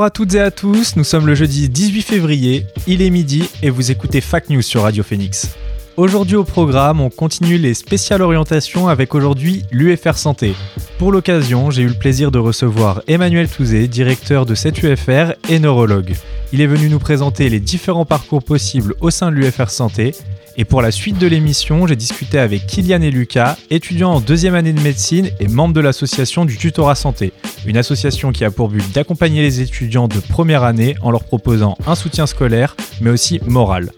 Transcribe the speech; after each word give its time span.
Bonjour 0.00 0.06
à 0.06 0.10
toutes 0.10 0.34
et 0.34 0.40
à 0.40 0.50
tous, 0.50 0.96
nous 0.96 1.04
sommes 1.04 1.26
le 1.26 1.34
jeudi 1.34 1.68
18 1.68 2.00
février, 2.00 2.64
il 2.86 3.02
est 3.02 3.10
midi 3.10 3.44
et 3.62 3.68
vous 3.68 3.90
écoutez 3.90 4.22
Fact 4.22 4.48
News 4.48 4.62
sur 4.62 4.80
Radio 4.80 5.02
Phoenix. 5.02 5.54
Aujourd'hui 5.98 6.36
au 6.36 6.44
programme, 6.44 7.02
on 7.02 7.10
continue 7.10 7.58
les 7.58 7.74
spéciales 7.74 8.22
orientations 8.22 8.88
avec 8.88 9.14
aujourd'hui 9.14 9.62
l'UFR 9.70 10.16
Santé. 10.16 10.54
Pour 11.00 11.12
l'occasion, 11.12 11.70
j'ai 11.70 11.80
eu 11.80 11.88
le 11.88 11.94
plaisir 11.94 12.30
de 12.30 12.38
recevoir 12.38 13.00
Emmanuel 13.08 13.48
Touzé, 13.48 13.88
directeur 13.88 14.44
de 14.44 14.54
cette 14.54 14.82
UFR 14.82 15.32
et 15.48 15.58
neurologue. 15.58 16.12
Il 16.52 16.60
est 16.60 16.66
venu 16.66 16.90
nous 16.90 16.98
présenter 16.98 17.48
les 17.48 17.58
différents 17.58 18.04
parcours 18.04 18.42
possibles 18.42 18.94
au 19.00 19.08
sein 19.08 19.30
de 19.30 19.36
l'UFR 19.36 19.70
Santé 19.70 20.14
et 20.58 20.66
pour 20.66 20.82
la 20.82 20.90
suite 20.90 21.16
de 21.16 21.26
l'émission, 21.26 21.86
j'ai 21.86 21.96
discuté 21.96 22.38
avec 22.38 22.66
Kylian 22.66 23.00
et 23.00 23.10
Lucas, 23.10 23.56
étudiants 23.70 24.12
en 24.12 24.20
deuxième 24.20 24.54
année 24.54 24.74
de 24.74 24.80
médecine 24.82 25.30
et 25.40 25.48
membres 25.48 25.72
de 25.72 25.80
l'association 25.80 26.44
du 26.44 26.58
Tutorat 26.58 26.96
Santé, 26.96 27.32
une 27.64 27.78
association 27.78 28.30
qui 28.30 28.44
a 28.44 28.50
pour 28.50 28.68
but 28.68 28.84
d'accompagner 28.92 29.40
les 29.40 29.62
étudiants 29.62 30.06
de 30.06 30.20
première 30.20 30.64
année 30.64 30.96
en 31.00 31.10
leur 31.10 31.24
proposant 31.24 31.78
un 31.86 31.94
soutien 31.94 32.26
scolaire, 32.26 32.76
mais 33.00 33.08
aussi 33.08 33.40
moral. 33.46 33.90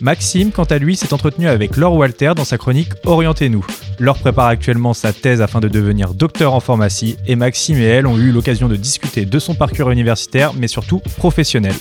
Maxime, 0.00 0.52
quant 0.52 0.64
à 0.64 0.78
lui, 0.78 0.96
s'est 0.96 1.14
entretenu 1.14 1.48
avec 1.48 1.76
Laure 1.76 1.94
Walter 1.94 2.32
dans 2.36 2.44
sa 2.44 2.58
chronique 2.58 2.90
Orientez-nous. 3.04 3.64
Laure 3.98 4.18
prépare 4.18 4.46
actuellement 4.46 4.92
sa 4.92 5.12
thèse 5.12 5.40
afin 5.40 5.60
de 5.60 5.68
devenir 5.68 6.12
docteur 6.12 6.52
en 6.52 6.60
pharmacie 6.60 7.16
et 7.26 7.36
Maxime 7.36 7.78
et 7.78 7.84
elle 7.84 8.06
ont 8.06 8.18
eu 8.18 8.30
l'occasion 8.30 8.68
de 8.68 8.76
discuter 8.76 9.24
de 9.24 9.38
son 9.38 9.54
parcours 9.54 9.90
universitaire, 9.90 10.52
mais 10.54 10.68
surtout 10.68 11.00
professionnel. 11.16 11.74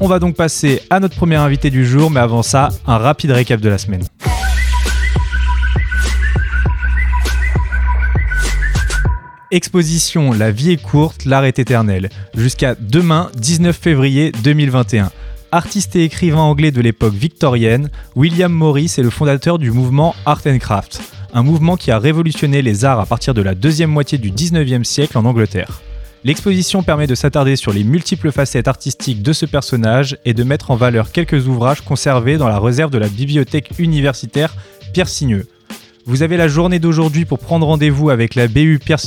On 0.00 0.06
va 0.06 0.20
donc 0.20 0.36
passer 0.36 0.82
à 0.90 1.00
notre 1.00 1.16
premier 1.16 1.36
invité 1.36 1.70
du 1.70 1.84
jour, 1.84 2.10
mais 2.10 2.20
avant 2.20 2.42
ça, 2.42 2.68
un 2.86 2.98
rapide 2.98 3.32
récap 3.32 3.60
de 3.60 3.68
la 3.68 3.78
semaine. 3.78 4.04
Exposition 9.50 10.32
La 10.32 10.50
vie 10.50 10.72
est 10.72 10.82
courte, 10.82 11.24
l'art 11.24 11.44
est 11.44 11.58
éternel. 11.58 12.10
Jusqu'à 12.36 12.76
demain, 12.78 13.30
19 13.36 13.76
février 13.76 14.30
2021. 14.44 15.10
Artiste 15.50 15.96
et 15.96 16.04
écrivain 16.04 16.40
anglais 16.40 16.72
de 16.72 16.82
l'époque 16.82 17.14
victorienne, 17.14 17.88
William 18.14 18.52
Morris 18.52 18.92
est 18.98 19.02
le 19.02 19.08
fondateur 19.08 19.58
du 19.58 19.70
mouvement 19.70 20.14
Art 20.26 20.42
and 20.46 20.58
Craft, 20.58 21.00
un 21.32 21.42
mouvement 21.42 21.78
qui 21.78 21.90
a 21.90 21.98
révolutionné 21.98 22.60
les 22.60 22.84
arts 22.84 23.00
à 23.00 23.06
partir 23.06 23.32
de 23.32 23.40
la 23.40 23.54
deuxième 23.54 23.88
moitié 23.88 24.18
du 24.18 24.30
19e 24.30 24.84
siècle 24.84 25.16
en 25.16 25.24
Angleterre. 25.24 25.80
L'exposition 26.22 26.82
permet 26.82 27.06
de 27.06 27.14
s'attarder 27.14 27.56
sur 27.56 27.72
les 27.72 27.82
multiples 27.82 28.30
facettes 28.30 28.68
artistiques 28.68 29.22
de 29.22 29.32
ce 29.32 29.46
personnage 29.46 30.18
et 30.26 30.34
de 30.34 30.44
mettre 30.44 30.70
en 30.70 30.76
valeur 30.76 31.12
quelques 31.12 31.46
ouvrages 31.46 31.80
conservés 31.80 32.36
dans 32.36 32.48
la 32.48 32.58
réserve 32.58 32.90
de 32.90 32.98
la 32.98 33.08
bibliothèque 33.08 33.70
universitaire 33.78 34.54
Pierre. 34.92 35.08
Vous 36.04 36.22
avez 36.22 36.36
la 36.36 36.48
journée 36.48 36.78
d'aujourd'hui 36.78 37.24
pour 37.24 37.38
prendre 37.38 37.66
rendez-vous 37.66 38.10
avec 38.10 38.34
la 38.34 38.48
BU 38.48 38.80
Pierre. 38.84 38.98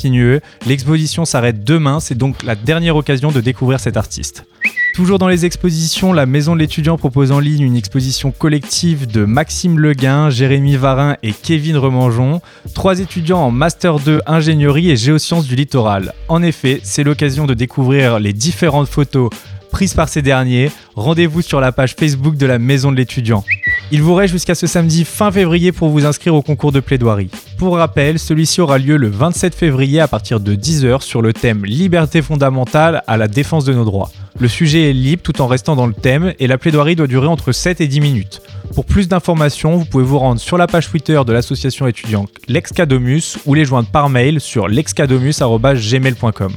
L'exposition 0.66 1.24
s'arrête 1.24 1.64
demain, 1.64 2.00
c'est 2.00 2.18
donc 2.18 2.42
la 2.42 2.56
dernière 2.56 2.96
occasion 2.96 3.32
de 3.32 3.42
découvrir 3.42 3.80
cet 3.80 3.96
artiste. 3.96 4.46
Toujours 4.94 5.20
dans 5.20 5.30
les 5.30 5.46
expositions, 5.46 6.12
la 6.12 6.26
Maison 6.26 6.54
de 6.54 6.60
l'étudiant 6.60 6.98
propose 6.98 7.32
en 7.32 7.40
ligne 7.40 7.62
une 7.62 7.78
exposition 7.78 8.32
collective 8.32 9.08
de 9.08 9.24
Maxime 9.24 9.80
Leguin, 9.80 10.30
Jérémy 10.30 10.76
Varin 10.76 11.16
et 11.24 11.32
Kevin 11.32 11.78
Remangeon, 11.78 12.42
trois 12.74 13.00
étudiants 13.00 13.40
en 13.40 13.52
Master 13.52 14.00
2 14.00 14.22
ingénierie 14.26 14.92
et 14.92 14.98
géosciences 14.98 15.48
du 15.48 15.56
littoral. 15.56 16.14
En 16.28 16.44
effet, 16.44 16.82
c'est 16.84 17.06
l'occasion 17.06 17.46
de 17.46 17.54
découvrir 17.54 18.20
les 18.20 18.34
différentes 18.34 18.90
photos 18.90 19.30
prises 19.72 19.94
par 19.94 20.10
ces 20.10 20.22
derniers. 20.22 20.70
Rendez-vous 20.96 21.42
sur 21.42 21.62
la 21.62 21.72
page 21.72 21.96
Facebook 21.98 22.36
de 22.36 22.46
la 22.46 22.60
Maison 22.60 22.92
de 22.92 22.98
l'étudiant. 22.98 23.46
Il 23.92 24.02
vous 24.02 24.14
reste 24.16 24.34
jusqu'à 24.34 24.56
ce 24.56 24.68
samedi 24.68 25.04
fin 25.04 25.32
février 25.32 25.72
pour 25.72 25.90
vous 25.90 26.06
inscrire 26.06 26.36
au 26.36 26.42
concours 26.42 26.72
de 26.72 26.80
plaidoirie. 26.80 27.30
Pour 27.58 27.78
rappel, 27.78 28.20
celui-ci 28.20 28.62
aura 28.62 28.78
lieu 28.78 28.98
le 28.98 29.10
27 29.10 29.56
février 29.56 30.00
à 30.00 30.08
partir 30.08 30.40
de 30.40 30.56
10h 30.56 31.02
sur 31.02 31.22
le 31.22 31.34
thème 31.34 31.66
Liberté 31.66 32.22
fondamentale 32.22 33.04
à 33.08 33.18
la 33.18 33.28
défense 33.28 33.66
de 33.66 33.74
nos 33.74 33.84
droits. 33.86 34.10
Le 34.40 34.48
sujet 34.48 34.90
est 34.90 34.94
libre 34.94 35.22
tout 35.24 35.42
en 35.42 35.48
restant 35.48 35.76
dans 35.76 35.88
le 35.88 35.94
thème 35.94 36.34
et 36.40 36.48
la 36.48 36.58
plaidoirie 36.58 36.96
doit 36.96 37.08
durer 37.08 37.28
entre 37.28 37.52
7 37.52 37.82
et 37.82 37.88
10 37.88 38.00
minutes. 38.02 38.42
Pour 38.74 38.86
plus 38.86 39.08
d'informations, 39.10 39.76
vous 39.76 39.86
pouvez 39.86 40.06
vous 40.06 40.20
rendre 40.20 40.40
sur 40.40 40.58
la 40.58 40.68
page 40.68 40.90
Twitter 40.90 41.22
de 41.26 41.34
l'association 41.34 41.88
étudiante 41.88 42.30
L'Excadomus 42.48 43.38
ou 43.46 43.54
les 43.54 43.66
joindre 43.66 43.90
par 43.90 44.10
mail 44.10 44.40
sur 44.40 44.68
l'excadomus.gmail.com. 44.70 46.54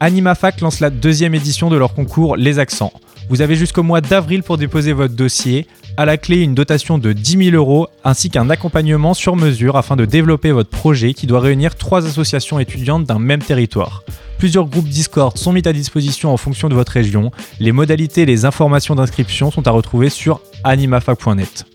AnimaFac 0.00 0.60
lance 0.60 0.80
la 0.80 0.90
deuxième 0.90 1.34
édition 1.34 1.70
de 1.70 1.76
leur 1.76 1.94
concours 1.94 2.36
Les 2.36 2.58
Accents. 2.58 2.92
Vous 3.28 3.42
avez 3.42 3.56
jusqu'au 3.56 3.82
mois 3.82 4.00
d'avril 4.00 4.42
pour 4.42 4.56
déposer 4.56 4.92
votre 4.92 5.14
dossier. 5.14 5.66
À 5.98 6.06
la 6.06 6.16
clé, 6.16 6.40
une 6.40 6.54
dotation 6.54 6.96
de 6.96 7.12
10 7.12 7.50
000 7.50 7.56
euros 7.56 7.88
ainsi 8.02 8.30
qu'un 8.30 8.48
accompagnement 8.48 9.12
sur 9.12 9.36
mesure 9.36 9.76
afin 9.76 9.96
de 9.96 10.06
développer 10.06 10.50
votre 10.50 10.70
projet 10.70 11.12
qui 11.12 11.26
doit 11.26 11.40
réunir 11.40 11.74
trois 11.74 12.06
associations 12.06 12.58
étudiantes 12.58 13.04
d'un 13.04 13.18
même 13.18 13.42
territoire. 13.42 14.02
Plusieurs 14.38 14.66
groupes 14.66 14.88
Discord 14.88 15.36
sont 15.36 15.52
mis 15.52 15.66
à 15.66 15.72
disposition 15.72 16.32
en 16.32 16.36
fonction 16.36 16.68
de 16.68 16.74
votre 16.74 16.92
région. 16.92 17.30
Les 17.60 17.72
modalités 17.72 18.22
et 18.22 18.26
les 18.26 18.44
informations 18.44 18.94
d'inscription 18.94 19.50
sont 19.50 19.66
à 19.66 19.72
retrouver 19.72 20.08
sur 20.08 20.40
animafac.net. 20.64 21.66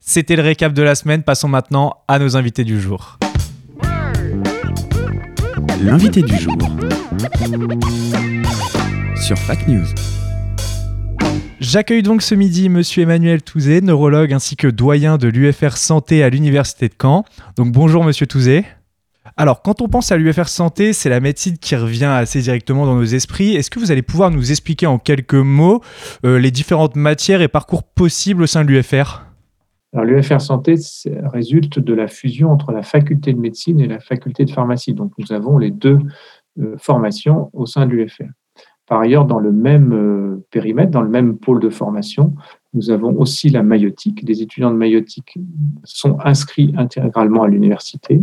C'était 0.00 0.36
le 0.36 0.42
récap 0.42 0.72
de 0.74 0.82
la 0.82 0.94
semaine, 0.94 1.22
passons 1.22 1.48
maintenant 1.48 1.96
à 2.06 2.18
nos 2.18 2.36
invités 2.36 2.64
du 2.64 2.80
jour. 2.80 3.18
L'invité 5.82 6.22
du 6.22 6.36
jour 6.36 6.56
sur 9.16 9.36
Fac 9.38 9.66
News. 9.66 9.86
J'accueille 11.60 12.04
donc 12.04 12.22
ce 12.22 12.36
midi 12.36 12.68
Monsieur 12.68 13.02
Emmanuel 13.02 13.42
Touzé, 13.42 13.80
neurologue 13.80 14.32
ainsi 14.32 14.54
que 14.54 14.68
doyen 14.68 15.18
de 15.18 15.26
l'UFR 15.26 15.76
Santé 15.76 16.22
à 16.22 16.30
l'Université 16.30 16.88
de 16.88 16.94
Caen. 17.00 17.24
Donc 17.56 17.72
bonjour 17.72 18.04
Monsieur 18.04 18.28
Touzé. 18.28 18.64
Alors, 19.36 19.62
quand 19.62 19.82
on 19.82 19.88
pense 19.88 20.12
à 20.12 20.16
l'UFR 20.16 20.46
Santé, 20.46 20.92
c'est 20.92 21.08
la 21.08 21.18
médecine 21.18 21.58
qui 21.58 21.74
revient 21.74 22.04
assez 22.04 22.40
directement 22.40 22.86
dans 22.86 22.94
nos 22.94 23.04
esprits. 23.04 23.56
Est-ce 23.56 23.70
que 23.70 23.80
vous 23.80 23.90
allez 23.90 24.02
pouvoir 24.02 24.30
nous 24.30 24.52
expliquer 24.52 24.86
en 24.86 24.98
quelques 24.98 25.34
mots 25.34 25.82
euh, 26.24 26.38
les 26.38 26.52
différentes 26.52 26.94
matières 26.94 27.42
et 27.42 27.48
parcours 27.48 27.82
possibles 27.82 28.44
au 28.44 28.46
sein 28.46 28.64
de 28.64 28.70
l'UFR 28.70 29.24
alors, 29.94 30.04
l'UFR 30.04 30.42
Santé 30.42 30.74
résulte 31.32 31.78
de 31.78 31.94
la 31.94 32.08
fusion 32.08 32.50
entre 32.52 32.72
la 32.72 32.82
faculté 32.82 33.32
de 33.32 33.38
médecine 33.38 33.80
et 33.80 33.86
la 33.86 34.00
faculté 34.00 34.44
de 34.44 34.50
pharmacie. 34.50 34.92
Donc, 34.92 35.12
nous 35.16 35.32
avons 35.32 35.56
les 35.56 35.70
deux 35.70 35.98
euh, 36.60 36.76
formations 36.76 37.48
au 37.54 37.64
sein 37.64 37.86
de 37.86 37.92
l'UFR. 37.92 38.26
Par 38.88 39.00
ailleurs, 39.00 39.26
dans 39.26 39.38
le 39.38 39.52
même 39.52 39.92
euh, 39.92 40.46
périmètre, 40.50 40.90
dans 40.90 41.02
le 41.02 41.10
même 41.10 41.36
pôle 41.36 41.60
de 41.60 41.68
formation, 41.68 42.34
nous 42.72 42.90
avons 42.90 43.18
aussi 43.18 43.50
la 43.50 43.62
maïotique. 43.62 44.22
Les 44.22 44.40
étudiants 44.40 44.70
de 44.70 44.76
maïotique 44.76 45.38
sont 45.84 46.18
inscrits 46.24 46.72
intégralement 46.76 47.42
à 47.42 47.48
l'université. 47.48 48.20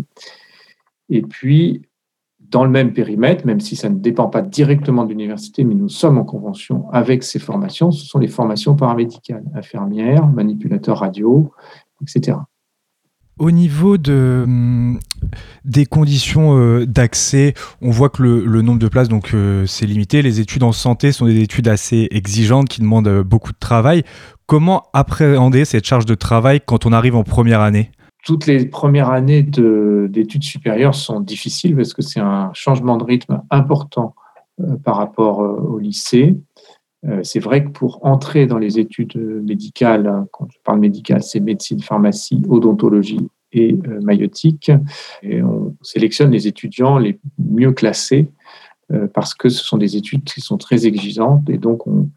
Et 1.10 1.22
puis, 1.22 1.84
dans 2.40 2.64
le 2.64 2.72
même 2.72 2.94
périmètre, 2.94 3.46
même 3.46 3.60
si 3.60 3.76
ça 3.76 3.90
ne 3.90 4.00
dépend 4.00 4.28
pas 4.28 4.42
directement 4.42 5.04
de 5.04 5.10
l'université, 5.10 5.64
mais 5.64 5.76
nous 5.76 5.90
sommes 5.90 6.18
en 6.18 6.24
convention 6.24 6.90
avec 6.92 7.24
ces 7.24 7.40
formations, 7.40 7.92
ce 7.92 8.06
sont 8.06 8.20
les 8.20 8.28
formations 8.28 8.76
paramédicales, 8.76 9.44
infirmières, 9.54 10.28
manipulateurs 10.28 11.00
radio, 11.00 11.52
etc. 12.02 12.38
Au 13.38 13.52
niveau 13.52 13.98
hum, 14.08 14.98
des 15.66 15.86
conditions 15.86 16.58
euh, 16.58 16.86
d'accès, 16.86 17.54
on 17.82 17.90
voit 17.90 18.10
que 18.10 18.24
le, 18.24 18.62
nombre 18.62 18.80
de 18.80 18.88
places, 18.88 19.10
donc 19.10 19.34
euh, 19.34 19.66
c'est 19.66 19.86
limité. 19.86 20.22
Les 20.22 20.40
études 20.40 20.64
en 20.64 20.72
santé 20.72 21.12
sont 21.12 21.26
des 21.26 21.42
études 21.42 21.68
assez 21.68 22.08
exigeantes 22.12 22.70
qui 22.70 22.80
demandent 22.80 23.10
euh, 23.10 23.24
beaucoup 23.24 23.52
de 23.52 23.58
travail. 23.60 24.04
Comment 24.46 24.84
appréhender 24.94 25.66
cette 25.66 25.86
charge 25.86 26.06
de 26.06 26.16
travail 26.16 26.62
quand 26.66 26.86
on 26.86 26.94
arrive 26.94 27.18
en 27.18 27.24
première 27.24 27.60
année? 27.60 27.92
Toutes 28.24 28.46
les 28.46 28.66
premières 28.68 29.10
années 29.10 29.44
d'études 29.44 30.44
supérieures 30.44 30.96
sont 30.96 31.20
difficiles 31.20 31.76
parce 31.76 31.94
que 31.94 32.02
c'est 32.02 32.22
un 32.22 32.52
changement 32.54 32.98
de 32.98 33.04
rythme 33.04 33.42
important 33.52 34.16
par 34.84 34.96
rapport 34.96 35.40
au 35.40 35.78
lycée. 35.78 36.36
C'est 37.24 37.40
vrai 37.40 37.64
que 37.64 37.70
pour 37.70 38.06
entrer 38.06 38.48
dans 38.48 38.58
les 38.58 38.80
études 38.80 39.16
médicales, 39.16 40.08
hein, 40.08 40.28
quand 40.32 40.48
je 40.52 40.58
parle 40.64 40.80
médical, 40.80 41.22
c'est 41.22 41.40
médecine, 41.40 41.82
pharmacie, 41.82 42.42
odontologie 42.50 43.28
et 43.56 43.78
euh, 43.88 44.02
maïotique. 44.02 44.72
On 45.24 45.76
sélectionne 45.82 46.32
les 46.32 46.48
étudiants 46.48 47.00
les 47.00 47.20
mieux 47.40 47.72
classés 47.72 48.28
euh, 48.92 49.08
parce 49.08 49.34
que 49.34 49.50
ce 49.50 49.64
sont 49.64 49.78
des 49.78 49.98
études 49.98 50.24
qui 50.24 50.42
sont 50.42 50.58
très 50.58 50.86
exigeantes 50.86 51.50
et 51.50 51.58
donc 51.58 51.88
on, 51.88 52.10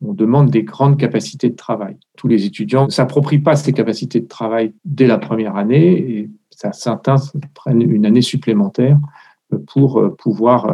demande 0.00 0.48
des 0.50 0.62
grandes 0.62 0.96
capacités 0.96 1.50
de 1.50 1.56
travail. 1.56 1.96
Tous 2.16 2.28
les 2.28 2.46
étudiants 2.46 2.86
ne 2.86 2.90
s'approprient 2.90 3.40
pas 3.40 3.56
ces 3.56 3.72
capacités 3.72 4.20
de 4.20 4.28
travail 4.28 4.72
dès 4.84 5.08
la 5.08 5.18
première 5.18 5.56
année 5.56 5.98
et 5.98 6.30
certains 6.50 7.16
prennent 7.52 7.82
une 7.82 8.06
année 8.06 8.22
supplémentaire 8.22 8.96
pour 9.66 10.16
pouvoir 10.16 10.66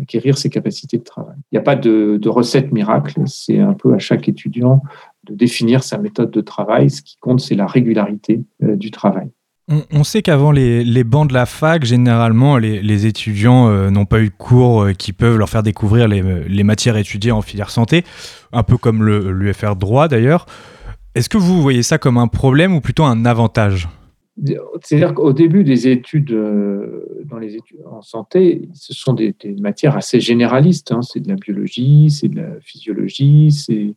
acquérir 0.00 0.38
ces 0.38 0.50
capacités 0.50 0.98
de 0.98 1.02
travail. 1.02 1.29
Il 1.52 1.56
n'y 1.56 1.58
a 1.58 1.62
pas 1.62 1.76
de, 1.76 2.28
recette 2.28 2.72
miracle, 2.72 3.22
c'est 3.26 3.58
un 3.58 3.74
peu 3.74 3.92
à 3.94 3.98
chaque 3.98 4.28
étudiant 4.28 4.82
de 5.24 5.34
définir 5.34 5.82
sa 5.82 5.98
méthode 5.98 6.30
de 6.30 6.40
travail. 6.40 6.90
Ce 6.90 7.02
qui 7.02 7.16
compte, 7.18 7.40
c'est 7.40 7.56
la 7.56 7.66
régularité 7.66 8.44
du 8.60 8.90
travail. 8.90 9.30
On, 9.92 10.02
sait 10.02 10.20
qu'avant 10.20 10.50
les, 10.50 11.04
bancs 11.04 11.28
de 11.28 11.34
la 11.34 11.46
fac, 11.46 11.84
généralement, 11.84 12.56
les, 12.56 13.06
étudiants 13.06 13.68
euh, 13.68 13.90
n'ont 13.90 14.04
pas 14.04 14.20
eu 14.20 14.26
de 14.26 14.34
cours 14.36 14.82
euh, 14.82 14.92
qui 14.92 15.12
peuvent 15.12 15.38
leur 15.38 15.48
faire 15.48 15.62
découvrir 15.62 16.08
les, 16.08 16.64
matières 16.64 16.96
étudiées 16.96 17.30
en 17.30 17.40
filière 17.40 17.70
santé, 17.70 18.04
un 18.52 18.64
peu 18.64 18.76
comme 18.76 19.06
l'UFR 19.06 19.76
droit 19.76 20.08
d'ailleurs. 20.08 20.46
Est-ce 21.14 21.28
que 21.28 21.38
vous 21.38 21.62
voyez 21.62 21.84
ça 21.84 21.98
comme 21.98 22.18
un 22.18 22.26
problème 22.26 22.74
ou 22.74 22.80
plutôt 22.80 23.04
un 23.04 23.24
avantage? 23.24 23.88
C'est-à-dire 24.82 25.14
qu'au 25.14 25.32
début 25.32 25.64
des 25.64 25.88
études, 25.88 26.32
euh, 26.32 27.04
dans 27.24 27.38
les 27.38 27.56
études 27.56 27.80
en 27.90 28.00
santé, 28.00 28.68
ce 28.72 28.94
sont 28.94 29.12
des, 29.12 29.34
matières 29.60 29.96
assez 29.96 30.20
généralistes. 30.20 30.92
Hein. 30.92 31.02
C'est 31.02 31.20
de 31.20 31.28
la 31.28 31.34
biologie, 31.36 32.10
c'est 32.10 32.28
de 32.28 32.40
la 32.40 32.60
physiologie, 32.60 33.50
c'est 33.50 33.94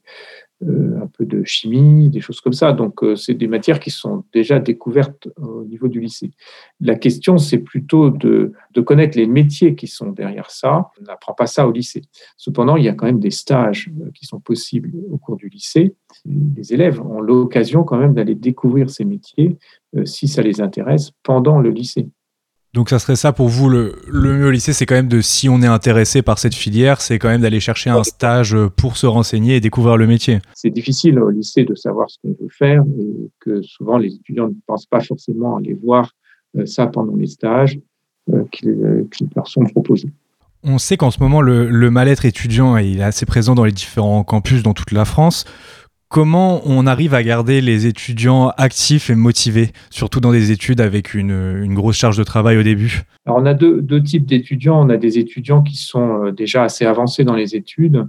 un 1.01 1.07
peu 1.07 1.25
de 1.25 1.43
chimie, 1.43 2.09
des 2.09 2.21
choses 2.21 2.41
comme 2.41 2.53
ça. 2.53 2.73
Donc, 2.73 3.03
euh, 3.03 3.15
c'est 3.15 3.33
des 3.33 3.47
matières 3.47 3.79
qui 3.79 3.91
sont 3.91 4.23
déjà 4.33 4.59
découvertes 4.59 5.27
au 5.37 5.63
niveau 5.63 5.87
du 5.87 5.99
lycée. 5.99 6.31
La 6.79 6.95
question, 6.95 7.37
c'est 7.37 7.59
plutôt 7.59 8.09
de, 8.09 8.53
connaître 8.85 9.17
les 9.17 9.27
métiers 9.27 9.75
qui 9.75 9.87
sont 9.87 10.11
derrière 10.11 10.49
ça. 10.51 10.89
On 10.99 11.03
n'apprend 11.03 11.33
pas 11.33 11.47
ça 11.47 11.67
au 11.67 11.71
lycée. 11.71 12.03
Cependant, 12.37 12.75
il 12.75 12.83
y 12.83 12.89
a 12.89 12.93
quand 12.93 13.05
même 13.05 13.19
des 13.19 13.31
stages 13.31 13.89
euh, 14.01 14.11
qui 14.13 14.25
sont 14.25 14.39
possibles 14.39 14.91
au 15.11 15.17
cours 15.17 15.37
du 15.37 15.49
lycée. 15.49 15.95
Les 16.25 16.73
élèves 16.73 17.01
ont 17.01 17.21
l'occasion 17.21 17.83
quand 17.83 17.97
même 17.97 18.13
d'aller 18.13 18.35
découvrir 18.35 18.89
ces 18.89 19.05
métiers, 19.05 19.57
si 20.05 20.27
ça 20.27 20.41
les 20.41 20.61
intéresse, 20.61 21.11
pendant 21.23 21.59
le 21.59 21.69
lycée. 21.69 22.07
Donc 22.73 22.89
ça 22.89 22.97
serait 22.97 23.15
ça 23.15 23.33
pour 23.33 23.49
vous 23.49 23.69
le, 23.69 24.01
mieux 24.11 24.47
au 24.47 24.51
lycée, 24.51 24.73
c'est 24.73 24.87
quand 24.87 24.95
même 24.95 25.07
de 25.07 25.21
si 25.21 25.47
on 25.47 25.61
est 25.61 25.67
intéressé 25.67 26.23
par 26.23 26.39
cette 26.39 26.55
filière, 26.55 27.01
c'est 27.01 27.19
quand 27.19 27.29
même 27.29 27.41
d'aller 27.41 27.59
chercher 27.59 27.91
un 27.91 28.03
stage 28.03 28.57
pour 28.77 28.97
se 28.97 29.05
renseigner 29.05 29.57
et 29.57 29.59
découvrir 29.59 29.95
le 29.95 30.07
métier. 30.07 30.39
C'est 30.55 30.71
difficile 30.71 31.19
au 31.19 31.29
lycée 31.29 31.65
de 31.65 31.75
savoir 31.75 32.09
ce 32.09 32.17
qu'on 32.23 32.29
veut 32.29 32.49
faire 32.49 32.81
et 32.99 33.29
que 33.39 33.61
souvent 33.61 33.99
les 33.99 34.15
étudiants 34.15 34.47
ne 34.47 34.55
pensent 34.65 34.87
pas 34.87 35.01
forcément 35.01 35.57
aller 35.57 35.75
voir 35.75 36.13
euh, 36.57 36.65
ça 36.65 36.87
pendant 36.87 37.15
les 37.15 37.27
stages 37.27 37.79
euh, 38.33 38.43
qui, 38.51 38.65
leur 39.35 39.47
sont 39.47 39.65
proposés. 39.65 40.09
On 40.63 40.79
sait 40.79 40.97
qu'en 40.97 41.11
ce 41.11 41.19
moment, 41.19 41.41
le, 41.41 41.69
le 41.69 41.91
mal-être 41.91 42.25
étudiant 42.25 42.77
est 42.77 43.01
assez 43.01 43.25
présent 43.27 43.53
dans 43.53 43.65
les 43.65 43.71
différents 43.71 44.23
campus 44.23 44.63
dans 44.63 44.73
toute 44.73 44.91
la 44.91 45.05
France. 45.05 45.45
Comment 46.13 46.61
on 46.65 46.85
arrive 46.85 47.15
à 47.15 47.23
garder 47.23 47.59
les 47.59 47.87
étudiants 47.87 48.49
actifs 48.57 49.09
et 49.09 49.15
motivés, 49.15 49.71
surtout 49.89 50.19
dans 50.19 50.31
des 50.31 50.51
études 50.51 50.79
avec 50.79 51.15
une, 51.15 51.73
grosse 51.73 51.95
charge 51.95 52.19
de 52.19 52.23
travail 52.23 52.55
au 52.55 52.61
début? 52.61 53.01
Alors 53.25 53.39
On 53.39 53.47
a 53.47 53.55
deux, 53.55 54.03
types 54.03 54.27
d'étudiants. 54.27 54.85
On 54.85 54.89
a 54.89 54.97
des 54.97 55.17
étudiants 55.17 55.63
qui 55.63 55.75
sont 55.75 56.25
euh, 56.25 56.31
déjà 56.31 56.65
assez 56.65 56.85
avancés 56.85 57.23
dans 57.23 57.33
les 57.33 57.55
études 57.55 58.07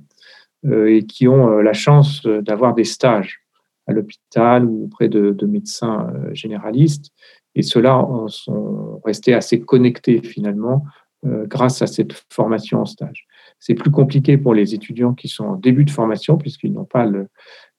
euh, 0.66 0.94
et 0.94 1.06
qui 1.06 1.28
ont 1.28 1.48
euh, 1.48 1.62
la 1.62 1.72
chance 1.72 2.26
d'avoir 2.26 2.74
des 2.74 2.84
stages 2.84 3.40
à 3.86 3.92
l'hôpital 3.92 4.66
ou 4.66 4.84
auprès 4.84 5.08
de, 5.08 5.46
médecins 5.46 6.12
généralistes. 6.34 7.10
Et 7.54 7.62
ceux-là 7.62 8.06
sont 8.28 9.00
restés 9.02 9.32
assez 9.32 9.62
connectés 9.62 10.20
finalement 10.22 10.84
grâce 11.24 11.80
à 11.80 11.86
cette 11.86 12.12
formation 12.30 12.82
en 12.82 12.84
stage. 12.84 13.26
C'est 13.60 13.72
plus 13.72 13.90
compliqué 13.90 14.36
pour 14.36 14.52
les 14.52 14.74
étudiants 14.74 15.14
qui 15.14 15.28
sont 15.28 15.44
en 15.44 15.56
début 15.56 15.86
de 15.86 15.90
formation 15.90 16.36
puisqu'ils 16.36 16.74
n'ont 16.74 16.84
pas 16.84 17.06
le, 17.06 17.28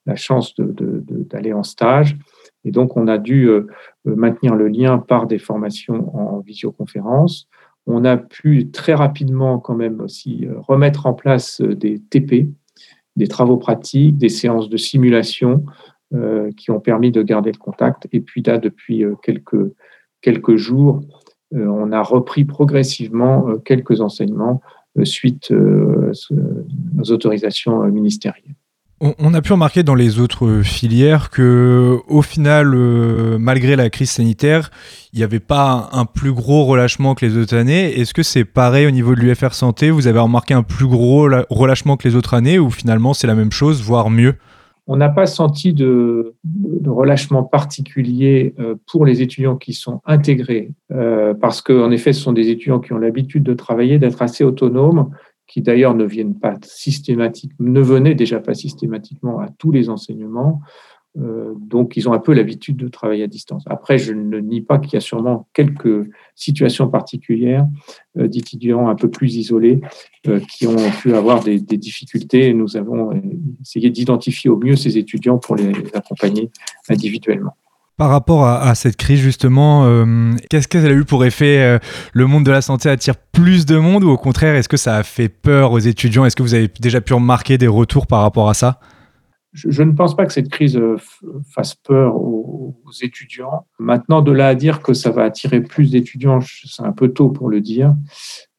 la 0.05 0.15
chance 0.15 0.53
d'aller 0.57 1.53
en 1.53 1.63
stage. 1.63 2.17
Et 2.63 2.71
donc, 2.71 2.97
on 2.97 3.07
a 3.07 3.17
dû 3.17 3.47
euh, 3.47 3.67
euh, 4.07 4.15
maintenir 4.15 4.55
le 4.55 4.67
lien 4.67 4.97
par 4.97 5.27
des 5.27 5.37
formations 5.37 6.15
en 6.17 6.39
visioconférence. 6.39 7.47
On 7.87 8.03
a 8.03 8.17
pu 8.17 8.71
très 8.71 8.95
rapidement 8.95 9.59
quand 9.59 9.75
même 9.75 10.01
aussi 10.01 10.45
euh, 10.45 10.59
remettre 10.59 11.05
en 11.05 11.13
place 11.13 11.61
des 11.61 11.99
TP, 11.99 12.47
des 13.15 13.27
travaux 13.27 13.57
pratiques, 13.57 14.17
des 14.17 14.29
séances 14.29 14.69
de 14.69 14.77
simulation 14.77 15.65
qui 16.55 16.71
ont 16.71 16.79
permis 16.79 17.11
de 17.11 17.21
garder 17.23 17.51
le 17.51 17.57
contact. 17.57 18.07
Et 18.13 18.21
puis 18.21 18.41
là, 18.41 18.57
depuis 18.57 19.03
quelques, 19.21 19.73
quelques 20.21 20.55
jours, 20.55 21.01
on 21.51 21.91
a 21.91 22.01
repris 22.01 22.45
progressivement 22.45 23.57
quelques 23.65 23.99
enseignements 23.99 24.61
suite 25.03 25.51
aux 25.51 27.11
autorisations 27.11 27.83
ministérielles. 27.87 28.55
On, 29.01 29.33
a 29.33 29.41
pu 29.41 29.51
remarquer 29.51 29.83
dans 29.83 29.93
les 29.93 30.19
autres 30.19 30.61
filières 30.63 31.29
que, 31.29 31.97
au 32.07 32.21
final, 32.21 32.73
euh, 32.73 33.37
malgré 33.37 33.75
la 33.75 33.89
crise 33.89 34.09
sanitaire, 34.09 34.71
il 35.11 35.17
n'y 35.17 35.23
avait 35.23 35.41
pas 35.41 35.89
un, 35.91 36.05
plus 36.05 36.31
gros 36.31 36.63
relâchement 36.63 37.13
que 37.13 37.25
les 37.25 37.37
autres 37.37 37.57
années. 37.57 37.99
Est-ce 37.99 38.13
que 38.13 38.23
c'est 38.23 38.45
pareil 38.45 38.87
au 38.87 38.91
niveau 38.91 39.13
de 39.13 39.19
l'UFR 39.19 39.53
Santé? 39.53 39.91
Vous 39.91 40.07
avez 40.07 40.19
remarqué 40.19 40.53
un 40.53 40.63
plus 40.63 40.87
gros 40.87 41.27
relâchement 41.49 41.97
que 41.97 42.07
les 42.07 42.15
autres 42.15 42.35
années 42.35 42.57
ou 42.57 42.69
finalement 42.69 43.13
c'est 43.13 43.27
la 43.27 43.35
même 43.35 43.51
chose, 43.51 43.83
voire 43.83 44.09
mieux? 44.09 44.35
On 44.87 44.95
n'a 44.95 45.09
pas 45.09 45.25
senti 45.25 45.73
de, 45.73 46.33
relâchement 46.85 47.43
particulier 47.43 48.53
euh, 48.59 48.75
pour 48.89 49.05
les 49.05 49.21
étudiants 49.21 49.57
qui 49.57 49.73
sont 49.73 49.99
intégrés, 50.05 50.71
euh, 50.93 51.33
parce 51.33 51.61
qu'en 51.61 51.91
effet, 51.91 52.13
ce 52.13 52.21
sont 52.21 52.33
des 52.33 52.49
étudiants 52.49 52.79
qui 52.79 52.93
ont 52.93 52.99
l'habitude 52.99 53.43
de 53.43 53.53
travailler, 53.55 53.99
d'être 53.99 54.21
assez 54.21 54.45
autonomes 54.45 55.09
qui 55.47 55.61
d'ailleurs 55.61 55.95
ne 55.95 56.05
viennent 56.05 56.37
pas 56.39 56.55
systématiquement, 56.63 57.69
ne 57.69 57.81
venaient 57.81 58.15
déjà 58.15 58.39
pas 58.39 58.53
systématiquement 58.53 59.39
à 59.39 59.49
tous 59.49 59.71
les 59.71 59.89
enseignements. 59.89 60.61
Euh, 61.17 61.53
donc, 61.57 61.95
ils 61.95 62.09
ont 62.09 62.13
un 62.13 62.19
peu 62.19 62.33
l'habitude 62.33 62.75
de 62.75 62.87
travailler 62.87 63.23
à 63.23 63.27
distance. 63.27 63.63
Après, 63.67 63.97
je 63.97 64.11
ne 64.11 64.39
nie 64.39 64.61
pas 64.61 64.79
qu'il 64.79 64.93
y 64.93 64.97
a 64.97 65.01
sûrement 65.01 65.47
quelques 65.53 66.09
situations 66.35 66.89
particulières 66.89 67.65
euh, 68.17 68.27
d'étudiants 68.27 68.89
un 68.89 68.95
peu 68.95 69.09
plus 69.09 69.37
isolés 69.37 69.79
euh, 70.27 70.39
qui 70.39 70.67
ont 70.67 70.91
pu 71.01 71.13
avoir 71.13 71.41
des, 71.43 71.59
des, 71.59 71.77
difficultés. 71.77 72.53
Nous 72.53 72.75
avons 72.75 73.11
essayé 73.61 73.89
d'identifier 73.89 74.49
au 74.49 74.57
mieux 74.57 74.75
ces 74.75 74.97
étudiants 74.97 75.37
pour 75.37 75.55
les 75.55 75.71
accompagner 75.93 76.49
individuellement. 76.89 77.55
Par 77.97 78.09
rapport 78.09 78.45
à, 78.45 78.75
cette 78.75 78.97
crise, 78.97 79.21
justement, 79.21 79.85
euh, 79.85 80.33
qu'est-ce 80.49 80.67
qu'elle 80.67 80.85
a 80.85 80.91
eu 80.91 81.05
pour 81.05 81.23
effet 81.23 81.61
euh, 81.61 81.79
Le 82.11 82.27
monde 82.27 82.43
de 82.43 82.51
la 82.51 82.61
santé 82.61 82.89
attire 82.89 83.15
plus 83.15 83.65
de 83.65 83.77
monde 83.77 84.03
ou 84.03 84.09
au 84.09 84.17
contraire, 84.17 84.55
est-ce 84.55 84.67
que 84.67 84.75
ça 84.75 84.97
a 84.97 85.03
fait 85.03 85.29
peur 85.29 85.71
aux 85.71 85.79
étudiants? 85.79 86.25
Est-ce 86.25 86.35
que 86.35 86.43
vous 86.43 86.53
avez 86.53 86.69
déjà 86.81 86.99
pu 86.99 87.13
remarquer 87.13 87.57
des 87.57 87.67
retours 87.67 88.05
par 88.05 88.21
rapport 88.21 88.49
à 88.49 88.53
ça? 88.53 88.81
Je, 89.53 89.83
ne 89.83 89.93
pense 89.93 90.17
pas 90.17 90.25
que 90.25 90.33
cette 90.33 90.49
crise 90.49 90.75
euh, 90.75 90.97
fasse 91.53 91.75
peur 91.75 92.17
aux, 92.17 92.75
étudiants. 93.01 93.65
Maintenant, 93.79 94.21
de 94.21 94.33
là 94.33 94.49
à 94.49 94.55
dire 94.55 94.81
que 94.81 94.93
ça 94.93 95.09
va 95.11 95.23
attirer 95.23 95.61
plus 95.61 95.91
d'étudiants, 95.91 96.39
c'est 96.41 96.83
un 96.83 96.91
peu 96.91 97.07
tôt 97.07 97.29
pour 97.29 97.47
le 97.47 97.61
dire. 97.61 97.95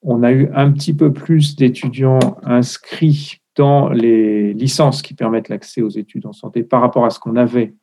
On 0.01 0.23
a 0.23 0.33
eu 0.33 0.49
un 0.55 0.73
petit 0.73 0.95
peu 0.95 1.13
plus 1.13 1.57
d'étudiants 1.57 2.39
inscrits 2.43 3.43
dans 3.57 3.91
les 3.91 4.55
licences 4.55 5.03
qui 5.03 5.13
permettent 5.13 5.51
l'accès 5.51 5.83
aux 5.83 5.91
études 5.91 6.27
en 6.27 6.33
santé 6.33 6.63
par 6.63 6.81
rapport 6.81 7.05
à 7.05 7.11
ce 7.11 7.19
qu'on 7.19 7.37
avait 7.37 7.75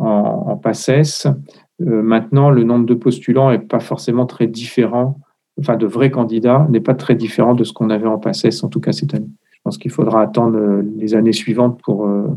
en, 0.00 0.56
PACES. 0.56 1.26
Euh, 1.26 2.02
maintenant, 2.02 2.50
le 2.50 2.64
nombre 2.64 2.86
de 2.86 2.94
postulants 2.94 3.50
n'est 3.50 3.58
pas 3.58 3.80
forcément 3.80 4.26
très 4.26 4.46
différent, 4.46 5.18
enfin 5.58 5.76
de 5.76 5.86
vrais 5.86 6.10
candidats 6.10 6.66
n'est 6.70 6.80
pas 6.80 6.94
très 6.94 7.14
différent 7.14 7.54
de 7.54 7.64
ce 7.64 7.72
qu'on 7.72 7.90
avait 7.90 8.06
en 8.06 8.18
PACES, 8.18 8.62
en 8.62 8.68
tout 8.68 8.80
cas 8.80 8.92
cette 8.92 9.14
année. 9.14 9.30
Je 9.52 9.58
pense 9.64 9.78
qu'il 9.78 9.90
faudra 9.90 10.22
attendre 10.22 10.58
euh, 10.58 10.82
les 10.96 11.14
années 11.14 11.32
suivantes 11.32 11.80
pour 11.82 12.06
euh, 12.06 12.28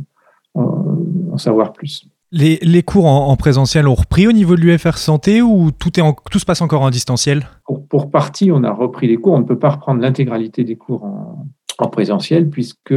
en, 0.55 1.37
savoir 1.37 1.73
plus. 1.73 2.05
Les, 2.31 2.57
les 2.61 2.83
cours 2.83 3.05
en, 3.05 3.35
présentiel 3.35 3.87
ont 3.87 3.93
repris 3.93 4.27
au 4.27 4.31
niveau 4.31 4.55
de 4.55 4.61
l'UFR 4.61 4.97
Santé 4.97 5.41
ou 5.41 5.71
tout, 5.71 5.99
est 5.99 6.01
en, 6.01 6.13
tout 6.13 6.39
se 6.39 6.45
passe 6.45 6.61
encore 6.61 6.81
en 6.81 6.89
distanciel? 6.89 7.45
Pour, 7.65 7.87
pour, 7.87 8.11
partie, 8.11 8.51
on 8.51 8.63
a 8.63 8.71
repris 8.71 9.07
les 9.07 9.17
cours. 9.17 9.33
On 9.33 9.39
ne 9.39 9.45
peut 9.45 9.59
pas 9.59 9.69
reprendre 9.69 10.01
l'intégralité 10.01 10.63
des 10.63 10.75
cours 10.75 11.03
en, 11.03 11.45
en 11.77 11.87
présentiel 11.89 12.49
puisque 12.49 12.95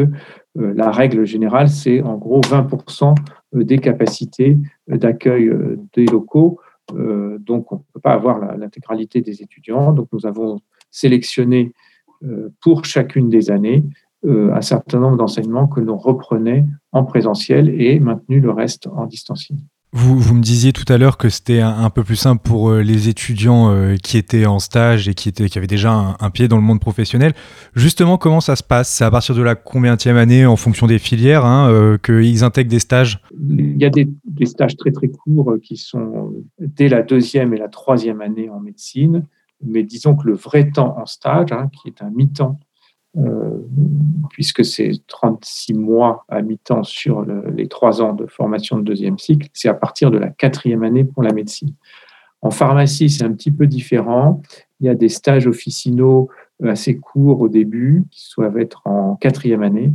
la 0.55 0.91
règle 0.91 1.25
générale, 1.25 1.69
c'est 1.69 2.03
en 2.03 2.17
gros 2.17 2.41
20% 2.41 3.11
euh, 3.11 3.15
des 3.65 3.79
capacités 3.79 4.59
euh, 4.91 4.97
d'accueil 4.97 5.49
euh, 5.49 5.79
des 5.95 6.07
locaux. 6.07 6.61
donc, 6.93 7.73
on 7.73 7.77
ne 7.77 7.81
peut 7.95 8.01
pas 8.01 8.13
avoir 8.13 8.57
l'intégralité 8.57 9.21
des 9.21 9.43
étudiants. 9.43 9.93
Donc, 9.93 10.09
nous 10.13 10.25
avons 10.25 10.61
sélectionné 10.93 11.73
pour 12.63 12.85
chacune 12.85 13.29
des 13.29 13.51
années 13.51 13.83
un 14.25 14.61
certain 14.63 15.01
nombre 15.01 15.17
d'enseignements 15.17 15.67
que 15.67 15.81
l'on 15.81 15.99
reprenait 15.99 16.65
en 16.93 17.03
présentiel 17.05 17.69
et 17.69 17.99
maintenu 17.99 18.41
le 18.41 18.53
reste 18.53 18.87
en 18.87 19.07
distanciel. 19.07 19.59
Vous, 19.93 20.35
me 20.35 20.43
disiez 20.43 20.73
tout 20.73 20.85
à 20.93 20.99
l'heure 20.99 21.17
que 21.17 21.31
c'était 21.31 21.61
un, 21.61 21.89
peu 21.89 22.03
plus 22.03 22.17
simple 22.17 22.43
pour 22.43 22.71
euh, 22.71 22.83
les 22.83 23.09
étudiants 23.09 23.71
euh, 23.71 23.97
qui 23.97 24.19
étaient 24.19 24.45
en 24.45 24.59
stage 24.59 25.09
et 25.09 25.15
qui, 25.15 25.33
avaient 25.57 25.67
déjà 25.67 26.17
un, 26.19 26.31
pied 26.31 26.49
dans 26.49 26.57
le 26.57 26.63
monde 26.63 26.81
professionnel. 26.81 27.33
Justement, 27.75 28.19
comment 28.19 28.43
ça 28.43 28.57
se 28.57 28.63
passe? 28.63 28.91
C'est 28.91 29.05
à 29.05 29.11
partir 29.11 29.35
de 29.35 29.43
la 29.43 29.55
combienième 29.55 30.17
année, 30.17 30.45
en 30.45 30.57
fonction 30.57 30.87
des 30.87 30.99
filières, 30.99 31.47
hein, 31.47 31.71
euh, 31.71 31.97
qu'ils 31.99 32.45
intègrent 32.45 32.71
des 32.71 32.81
stages? 32.81 33.21
Il 33.49 33.81
y 33.81 33.87
a 33.87 33.91
des, 33.91 34.09
stages 34.45 34.77
très 34.77 34.91
très 34.91 35.09
courts 35.09 35.55
qui 35.63 35.79
sont 35.79 36.35
dès 36.59 36.89
la 36.89 37.03
deuxième 37.03 37.55
et 37.55 37.59
la 37.59 37.69
troisième 37.69 38.21
année 38.21 38.51
en 38.51 38.61
médecine. 38.61 39.25
Mais 39.65 39.83
disons 39.83 40.15
que 40.15 40.27
le 40.27 40.35
vrai 40.35 40.71
temps 40.71 40.99
en 40.99 41.07
stage, 41.07 41.53
hein, 41.53 41.71
qui 41.73 41.89
est 41.89 42.03
un 42.03 42.11
mi-temps 42.11 42.59
puisque 44.31 44.65
c'est 44.65 44.93
36 45.07 45.75
mois 45.75 46.25
à 46.29 46.43
mi-temps 46.43 46.83
sur 46.83 47.25
les 47.25 47.69
trois 47.69 48.03
ans 48.03 48.13
de 48.13 48.27
formation 48.27 48.77
de 48.77 48.83
deuxième 48.83 49.19
cycle, 49.19 49.49
c'est 49.55 49.69
à 49.69 49.75
partir 49.75 50.11
de 50.11 50.19
la 50.19 50.29
quatrième 50.29 50.83
année 50.83 51.05
pour 51.05 51.23
la 51.23 51.33
médecine. 51.33 51.73
En 52.43 52.51
pharmacie, 52.51 53.09
c'est 53.09 53.25
un 53.25 53.33
petit 53.33 53.51
peu 53.51 53.67
différent. 53.67 54.43
Il 54.81 54.87
y 54.87 54.89
a 54.89 54.95
des 54.95 55.09
stages 55.09 55.47
officinaux 55.47 56.29
assez 56.63 56.97
courts 56.99 57.41
au 57.41 57.49
début, 57.49 58.05
qui 58.11 58.31
doivent 58.37 58.59
être 58.59 58.83
en 58.85 59.17
quatrième 59.17 59.63
année. 59.63 59.93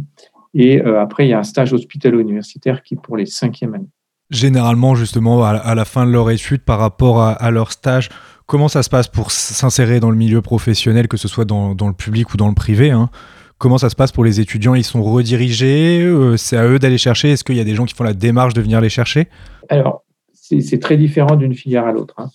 Et 0.53 0.81
après, 0.81 1.27
il 1.27 1.29
y 1.29 1.33
a 1.33 1.39
un 1.39 1.43
stage 1.43 1.73
hospitalo-universitaire 1.73 2.83
qui 2.83 2.95
est 2.95 3.01
pour 3.01 3.17
les 3.17 3.25
cinquièmes 3.25 3.75
années. 3.75 3.89
Généralement, 4.29 4.95
justement, 4.95 5.43
à 5.43 5.75
la 5.75 5.85
fin 5.85 6.05
de 6.05 6.11
leur 6.11 6.29
étude, 6.31 6.63
par 6.63 6.79
rapport 6.79 7.21
à, 7.21 7.51
leur 7.51 7.71
stage, 7.71 8.09
comment 8.51 8.67
ça 8.67 8.83
se 8.83 8.89
passe 8.89 9.07
pour 9.07 9.31
s'insérer 9.31 10.01
dans 10.01 10.11
le 10.11 10.17
milieu 10.17 10.41
professionnel, 10.41 11.07
que 11.07 11.15
ce 11.15 11.29
soit 11.29 11.45
dans, 11.45 11.73
le 11.73 11.93
public 11.93 12.33
ou 12.33 12.37
dans 12.37 12.49
le 12.49 12.53
privé 12.53 12.91
hein? 12.91 13.09
Comment 13.57 13.77
ça 13.77 13.89
se 13.89 13.95
passe 13.95 14.11
pour 14.11 14.25
les 14.25 14.41
étudiants? 14.41 14.75
Ils 14.75 14.83
sont 14.83 15.01
redirigés 15.01 16.01
euh, 16.03 16.35
C'est 16.35 16.57
à 16.57 16.67
eux 16.67 16.77
d'aller 16.77 16.97
chercher 16.97 17.31
Est-ce 17.31 17.45
qu'il 17.45 17.55
y 17.55 17.61
a 17.61 17.63
des 17.63 17.75
gens 17.75 17.85
qui 17.85 17.93
font 17.93 18.03
la 18.03 18.13
démarche 18.13 18.53
de 18.53 18.59
venir 18.59 18.81
les 18.81 18.89
chercher? 18.89 19.29
Alors, 19.69 20.03
c'est 20.33 20.79
très 20.81 20.97
différent 20.97 21.37
d'une 21.37 21.53
filière 21.53 21.85
à 21.85 21.93
l'autre, 21.93 22.15
hein. 22.17 22.29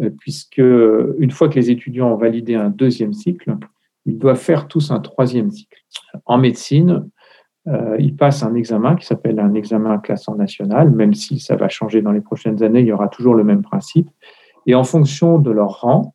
euh, 0.00 0.08
puisque 0.18 0.56
une 0.56 1.30
fois 1.30 1.50
que 1.50 1.56
les 1.56 1.70
étudiants 1.70 2.14
ont 2.14 2.16
validé 2.16 2.54
un 2.54 2.70
deuxième 2.70 3.12
cycle, 3.12 3.54
ils 4.06 4.16
doivent 4.16 4.40
faire 4.40 4.68
tous 4.68 4.90
un 4.90 5.00
troisième 5.00 5.50
cycle. 5.50 5.76
En 6.24 6.38
médecine, 6.38 7.10
euh, 7.66 7.96
ils 7.98 8.16
passent 8.16 8.42
un 8.42 8.54
examen 8.54 8.96
qui 8.96 9.04
s'appelle 9.04 9.38
un 9.38 9.52
examen 9.52 9.98
classant 9.98 10.34
national, 10.34 10.92
même 10.92 11.12
si 11.12 11.40
ça 11.40 11.56
va 11.56 11.68
changer 11.68 12.00
dans 12.00 12.12
les 12.12 12.22
prochaines 12.22 12.62
années, 12.62 12.80
il 12.80 12.86
y 12.86 12.92
aura 12.92 13.08
toujours 13.08 13.34
le 13.34 13.44
même 13.44 13.60
principe. 13.60 14.08
Et 14.68 14.74
en 14.74 14.84
fonction 14.84 15.38
de 15.38 15.50
leur 15.50 15.80
rang, 15.80 16.14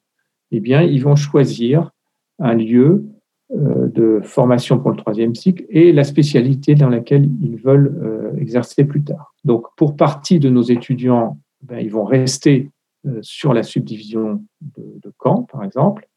eh 0.51 0.59
bien, 0.59 0.83
ils 0.83 1.03
vont 1.03 1.15
choisir 1.15 1.89
un 2.37 2.53
lieu 2.53 3.03
euh, 3.51 3.87
de 3.87 4.21
formation 4.23 4.77
pour 4.77 4.91
le 4.91 4.95
troisième 4.95 5.33
cycle 5.33 5.65
et 5.69 5.91
la 5.91 6.03
spécialité 6.03 6.75
dans 6.75 6.87
laquelle 6.87 7.27
ils 7.41 7.57
veulent 7.57 7.99
euh, 8.03 8.37
exercer 8.37 8.85
plus 8.85 9.03
tard. 9.03 9.33
Donc, 9.43 9.65
pour 9.75 9.97
partie 9.97 10.39
de 10.39 10.49
nos 10.49 10.61
étudiants, 10.61 11.39
ben, 11.63 11.79
ils 11.79 11.89
vont 11.89 12.03
rester 12.03 12.69
euh, 13.07 13.17
sur 13.23 13.55
la 13.55 13.63
subdivision 13.63 14.43
de, 14.61 14.99
de 15.01 15.11
Caen, 15.21 15.43
par 15.51 15.63
exemple. 15.63 16.07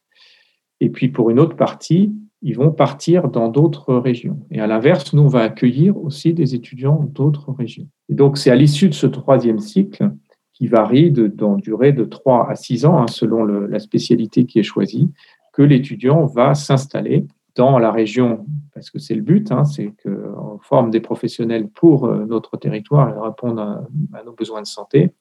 Et 0.80 0.90
puis, 0.90 1.08
pour 1.08 1.30
une 1.30 1.40
autre 1.40 1.56
partie, 1.56 2.12
ils 2.42 2.54
vont 2.54 2.70
partir 2.70 3.28
dans 3.30 3.48
d'autres 3.48 3.94
régions. 3.94 4.40
Et 4.50 4.60
à 4.60 4.66
l'inverse, 4.66 5.14
nous, 5.14 5.22
on 5.22 5.28
va 5.28 5.40
accueillir 5.40 5.96
aussi 5.96 6.34
des 6.34 6.54
étudiants 6.54 7.02
d'autres 7.14 7.50
régions. 7.50 7.88
Et 8.10 8.14
donc, 8.14 8.36
c'est 8.36 8.50
à 8.50 8.56
l'issue 8.56 8.90
de 8.90 8.94
ce 8.94 9.06
troisième 9.06 9.58
cycle 9.58 10.10
qui 10.56 10.68
varie 10.68 11.10
de, 11.10 11.30
durée 11.58 11.92
de 11.92 12.04
3 12.04 12.48
à 12.50 12.54
6 12.54 12.86
ans, 12.86 12.98
hein, 12.98 13.06
selon 13.08 13.44
la 13.44 13.78
spécialité 13.78 14.46
qui 14.46 14.58
est 14.58 14.62
choisie, 14.62 15.10
que 15.52 15.60
l'étudiant 15.62 16.24
va 16.24 16.54
s'installer 16.54 17.26
dans 17.56 17.78
la 17.78 17.90
région, 17.90 18.46
parce 18.72 18.90
que 18.90 18.98
c'est 18.98 19.14
le 19.14 19.20
but, 19.20 19.52
hein, 19.52 19.64
c'est 19.64 19.92
qu'on 20.02 20.58
forme 20.62 20.90
des 20.90 21.00
professionnels 21.00 21.68
pour 21.68 22.06
euh, 22.06 22.24
notre 22.26 22.56
territoire 22.56 23.08
et 23.08 23.18
répondre 23.18 23.86
à, 24.14 24.22
nos 24.24 24.32
besoins 24.32 24.62
de 24.62 24.66
santé. 24.66 25.12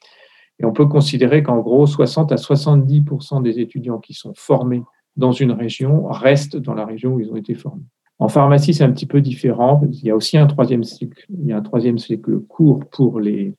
Et 0.59 0.65
on 0.65 0.71
peut 0.71 0.85
considérer 0.85 1.43
qu'en 1.43 1.59
gros, 1.59 1.85
60 1.85 2.31
à 2.31 2.35
70% 2.35 3.41
des 3.41 3.59
étudiants 3.59 3.99
qui 3.99 4.13
sont 4.13 4.33
formés 4.35 4.83
dans 5.17 5.33
une 5.33 5.51
région 5.51 6.07
restent 6.07 6.57
dans 6.57 6.73
la 6.73 6.85
région 6.85 7.13
où 7.13 7.19
ils 7.19 7.29
ont 7.29 7.37
été 7.37 7.55
formés. 7.55 7.83
En 8.19 8.29
pharmacie, 8.29 8.73
c'est 8.73 8.85
un 8.85 8.91
petit 8.91 9.05
peu 9.05 9.19
différent. 9.19 9.81
Il 9.91 10.05
y 10.05 10.11
a 10.11 10.15
aussi 10.15 10.37
un 10.37 10.47
troisième 10.47 10.85
cycle. 10.85 11.25
Il 11.29 11.45
y 11.45 11.51
a 11.51 11.57
un 11.57 11.61
troisième 11.61 11.97
cycle 11.97 12.39
court 12.39 12.85
pour 12.89 13.19
les, 13.19 13.53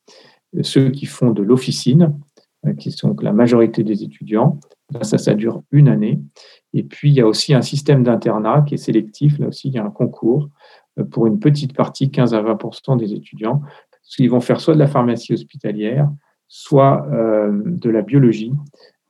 ceux 0.62 0.90
qui 0.90 1.06
font 1.06 1.30
de 1.30 1.42
l'officine, 1.42 2.14
euh, 2.66 2.74
qui 2.74 2.90
sont 2.92 3.14
la 3.20 3.32
majorité 3.32 3.84
des 3.84 4.02
étudiants. 4.02 4.58
ça, 5.02 5.18
ça 5.18 5.34
dure 5.34 5.62
une 5.70 5.88
année. 5.88 6.20
Et 6.72 6.82
puis, 6.82 7.10
il 7.10 7.14
y 7.14 7.20
a 7.20 7.26
aussi 7.26 7.54
un 7.54 7.62
système 7.62 8.02
d'internat 8.02 8.62
qui 8.66 8.74
est 8.74 8.78
sélectif. 8.78 9.38
Là 9.38 9.48
aussi, 9.48 9.68
il 9.68 9.74
y 9.74 9.78
a 9.78 9.84
un 9.84 9.90
concours 9.90 10.50
euh, 10.98 11.04
pour 11.04 11.26
une 11.26 11.38
petite 11.38 11.74
partie, 11.74 12.10
15 12.10 12.34
à 12.34 12.42
20% 12.42 12.98
des 12.98 13.12
étudiants. 13.12 13.62
Ils 14.18 14.30
vont 14.30 14.40
faire 14.40 14.60
soit 14.60 14.74
de 14.74 14.78
la 14.78 14.86
pharmacie 14.86 15.32
hospitalière, 15.32 16.08
soit 16.48 17.06
euh, 17.12 17.50
de 17.64 17.90
la 17.90 18.02
biologie, 18.02 18.52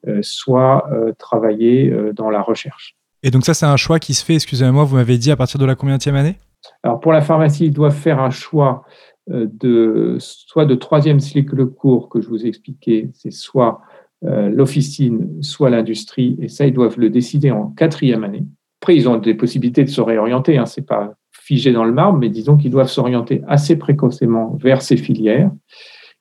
euh, 0.07 0.21
soit 0.23 0.89
travailler 1.19 1.93
dans 2.15 2.31
la 2.31 2.41
recherche. 2.41 2.97
Et 3.23 3.31
donc 3.31 3.45
ça, 3.45 3.53
c'est 3.53 3.67
un 3.67 3.77
choix 3.77 3.99
qui 3.99 4.15
se 4.15 4.25
fait, 4.25 4.35
excusez-moi, 4.35 4.85
vous 4.85 4.97
m'avez 4.97 5.19
dit 5.19 5.31
à 5.31 5.37
partir 5.37 5.59
de 5.59 5.67
la 5.67 5.75
combienième 5.75 6.15
année? 6.15 6.39
Alors 6.83 7.01
pour 7.01 7.13
la 7.13 7.21
pharmacie, 7.21 7.67
ils 7.67 7.73
doivent 7.73 7.95
faire 7.95 8.21
un 8.21 8.31
choix 8.31 8.85
de 9.29 10.17
soit 10.19 10.67
de 10.67 10.75
troisième 10.75 11.21
cycle 11.21 11.67
court 11.67 12.09
que 12.09 12.21
je 12.21 12.29
vous 12.29 12.45
ai 12.45 12.49
expliqué, 12.49 13.11
c'est 13.13 13.33
soit 13.33 13.81
euh, 14.25 14.49
l'officine, 14.49 15.43
soit 15.43 15.69
l'industrie, 15.69 16.39
et 16.41 16.49
ça, 16.49 16.67
ils 16.67 16.73
doivent 16.73 16.99
le 16.99 17.11
décider 17.11 17.51
en 17.51 17.67
quatrième 17.67 18.25
année. 18.25 18.47
Après, 18.81 18.97
ils 18.97 19.09
ont 19.09 19.19
des 19.19 19.35
possibilités 19.35 19.85
de 19.85 19.91
se 19.91 20.01
réorienter, 20.01 20.57
hein, 20.57 20.65
ce 20.65 20.81
n'est 20.81 20.87
pas 20.87 21.15
figé 21.33 21.71
dans 21.71 21.85
le 21.85 21.93
marbre, 21.93 22.19
mais 22.19 22.31
disons 22.31 22.57
qu'ils 22.57 22.71
doivent 22.71 22.89
s'orienter 22.89 23.43
assez 23.47 23.77
précocement 23.77 24.57
vers 24.59 24.81
ces 24.81 24.97
filières. 24.97 25.51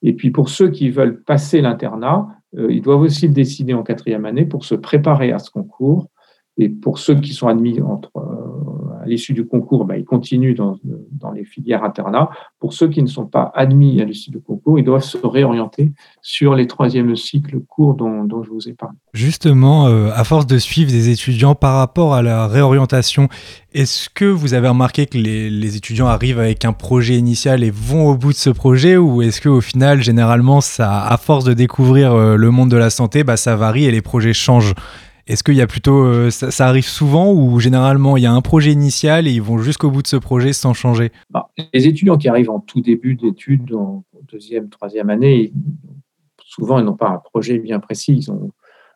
Et 0.01 0.13
puis 0.13 0.29
pour 0.29 0.49
ceux 0.49 0.69
qui 0.69 0.89
veulent 0.89 1.23
passer 1.23 1.61
l'internat, 1.61 2.27
euh, 2.57 2.67
ils 2.69 2.81
doivent 2.81 3.01
aussi 3.01 3.27
le 3.27 3.33
décider 3.33 3.73
en 3.73 3.81
quatrième 3.81 4.25
année 4.25 4.45
pour 4.45 4.65
se 4.65 4.75
préparer 4.75 5.31
à 5.31 5.39
ce 5.39 5.49
concours. 5.49 6.07
Et 6.57 6.69
pour 6.69 6.99
ceux 6.99 7.15
qui 7.15 7.33
sont 7.33 7.47
admis 7.47 7.81
entre, 7.81 8.11
euh, 8.17 8.74
à 9.05 9.07
l'issue 9.07 9.33
du 9.33 9.45
concours, 9.45 9.85
bah, 9.85 9.97
ils 9.97 10.03
continuent 10.03 10.55
dans, 10.55 10.77
dans, 11.11 11.31
les 11.31 11.45
filières 11.45 11.83
internat. 11.83 12.29
Pour 12.59 12.73
ceux 12.73 12.87
qui 12.87 13.01
ne 13.01 13.07
sont 13.07 13.27
pas 13.27 13.51
admis 13.53 14.01
à 14.01 14.05
l'issue 14.05 14.31
du 14.31 14.41
concours, 14.41 14.79
ils 14.79 14.83
doivent 14.83 15.03
se 15.03 15.17
réorienter 15.17 15.91
sur 16.21 16.55
les 16.55 16.67
troisièmes 16.67 17.15
cycles 17.15 17.59
courts 17.59 17.93
dont, 17.93 18.23
dont 18.23 18.43
je 18.43 18.49
vous 18.49 18.67
ai 18.67 18.73
parlé. 18.73 18.95
Justement, 19.13 19.87
euh, 19.87 20.09
à 20.13 20.23
force 20.23 20.47
de 20.47 20.57
suivre 20.57 20.91
des 20.91 21.09
étudiants 21.09 21.55
par 21.55 21.77
rapport 21.77 22.15
à 22.15 22.21
la 22.21 22.47
réorientation, 22.47 23.29
est-ce 23.73 24.09
que 24.09 24.25
vous 24.25 24.53
avez 24.53 24.67
remarqué 24.67 25.05
que 25.05 25.17
les, 25.17 25.49
les, 25.49 25.75
étudiants 25.75 26.07
arrivent 26.07 26.39
avec 26.39 26.65
un 26.65 26.73
projet 26.73 27.15
initial 27.15 27.63
et 27.63 27.71
vont 27.71 28.09
au 28.09 28.17
bout 28.17 28.31
de 28.31 28.37
ce 28.37 28.49
projet 28.49 28.97
ou 28.97 29.21
est-ce 29.21 29.41
qu'au 29.41 29.61
final, 29.61 30.01
généralement, 30.01 30.61
ça, 30.61 31.05
à 31.05 31.17
force 31.17 31.43
de 31.43 31.53
découvrir 31.53 32.13
euh, 32.13 32.35
le 32.35 32.49
monde 32.51 32.71
de 32.71 32.77
la 32.77 32.89
santé, 32.89 33.23
bah, 33.23 33.37
ça 33.37 33.55
varie 33.55 33.85
et 33.85 33.91
les 33.91 34.01
projets 34.01 34.33
changent? 34.33 34.73
Est-ce 35.27 35.43
qu'il 35.43 35.59
euh, 35.59 36.29
ça, 36.29 36.67
arrive 36.67 36.85
souvent 36.85 37.33
ou 37.33 37.59
généralement 37.59 38.15
il 38.15 38.23
y 38.23 38.27
a 38.27 38.31
un 38.31 38.41
projet 38.41 38.71
initial 38.71 39.27
et 39.27 39.31
ils 39.31 39.41
vont 39.41 39.57
jusqu'au 39.57 39.89
bout 39.89 40.03
de 40.03 40.07
ce 40.07 40.17
projet 40.17 40.53
sans 40.53 40.73
changer? 40.73 41.11
Bah, 41.31 41.49
Les 41.73 41.87
étudiants 41.87 42.17
qui 42.17 42.27
arrivent 42.27 42.51
en 42.51 42.59
tout 42.59 42.79
début 42.79 43.15
d'études, 43.15 43.73
en 43.73 44.03
deuxième, 44.31 44.69
troisième 44.69 45.09
année, 45.09 45.51
souvent 46.43 46.77
ils 46.77 46.85
n'ont 46.85 46.95
pas 46.95 47.09
un 47.09 47.17
projet 47.17 47.57
bien 47.57 47.79
précis. 47.79 48.27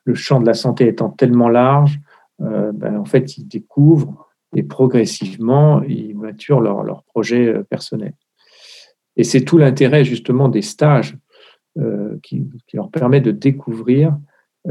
Le 0.03 0.13
champ 0.13 0.39
de 0.39 0.45
la 0.45 0.53
santé 0.53 0.87
étant 0.87 1.09
tellement 1.09 1.49
large, 1.49 1.99
euh, 2.41 2.71
ben, 2.73 2.97
en 2.97 3.05
fait 3.05 3.37
ils 3.37 3.47
découvrent 3.47 4.27
et 4.55 4.61
progressivement 4.61 5.81
ils 5.81 6.15
maturent 6.15 6.61
leur, 6.61 6.83
leur 6.83 7.03
projet 7.05 7.47
euh, 7.47 7.63
personnel. 7.63 8.13
Et 9.17 9.23
c'est 9.23 9.41
tout 9.41 9.57
l'intérêt 9.57 10.05
justement 10.05 10.47
des 10.47 10.61
stages 10.61 11.17
qui, 12.23 12.45
leur 12.73 12.91
permet 12.91 13.21
de 13.21 13.31
découvrir 13.31 14.17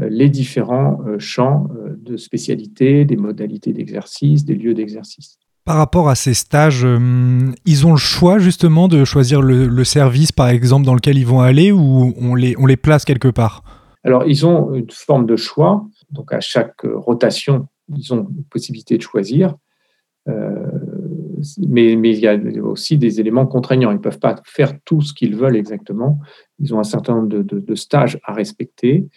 les 0.09 0.29
différents 0.29 0.99
euh, 1.05 1.19
champs 1.19 1.67
euh, 1.75 1.95
de 1.99 2.17
spécialité, 2.17 3.05
des 3.05 3.17
modalités 3.17 3.73
d'exercice, 3.73 4.45
des 4.45 4.55
lieux 4.55 4.73
d'exercice. 4.73 5.37
Par 5.65 5.77
rapport 5.77 6.09
à 6.09 6.15
ces 6.15 6.33
stages, 6.33 6.87
ils 7.65 7.85
ont 7.85 7.91
le 7.91 7.97
choix 7.97 8.39
justement 8.39 8.87
de 8.87 9.05
choisir 9.05 9.39
le, 9.39 9.83
service, 9.83 10.31
par 10.31 10.47
exemple, 10.47 10.83
dans 10.83 10.95
lequel 10.95 11.15
ils 11.15 11.27
vont 11.27 11.41
aller 11.41 11.71
ou 11.71 12.11
on 12.19 12.33
les, 12.33 12.55
on 12.57 12.65
les 12.65 12.77
place 12.77 13.05
quelque 13.05 13.27
part? 13.27 13.63
Alors, 14.03 14.25
ils 14.25 14.47
ont 14.47 14.73
une 14.73 14.89
forme 14.89 15.27
de 15.27 15.35
choix. 15.35 15.85
Donc, 16.09 16.33
à 16.33 16.39
chaque 16.39 16.81
rotation, 16.83 17.67
ils 17.95 18.11
ont 18.15 18.27
une 18.35 18.45
possibilité 18.45 18.97
de 18.97 19.03
choisir. 19.03 19.57
mais, 20.25 21.95
mais, 21.95 22.17
il 22.17 22.19
y 22.19 22.27
a 22.27 22.35
aussi 22.63 22.97
des 22.97 23.19
éléments 23.19 23.45
contraignants. 23.45 23.91
Ils 23.91 23.95
ne 23.95 23.99
peuvent 23.99 24.17
pas 24.17 24.37
faire 24.45 24.73
tout 24.85 25.01
ce 25.01 25.13
qu'ils 25.13 25.35
veulent 25.35 25.57
exactement. 25.57 26.19
Ils 26.57 26.73
ont 26.73 26.79
un 26.79 26.83
certain 26.83 27.13
nombre 27.13 27.27
de, 27.29 27.43
de 27.43 27.75
stages 27.75 28.19
à 28.23 28.33
respecter. 28.33 29.07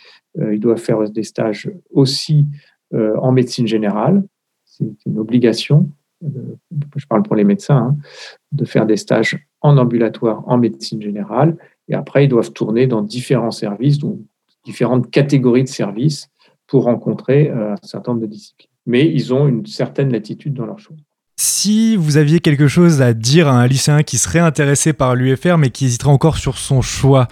Euh, 0.40 0.54
ils 0.54 0.60
doivent 0.60 0.78
faire 0.78 1.02
des 1.10 1.22
stages 1.22 1.70
aussi 1.90 2.46
euh, 2.94 3.16
en 3.18 3.32
médecine 3.32 3.66
générale. 3.66 4.22
C'est 4.64 4.86
une 5.06 5.18
obligation, 5.18 5.90
euh, 6.24 6.56
je 6.96 7.06
parle 7.06 7.22
pour 7.22 7.36
les 7.36 7.44
médecins, 7.44 7.76
hein, 7.76 7.96
de 8.52 8.64
faire 8.64 8.86
des 8.86 8.96
stages 8.96 9.38
en 9.60 9.76
ambulatoire 9.76 10.42
en 10.48 10.58
médecine 10.58 11.02
générale. 11.02 11.56
Et 11.88 11.94
après, 11.94 12.24
ils 12.24 12.28
doivent 12.28 12.52
tourner 12.52 12.86
dans 12.86 13.02
différents 13.02 13.50
services, 13.50 13.98
différentes 14.64 15.10
catégories 15.10 15.64
de 15.64 15.68
services 15.68 16.28
pour 16.66 16.84
rencontrer 16.84 17.50
un 17.50 17.74
certain 17.82 18.12
nombre 18.12 18.22
de 18.22 18.30
disciplines. 18.30 18.70
Mais 18.86 19.06
ils 19.06 19.34
ont 19.34 19.46
une 19.46 19.66
certaine 19.66 20.10
latitude 20.10 20.54
dans 20.54 20.64
leur 20.64 20.78
choix. 20.78 20.96
Si 21.36 21.96
vous 21.96 22.16
aviez 22.16 22.40
quelque 22.40 22.68
chose 22.68 23.02
à 23.02 23.14
dire 23.14 23.48
à 23.48 23.60
un 23.60 23.66
lycéen 23.66 24.02
qui 24.02 24.16
serait 24.16 24.38
intéressé 24.38 24.92
par 24.92 25.14
l'UFR 25.14 25.58
mais 25.58 25.70
qui 25.70 25.86
hésiterait 25.86 26.10
encore 26.10 26.36
sur 26.36 26.56
son 26.56 26.82
choix, 26.82 27.26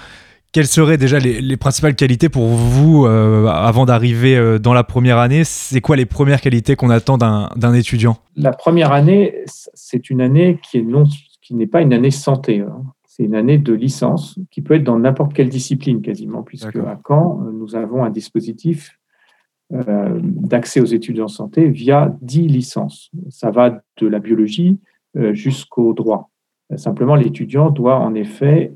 quelles 0.53 0.67
seraient 0.67 0.99
déjà 0.99 1.19
les, 1.19 1.57
principales 1.57 1.95
qualités 1.95 2.29
pour 2.29 2.47
vous 2.47 3.07
euh, 3.07 3.47
avant 3.47 3.87
d'arriver 3.87 4.37
euh, 4.37 4.59
dans 4.59 4.73
la 4.73 4.83
première 4.83 5.19
année? 5.19 5.45
C'est 5.45 5.81
quoi 5.81 5.97
les 5.97 6.07
premières 6.07 6.41
qualités 6.41 6.77
qu'on 6.77 6.91
attend 6.91 7.19
d'un 7.19 7.75
étudiant? 7.75 8.17
La 8.37 8.53
première 8.53 8.93
année, 8.93 9.45
c'est 9.47 10.11
une 10.11 10.21
année 10.21 10.59
qui 10.63 10.79
est 10.79 10.83
non, 10.83 11.05
qui 11.41 11.55
n'est 11.55 11.67
pas 11.67 11.83
une 11.83 11.93
année 11.93 12.11
santé. 12.11 12.61
Hein. 12.61 12.83
C'est 13.07 13.25
une 13.25 13.35
année 13.35 13.59
de 13.59 13.73
licence 13.73 14.39
qui 14.51 14.61
peut 14.63 14.75
être 14.75 14.85
dans 14.85 14.99
n'importe 14.99 15.35
quelle 15.35 15.49
discipline 15.49 16.03
quasiment, 16.03 16.43
puisque 16.43 16.77
à 16.77 16.99
Caen, 17.07 17.41
nous 17.53 17.77
avons 17.77 18.03
un 18.03 18.11
dispositif 18.11 18.99
euh, 19.73 20.19
d'accès 20.23 20.81
aux 20.81 20.87
études 20.87 21.21
en 21.21 21.29
santé 21.29 21.69
via 21.69 22.17
10 22.23 22.49
licences. 22.49 23.11
Ça 23.29 23.51
va 23.51 23.83
de 23.99 24.07
la 24.07 24.19
biologie 24.19 24.79
jusqu'au 25.33 25.93
droit. 25.93 26.31
Simplement, 26.77 27.17
l'étudiant 27.17 27.71
doit 27.71 27.99
en 27.99 28.15
effet 28.15 28.73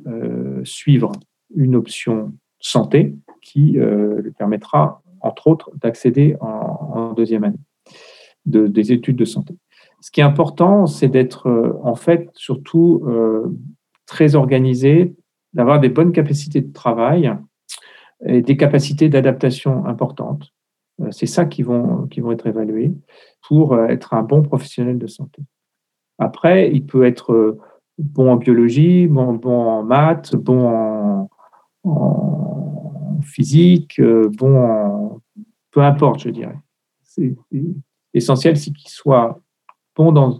suivre 0.64 1.12
une 1.54 1.74
option 1.74 2.32
santé 2.58 3.14
qui 3.42 3.78
euh, 3.78 4.20
lui 4.22 4.32
permettra 4.32 5.02
entre 5.20 5.46
autres, 5.46 5.70
d'accéder 5.76 6.36
en, 6.40 7.14
deuxième 7.14 7.44
année 7.44 7.58
des 8.44 8.92
études 8.92 9.16
de 9.16 9.24
santé. 9.24 9.56
Ce 10.02 10.10
qui 10.10 10.20
est 10.20 10.24
important, 10.24 10.86
c'est 10.86 11.08
d'être 11.08 11.78
en 11.82 11.94
fait 11.94 12.28
surtout 12.34 13.02
très 14.04 14.34
organisé, 14.34 15.14
d'avoir 15.54 15.80
des 15.80 15.88
bonnes 15.88 16.12
capacités 16.12 16.60
de 16.60 16.70
travail 16.70 17.32
et 18.26 18.42
des 18.42 18.58
capacités 18.58 19.08
d'adaptation 19.08 19.86
importantes. 19.86 20.52
Euh, 21.00 21.10
c'est 21.10 21.26
ça 21.26 21.44
qui 21.44 21.62
vont, 21.62 22.08
être 22.30 22.46
évalués 22.46 22.92
pour 23.46 23.72
euh, 23.72 23.86
être 23.86 24.14
un 24.14 24.22
bon 24.22 24.42
professionnel 24.42 24.98
de 24.98 25.06
santé. 25.06 25.42
Après, 26.18 26.70
il 26.72 26.86
peut 26.86 27.04
être 27.04 27.32
euh, 27.32 27.58
bon 27.98 28.30
en 28.30 28.36
biologie, 28.36 29.06
bon, 29.08 29.34
bon 29.34 29.68
en 29.68 29.82
maths, 29.82 30.36
bon 30.36 30.68
en, 30.68 31.30
physique, 33.22 34.00
bon 34.00 34.56
en... 34.56 35.20
Peu 35.70 35.80
importe, 35.82 36.20
je 36.20 36.28
dirais. 36.28 36.58
C'est 37.02 37.34
essentiel, 38.12 38.56
c'est 38.56 38.72
qu'il 38.72 38.90
soit 38.90 39.40
bon 39.96 40.12
dans, 40.12 40.38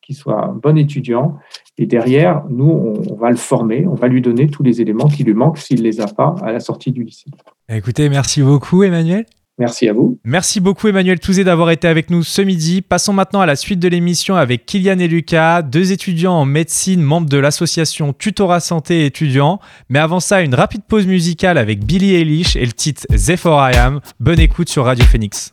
qu'il 0.00 0.16
soit 0.16 0.46
un 0.46 0.52
bon 0.52 0.76
étudiant. 0.76 1.38
Et 1.78 1.86
derrière, 1.86 2.44
nous, 2.50 2.94
on, 3.10 3.14
va 3.14 3.30
le 3.30 3.36
former, 3.36 3.86
on 3.86 3.94
va 3.94 4.08
lui 4.08 4.20
donner 4.20 4.48
tous 4.48 4.62
les 4.62 4.80
éléments 4.80 5.08
qui 5.08 5.24
lui 5.24 5.34
manquent 5.34 5.58
s'il 5.58 5.78
ne 5.78 5.84
les 5.84 6.00
a 6.00 6.06
pas 6.06 6.34
à 6.42 6.52
la 6.52 6.60
sortie 6.60 6.92
du 6.92 7.04
lycée. 7.04 7.30
Écoutez, 7.68 8.08
merci 8.08 8.42
beaucoup 8.42 8.82
Emmanuel. 8.82 9.24
Merci 9.58 9.88
à 9.88 9.92
vous. 9.92 10.18
Merci 10.24 10.60
beaucoup 10.60 10.88
Emmanuel 10.88 11.20
Touzé 11.20 11.44
d'avoir 11.44 11.70
été 11.70 11.86
avec 11.86 12.10
nous 12.10 12.22
ce 12.22 12.40
midi. 12.42 12.80
Passons 12.80 13.12
maintenant 13.12 13.40
à 13.40 13.46
la 13.46 13.56
suite 13.56 13.78
de 13.78 13.88
l'émission 13.88 14.34
avec 14.34 14.64
Kylian 14.64 14.98
et 14.98 15.08
Lucas, 15.08 15.62
deux 15.62 15.92
étudiants 15.92 16.32
en 16.32 16.44
médecine, 16.44 17.02
membres 17.02 17.28
de 17.28 17.36
l'association 17.36 18.12
Tutorat 18.12 18.60
Santé 18.60 19.04
étudiants. 19.04 19.60
Mais 19.88 19.98
avant 19.98 20.20
ça, 20.20 20.42
une 20.42 20.54
rapide 20.54 20.82
pause 20.88 21.06
musicale 21.06 21.58
avec 21.58 21.84
Billy 21.84 22.14
Eilish 22.14 22.56
et 22.56 22.64
le 22.64 22.72
titre 22.72 23.06
Zephyr 23.14 23.70
I 23.70 23.76
Am. 23.76 24.00
Bonne 24.20 24.40
écoute 24.40 24.70
sur 24.70 24.84
Radio 24.84 25.04
Phoenix. 25.04 25.52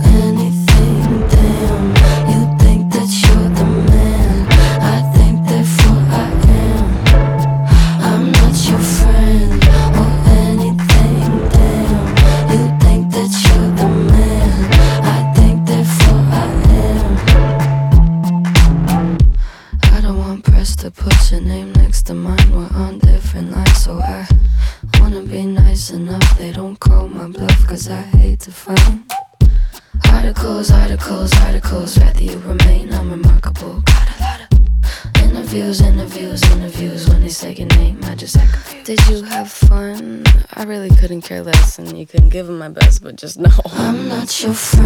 just 43.21 43.37
know. 43.37 43.51
I'm 43.75 44.09
not 44.09 44.41
your 44.41 44.51
friend 44.55 44.80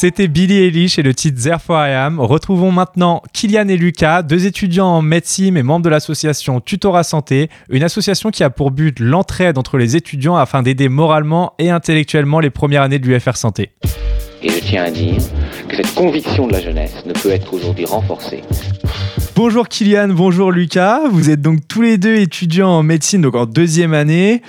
C'était 0.00 0.28
Billy 0.28 0.56
Eilish 0.56 0.98
et 0.98 1.02
le 1.02 1.12
titre 1.12 1.42
Therefore 1.42 1.86
I 1.86 1.90
Am. 1.90 2.20
Retrouvons 2.20 2.72
maintenant 2.72 3.22
Kylian 3.34 3.68
et 3.68 3.76
Lucas, 3.76 4.22
deux 4.22 4.46
étudiants 4.46 4.86
en 4.86 5.02
médecine 5.02 5.58
et 5.58 5.62
membres 5.62 5.84
de 5.84 5.90
l'association 5.90 6.62
Tutorat 6.62 7.02
Santé, 7.02 7.50
une 7.68 7.82
association 7.82 8.30
qui 8.30 8.42
a 8.42 8.48
pour 8.48 8.70
but 8.70 8.98
l'entraide 8.98 9.58
entre 9.58 9.76
les 9.76 9.96
étudiants 9.96 10.36
afin 10.36 10.62
d'aider 10.62 10.88
moralement 10.88 11.52
et 11.58 11.68
intellectuellement 11.68 12.40
les 12.40 12.48
premières 12.48 12.80
années 12.80 12.98
de 12.98 13.06
l'UFR 13.06 13.36
Santé. 13.36 13.72
Et 14.42 14.48
je 14.48 14.60
tiens 14.60 14.84
à 14.84 14.90
dire 14.90 15.20
que 15.68 15.76
cette 15.76 15.94
conviction 15.94 16.46
de 16.46 16.54
la 16.54 16.62
jeunesse 16.62 17.04
ne 17.04 17.12
peut 17.12 17.28
être 17.28 17.52
aujourd'hui 17.52 17.84
renforcée 17.84 18.42
Bonjour 19.36 19.68
Kylian, 19.68 20.08
bonjour 20.08 20.50
Lucas. 20.50 21.00
Vous 21.10 21.28
êtes 21.28 21.42
donc 21.42 21.68
tous 21.68 21.82
les 21.82 21.98
deux 21.98 22.16
étudiants 22.16 22.70
en 22.70 22.82
médecine, 22.82 23.20
donc 23.20 23.34
en 23.34 23.44
deuxième 23.44 23.92
année. 23.92 24.40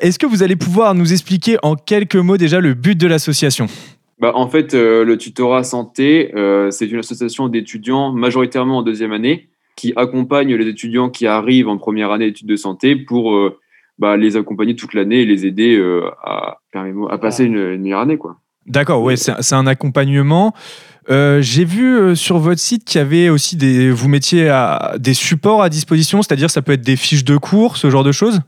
Est-ce 0.00 0.18
que 0.18 0.26
vous 0.26 0.42
allez 0.42 0.56
pouvoir 0.56 0.94
nous 0.94 1.14
expliquer 1.14 1.56
en 1.62 1.76
quelques 1.76 2.16
mots 2.16 2.36
déjà 2.36 2.60
le 2.60 2.74
but 2.74 2.94
de 2.94 3.06
l'association? 3.06 3.68
Bah, 4.20 4.32
en 4.34 4.48
fait, 4.48 4.74
euh, 4.74 5.04
le 5.04 5.16
tutorat 5.16 5.62
santé, 5.62 6.32
euh, 6.34 6.70
c'est 6.70 6.86
une 6.86 6.98
association 6.98 7.48
d'étudiants 7.48 8.12
majoritairement 8.12 8.78
en 8.78 8.82
deuxième 8.82 9.12
année 9.12 9.48
qui 9.76 9.92
accompagne 9.94 10.54
les 10.54 10.66
étudiants 10.66 11.08
qui 11.08 11.26
arrivent 11.26 11.68
en 11.68 11.78
première 11.78 12.10
année 12.10 12.26
d'études 12.26 12.48
de 12.48 12.56
santé 12.56 12.96
pour 12.96 13.32
euh, 13.32 13.58
bah, 13.98 14.16
les 14.16 14.36
accompagner 14.36 14.74
toute 14.74 14.94
l'année 14.94 15.20
et 15.20 15.24
les 15.24 15.46
aider 15.46 15.76
euh, 15.76 16.10
à, 16.24 16.58
passer 17.20 17.44
une, 17.44 17.58
une 17.58 17.82
meilleure 17.82 18.00
année. 18.00 18.16
Quoi. 18.16 18.38
D'accord, 18.66 19.02
ouais, 19.02 19.16
c'est 19.16 19.32
c'est 19.40 19.54
un 19.54 19.66
accompagnement. 19.66 20.52
Euh, 21.10 21.40
J'ai 21.40 21.64
vu 21.64 21.96
euh, 21.96 22.14
sur 22.14 22.38
votre 22.38 22.60
site 22.60 22.84
qu'il 22.84 22.98
y 22.98 23.02
avait 23.02 23.30
aussi 23.30 23.56
des, 23.56 23.90
vous 23.90 24.08
mettiez 24.08 24.48
à, 24.50 24.96
des 24.98 25.14
supports 25.14 25.62
à 25.62 25.70
disposition, 25.70 26.22
c'est-à-dire 26.22 26.50
ça 26.50 26.60
peut 26.60 26.72
être 26.72 26.82
des 26.82 26.96
fiches 26.96 27.24
de 27.24 27.36
cours, 27.36 27.76
ce 27.76 27.88
genre 27.88 28.04
de 28.04 28.12
choses? 28.12 28.40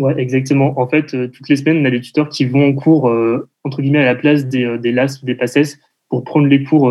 Ouais, 0.00 0.14
exactement. 0.18 0.80
En 0.80 0.88
fait, 0.88 1.12
euh, 1.14 1.28
toutes 1.28 1.48
les 1.50 1.56
semaines, 1.56 1.82
on 1.82 1.84
a 1.84 1.90
des 1.90 2.00
tuteurs 2.00 2.28
qui 2.30 2.46
vont 2.46 2.66
en 2.68 2.72
cours, 2.72 3.08
euh, 3.08 3.48
entre 3.64 3.82
guillemets, 3.82 4.00
à 4.00 4.06
la 4.06 4.14
place 4.14 4.46
des, 4.46 4.64
euh, 4.64 4.78
des 4.78 4.92
LAS 4.92 5.20
ou 5.22 5.26
des 5.26 5.34
PACES 5.34 5.78
pour 6.08 6.24
prendre 6.24 6.46
les 6.46 6.64
cours 6.64 6.90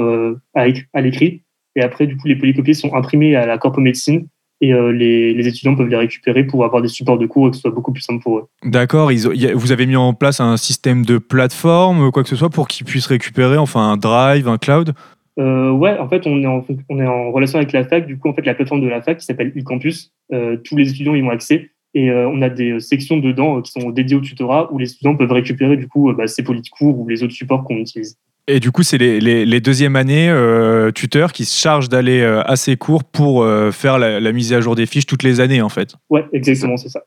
à, 0.53 0.67
éc- 0.67 0.85
à 0.93 1.01
l'écrit. 1.01 1.41
Et 1.75 1.81
après, 1.81 2.07
du 2.07 2.15
coup, 2.15 2.27
les 2.27 2.35
polycopiés 2.35 2.73
sont 2.75 2.93
imprimés 2.95 3.35
à 3.35 3.45
la 3.45 3.57
corpo 3.57 3.81
médecine 3.81 4.27
et 4.61 4.71
les, 4.71 5.33
les 5.33 5.47
étudiants 5.47 5.75
peuvent 5.75 5.89
les 5.89 5.97
récupérer 5.97 6.45
pour 6.45 6.63
avoir 6.63 6.81
des 6.81 6.87
supports 6.87 7.17
de 7.17 7.25
cours 7.25 7.47
et 7.47 7.49
que 7.49 7.55
ce 7.57 7.61
soit 7.63 7.71
beaucoup 7.71 7.91
plus 7.91 8.01
simple 8.01 8.23
pour 8.23 8.37
eux. 8.37 8.45
D'accord, 8.63 9.11
vous 9.55 9.71
avez 9.73 9.85
mis 9.87 9.97
en 9.97 10.13
place 10.13 10.39
un 10.39 10.55
système 10.55 11.03
de 11.05 11.17
plateforme, 11.17 12.11
quoi 12.11 12.23
que 12.23 12.29
ce 12.29 12.37
soit, 12.37 12.49
pour 12.49 12.69
qu'ils 12.69 12.85
puissent 12.85 13.07
récupérer, 13.07 13.57
enfin 13.57 13.91
un 13.91 13.97
drive, 13.97 14.47
un 14.47 14.57
cloud? 14.57 14.93
Euh, 15.37 15.71
ouais, 15.71 15.97
en 15.97 16.07
fait, 16.07 16.25
on 16.25 16.41
est 16.41 16.47
en, 16.47 16.65
on 16.89 16.99
est 16.99 17.07
en 17.07 17.31
relation 17.31 17.57
avec 17.57 17.71
la 17.73 17.83
fac. 17.83 18.05
Du 18.05 18.17
coup, 18.17 18.29
en 18.29 18.33
fait, 18.33 18.45
la 18.45 18.53
plateforme 18.53 18.81
de 18.81 18.87
la 18.87 19.01
fac 19.01 19.17
qui 19.17 19.25
s'appelle 19.25 19.51
e-campus, 19.57 20.13
euh, 20.33 20.57
tous 20.63 20.77
les 20.77 20.89
étudiants 20.89 21.15
y 21.15 21.21
ont 21.23 21.29
accès. 21.29 21.71
Et 21.95 22.11
euh, 22.11 22.29
on 22.29 22.41
a 22.41 22.49
des 22.49 22.73
euh, 22.73 22.79
sections 22.79 23.17
dedans 23.17 23.57
euh, 23.57 23.61
qui 23.61 23.71
sont 23.71 23.89
dédiées 23.89 24.15
au 24.15 24.21
tutorat 24.21 24.71
où 24.71 24.77
les 24.77 24.91
étudiants 24.91 25.15
peuvent 25.15 25.31
récupérer 25.31 25.75
du 25.75 25.87
coup 25.87 26.09
euh, 26.09 26.13
bah, 26.13 26.27
ces 26.27 26.43
cours 26.43 26.99
ou 26.99 27.07
les 27.07 27.23
autres 27.23 27.33
supports 27.33 27.63
qu'on 27.63 27.77
utilise. 27.77 28.17
Et 28.47 28.59
du 28.59 28.71
coup, 28.71 28.83
c'est 28.83 28.97
les, 28.97 29.19
les, 29.19 29.45
les 29.45 29.61
deuxième 29.61 29.95
années 29.95 30.29
euh, 30.29 30.91
tuteurs 30.91 31.33
qui 31.33 31.45
se 31.45 31.59
chargent 31.59 31.89
d'aller 31.89 32.21
euh, 32.21 32.41
à 32.43 32.55
ces 32.55 32.77
cours 32.77 33.03
pour 33.03 33.43
euh, 33.43 33.71
faire 33.71 33.99
la, 33.99 34.19
la 34.19 34.31
mise 34.31 34.53
à 34.53 34.61
jour 34.61 34.75
des 34.75 34.87
fiches 34.87 35.05
toutes 35.05 35.23
les 35.23 35.39
années, 35.39 35.61
en 35.61 35.69
fait. 35.69 35.95
Ouais, 36.09 36.25
exactement, 36.33 36.77
c'est 36.77 36.89
ça. 36.89 37.03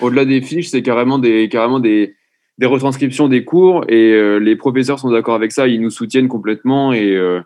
Au-delà 0.00 0.24
des 0.24 0.40
fiches, 0.42 0.68
c'est 0.68 0.82
carrément 0.82 1.18
des, 1.18 1.48
carrément 1.48 1.80
des, 1.80 2.14
des 2.58 2.66
retranscriptions 2.66 3.28
des 3.28 3.44
cours 3.44 3.84
et 3.88 4.12
euh, 4.12 4.38
les 4.38 4.56
professeurs 4.56 4.98
sont 4.98 5.10
d'accord 5.10 5.34
avec 5.34 5.52
ça. 5.52 5.66
Ils 5.66 5.80
nous 5.80 5.90
soutiennent 5.90 6.28
complètement 6.28 6.92
et 6.92 7.16
euh, 7.16 7.40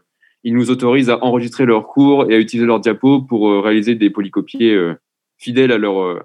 ils 0.44 0.54
nous 0.54 0.70
autorisent 0.70 1.10
à 1.10 1.22
enregistrer 1.24 1.66
leurs 1.66 1.86
cours 1.86 2.30
et 2.30 2.34
à 2.34 2.38
utiliser 2.38 2.66
leurs 2.66 2.80
diapos 2.80 3.22
pour 3.22 3.48
euh, 3.50 3.60
réaliser 3.60 3.94
des 3.94 4.10
polycopiés 4.10 4.74
euh, 4.74 4.94
fidèles 5.38 5.72
à 5.72 5.78
leur. 5.78 6.22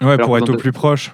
Ouais, 0.00 0.12
Alors, 0.12 0.26
pour 0.26 0.38
être 0.38 0.50
au 0.50 0.56
plus 0.56 0.72
proche. 0.72 1.12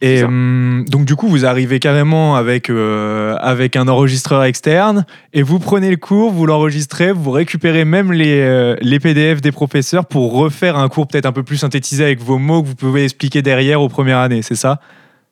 Et 0.00 0.22
hum, 0.22 0.84
donc 0.88 1.06
du 1.06 1.14
coup, 1.14 1.28
vous 1.28 1.46
arrivez 1.46 1.78
carrément 1.78 2.36
avec, 2.36 2.68
euh, 2.68 3.36
avec 3.38 3.76
un 3.76 3.88
enregistreur 3.88 4.44
externe 4.44 5.06
et 5.32 5.42
vous 5.42 5.58
prenez 5.58 5.88
le 5.88 5.96
cours, 5.96 6.30
vous 6.30 6.46
l'enregistrez, 6.46 7.12
vous 7.12 7.30
récupérez 7.30 7.84
même 7.84 8.12
les, 8.12 8.40
euh, 8.40 8.76
les 8.82 8.98
PDF 8.98 9.40
des 9.40 9.52
professeurs 9.52 10.04
pour 10.04 10.34
refaire 10.34 10.76
un 10.76 10.88
cours 10.88 11.06
peut-être 11.06 11.26
un 11.26 11.32
peu 11.32 11.42
plus 11.42 11.58
synthétisé 11.58 12.04
avec 12.04 12.20
vos 12.20 12.38
mots 12.38 12.62
que 12.62 12.68
vous 12.68 12.74
pouvez 12.74 13.04
expliquer 13.04 13.40
derrière 13.40 13.80
aux 13.80 13.88
premières 13.88 14.18
années, 14.18 14.42
c'est 14.42 14.56
ça? 14.56 14.80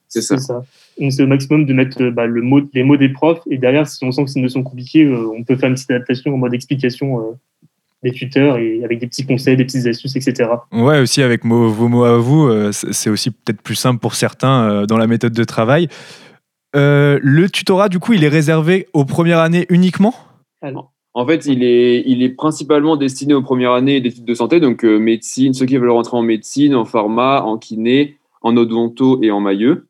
C'est 0.09 0.23
ça. 0.23 0.63
On 1.01 1.07
essaie 1.07 1.23
au 1.23 1.27
maximum 1.27 1.65
de 1.65 1.73
mettre 1.73 2.03
euh, 2.03 2.11
bah, 2.11 2.27
le 2.27 2.43
mot, 2.43 2.61
les 2.75 2.83
mots 2.83 2.99
des 2.99 3.09
profs 3.09 3.41
et 3.51 3.59
derrière, 3.59 3.87
si 3.87 4.05
on 4.05 4.13
sent 4.13 4.25
que 4.25 4.31
c'est 4.31 4.39
une 4.39 4.45
notion 4.45 4.63
compliquée, 4.63 5.05
euh, 5.05 5.27
on 5.37 5.43
peut 5.43 5.57
faire 5.57 5.69
une 5.69 5.75
petite 5.75 5.91
adaptation 5.91 6.35
en 6.35 6.37
mode 6.37 6.55
explication 6.55 7.19
euh, 7.19 7.33
des 8.03 8.11
tuteurs 8.11 8.59
et 8.59 8.83
avec 8.85 8.99
des 8.99 9.07
petits 9.07 9.25
conseils, 9.25 9.57
des 9.57 9.65
petites 9.65 9.87
astuces, 9.87 10.17
etc. 10.17 10.51
Ouais, 10.73 11.01
aussi 11.01 11.23
avec 11.23 11.45
vos 11.45 11.89
mots 11.89 12.05
à 12.05 12.19
vous, 12.19 12.47
euh, 12.47 12.73
c'est 12.73 13.11
aussi 13.11 13.31
peut-être 13.31 13.63
plus 13.63 13.75
simple 13.75 14.01
pour 14.01 14.15
certains 14.15 14.71
euh, 14.71 14.87
dans 14.87 14.99
la 14.99 15.07
méthode 15.07 15.33
de 15.33 15.45
travail. 15.45 15.89
Euh, 16.75 17.19
le 17.23 17.49
tutorat, 17.49 17.89
du 17.89 17.99
coup, 17.99 18.15
il 18.15 18.25
est 18.25 18.29
réservé 18.29 18.89
aux 18.93 19.05
premières 19.05 19.39
années 19.39 19.67
uniquement? 19.69 20.15
En 21.15 21.27
fait, 21.27 21.45
il 21.47 21.63
est, 21.63 22.03
il 22.07 22.23
est 22.23 22.31
principalement 22.31 22.97
destiné 22.97 23.35
aux 23.35 23.43
premières 23.43 23.73
années 23.73 24.01
d'études 24.01 24.25
de 24.25 24.35
santé, 24.35 24.61
donc 24.61 24.85
euh, 24.85 24.99
médecine, 24.99 25.53
ceux 25.53 25.67
qui 25.67 25.77
veulent 25.77 25.91
rentrer 25.91 26.17
en 26.17 26.23
médecine, 26.23 26.75
en 26.75 26.87
pharma, 26.87 27.43
en 27.43 27.59
kiné, 27.59 28.17
en 28.41 28.57
odonto 28.57 29.23
et 29.23 29.31
en 29.31 29.41
mailleux. 29.41 29.89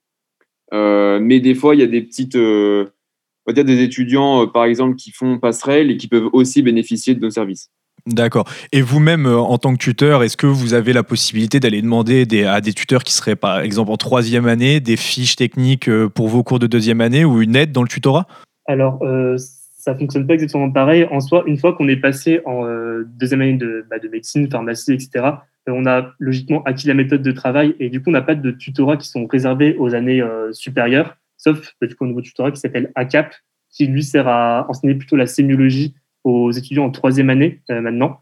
Euh, 0.72 1.20
mais 1.20 1.38
des 1.38 1.54
fois, 1.54 1.74
il 1.74 1.80
y 1.80 1.84
a 1.84 1.86
des 1.86 2.02
petites, 2.02 2.34
euh, 2.34 2.86
on 3.46 3.50
va 3.50 3.54
dire 3.54 3.64
des 3.64 3.82
étudiants, 3.82 4.42
euh, 4.42 4.46
par 4.46 4.64
exemple, 4.64 4.96
qui 4.96 5.12
font 5.12 5.38
passerelle 5.38 5.90
et 5.90 5.96
qui 5.96 6.08
peuvent 6.08 6.30
aussi 6.32 6.62
bénéficier 6.62 7.14
de 7.14 7.20
nos 7.20 7.30
services. 7.30 7.70
D'accord. 8.06 8.48
Et 8.72 8.82
vous-même, 8.82 9.26
euh, 9.26 9.38
en 9.38 9.58
tant 9.58 9.72
que 9.72 9.78
tuteur, 9.78 10.22
est-ce 10.22 10.36
que 10.36 10.46
vous 10.46 10.74
avez 10.74 10.92
la 10.92 11.04
possibilité 11.04 11.60
d'aller 11.60 11.82
demander 11.82 12.26
à 12.44 12.60
des 12.60 12.72
tuteurs 12.72 13.04
qui 13.04 13.12
seraient, 13.12 13.36
par 13.36 13.60
exemple, 13.60 13.92
en 13.92 13.96
troisième 13.96 14.46
année, 14.46 14.80
des 14.80 14.96
fiches 14.96 15.36
techniques 15.36 15.88
euh, 15.88 16.08
pour 16.08 16.28
vos 16.28 16.42
cours 16.42 16.58
de 16.58 16.66
deuxième 16.66 17.00
année 17.00 17.24
ou 17.24 17.42
une 17.42 17.54
aide 17.54 17.70
dans 17.70 17.82
le 17.82 17.88
tutorat? 17.88 18.26
Alors, 18.66 19.00
euh, 19.02 19.36
ça 19.78 19.94
fonctionne 19.96 20.26
pas 20.26 20.34
exactement 20.34 20.70
pareil. 20.70 21.06
En 21.12 21.20
soi, 21.20 21.44
une 21.46 21.58
fois 21.58 21.74
qu'on 21.74 21.86
est 21.86 21.96
passé 21.96 22.40
en 22.44 22.66
euh, 22.66 23.04
deuxième 23.06 23.40
année 23.40 23.56
de, 23.56 23.86
bah, 23.88 24.00
de 24.00 24.08
médecine, 24.08 24.50
pharmacie, 24.50 24.92
etc., 24.92 25.26
on 25.68 25.86
a 25.86 26.12
logiquement 26.18 26.64
acquis 26.64 26.88
la 26.88 26.94
méthode 26.94 27.22
de 27.22 27.30
travail 27.30 27.76
et 27.78 27.88
du 27.88 28.02
coup, 28.02 28.10
on 28.10 28.12
n'a 28.12 28.22
pas 28.22 28.34
de 28.34 28.50
tutorat 28.50 28.96
qui 28.96 29.08
sont 29.08 29.28
réservés 29.28 29.76
aux 29.78 29.94
années 29.94 30.20
supérieures, 30.50 31.16
sauf 31.36 31.74
bah, 31.80 31.86
du 31.86 31.94
coup, 31.94 32.04
un 32.04 32.08
nouveau 32.08 32.20
tutorat 32.20 32.50
qui 32.50 32.58
s'appelle 32.58 32.90
ACAP, 32.96 33.32
qui 33.70 33.86
lui 33.86 34.02
sert 34.02 34.26
à 34.26 34.66
enseigner 34.68 34.96
plutôt 34.96 35.14
la 35.14 35.26
sémiologie 35.26 35.94
aux 36.24 36.50
étudiants 36.50 36.84
en 36.84 36.90
troisième 36.90 37.30
année 37.30 37.60
euh, 37.70 37.80
maintenant. 37.80 38.20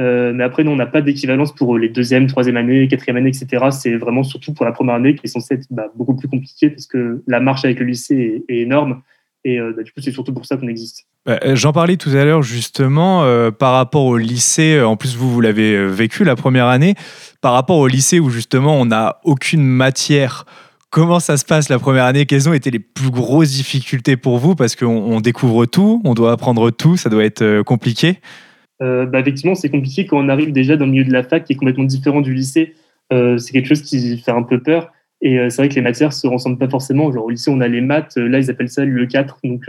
Euh, 0.00 0.32
mais 0.32 0.44
après, 0.44 0.64
nous, 0.64 0.70
on 0.70 0.76
n'a 0.76 0.86
pas 0.86 1.02
d'équivalence 1.02 1.54
pour 1.54 1.76
les 1.78 1.88
deuxième, 1.88 2.26
troisième 2.26 2.56
année, 2.56 2.88
quatrième 2.88 3.16
année, 3.16 3.28
etc. 3.28 3.66
C'est 3.70 3.96
vraiment 3.96 4.22
surtout 4.22 4.54
pour 4.54 4.64
la 4.64 4.72
première 4.72 4.94
année 4.94 5.14
qui 5.14 5.22
est 5.24 5.28
censée 5.28 5.54
être 5.54 5.66
bah, 5.70 5.88
beaucoup 5.94 6.16
plus 6.16 6.28
compliquée 6.28 6.70
parce 6.70 6.86
que 6.86 7.22
la 7.26 7.40
marche 7.40 7.64
avec 7.64 7.78
le 7.78 7.86
lycée 7.86 8.42
est, 8.48 8.54
énorme. 8.62 9.02
Et 9.44 9.58
euh, 9.58 9.74
bah, 9.76 9.82
du 9.82 9.92
coup, 9.92 10.00
c'est 10.00 10.12
surtout 10.12 10.32
pour 10.32 10.46
ça 10.46 10.56
qu'on 10.56 10.68
existe. 10.68 11.06
Bah, 11.26 11.38
euh, 11.44 11.56
J'en 11.56 11.72
parlais 11.72 11.96
tout 11.96 12.10
à 12.10 12.24
l'heure 12.24 12.42
justement 12.42 13.24
euh, 13.24 13.50
par 13.50 13.72
rapport 13.74 14.06
au 14.06 14.16
lycée. 14.16 14.76
euh, 14.76 14.86
En 14.86 14.96
plus, 14.96 15.16
vous, 15.16 15.30
vous 15.30 15.40
l'avez 15.40 15.74
euh, 15.74 15.86
vécu 15.86 16.24
la 16.24 16.36
première 16.36 16.66
année. 16.66 16.94
Par 17.42 17.52
rapport 17.52 17.76
au 17.78 17.86
lycée 17.86 18.18
où 18.18 18.30
justement 18.30 18.80
on 18.80 18.86
n'a 18.86 19.18
aucune 19.24 19.62
matière. 19.64 20.46
Comment 20.92 21.20
ça 21.20 21.38
se 21.38 21.46
passe 21.46 21.70
la 21.70 21.78
première 21.78 22.04
année? 22.04 22.26
Quelles 22.26 22.50
ont 22.50 22.52
été 22.52 22.70
les 22.70 22.78
plus 22.78 23.10
grosses 23.10 23.52
difficultés 23.52 24.18
pour 24.18 24.36
vous? 24.36 24.54
Parce 24.54 24.76
qu'on 24.76 24.88
on 24.88 25.22
découvre 25.22 25.64
tout, 25.64 26.02
on 26.04 26.12
doit 26.12 26.32
apprendre 26.32 26.70
tout, 26.70 26.98
ça 26.98 27.08
doit 27.08 27.24
être 27.24 27.40
euh, 27.40 27.62
compliqué. 27.62 28.18
Euh, 28.82 29.06
bah, 29.06 29.20
effectivement, 29.20 29.54
c'est 29.54 29.70
compliqué 29.70 30.04
quand 30.04 30.18
on 30.18 30.28
arrive 30.28 30.52
déjà 30.52 30.76
dans 30.76 30.84
le 30.84 30.90
milieu 30.90 31.04
de 31.04 31.12
la 31.12 31.22
fac 31.22 31.44
qui 31.44 31.54
est 31.54 31.56
complètement 31.56 31.84
différent 31.84 32.20
du 32.20 32.34
lycée. 32.34 32.74
Euh, 33.10 33.38
c'est 33.38 33.52
quelque 33.52 33.68
chose 33.68 33.80
qui 33.80 34.18
fait 34.18 34.32
un 34.32 34.42
peu 34.42 34.62
peur. 34.62 34.92
Et 35.22 35.38
c'est 35.48 35.62
vrai 35.62 35.70
que 35.70 35.74
les 35.76 35.80
matières 35.80 36.12
se 36.12 36.26
ressemblent 36.26 36.58
pas 36.58 36.68
forcément. 36.68 37.10
Genre 37.10 37.24
au 37.24 37.30
lycée, 37.30 37.50
on 37.50 37.62
a 37.62 37.68
les 37.68 37.80
maths. 37.80 38.18
là, 38.18 38.38
ils 38.38 38.50
appellent 38.50 38.68
ça 38.68 38.84
le 38.84 39.06
4 39.06 39.38
donc 39.44 39.62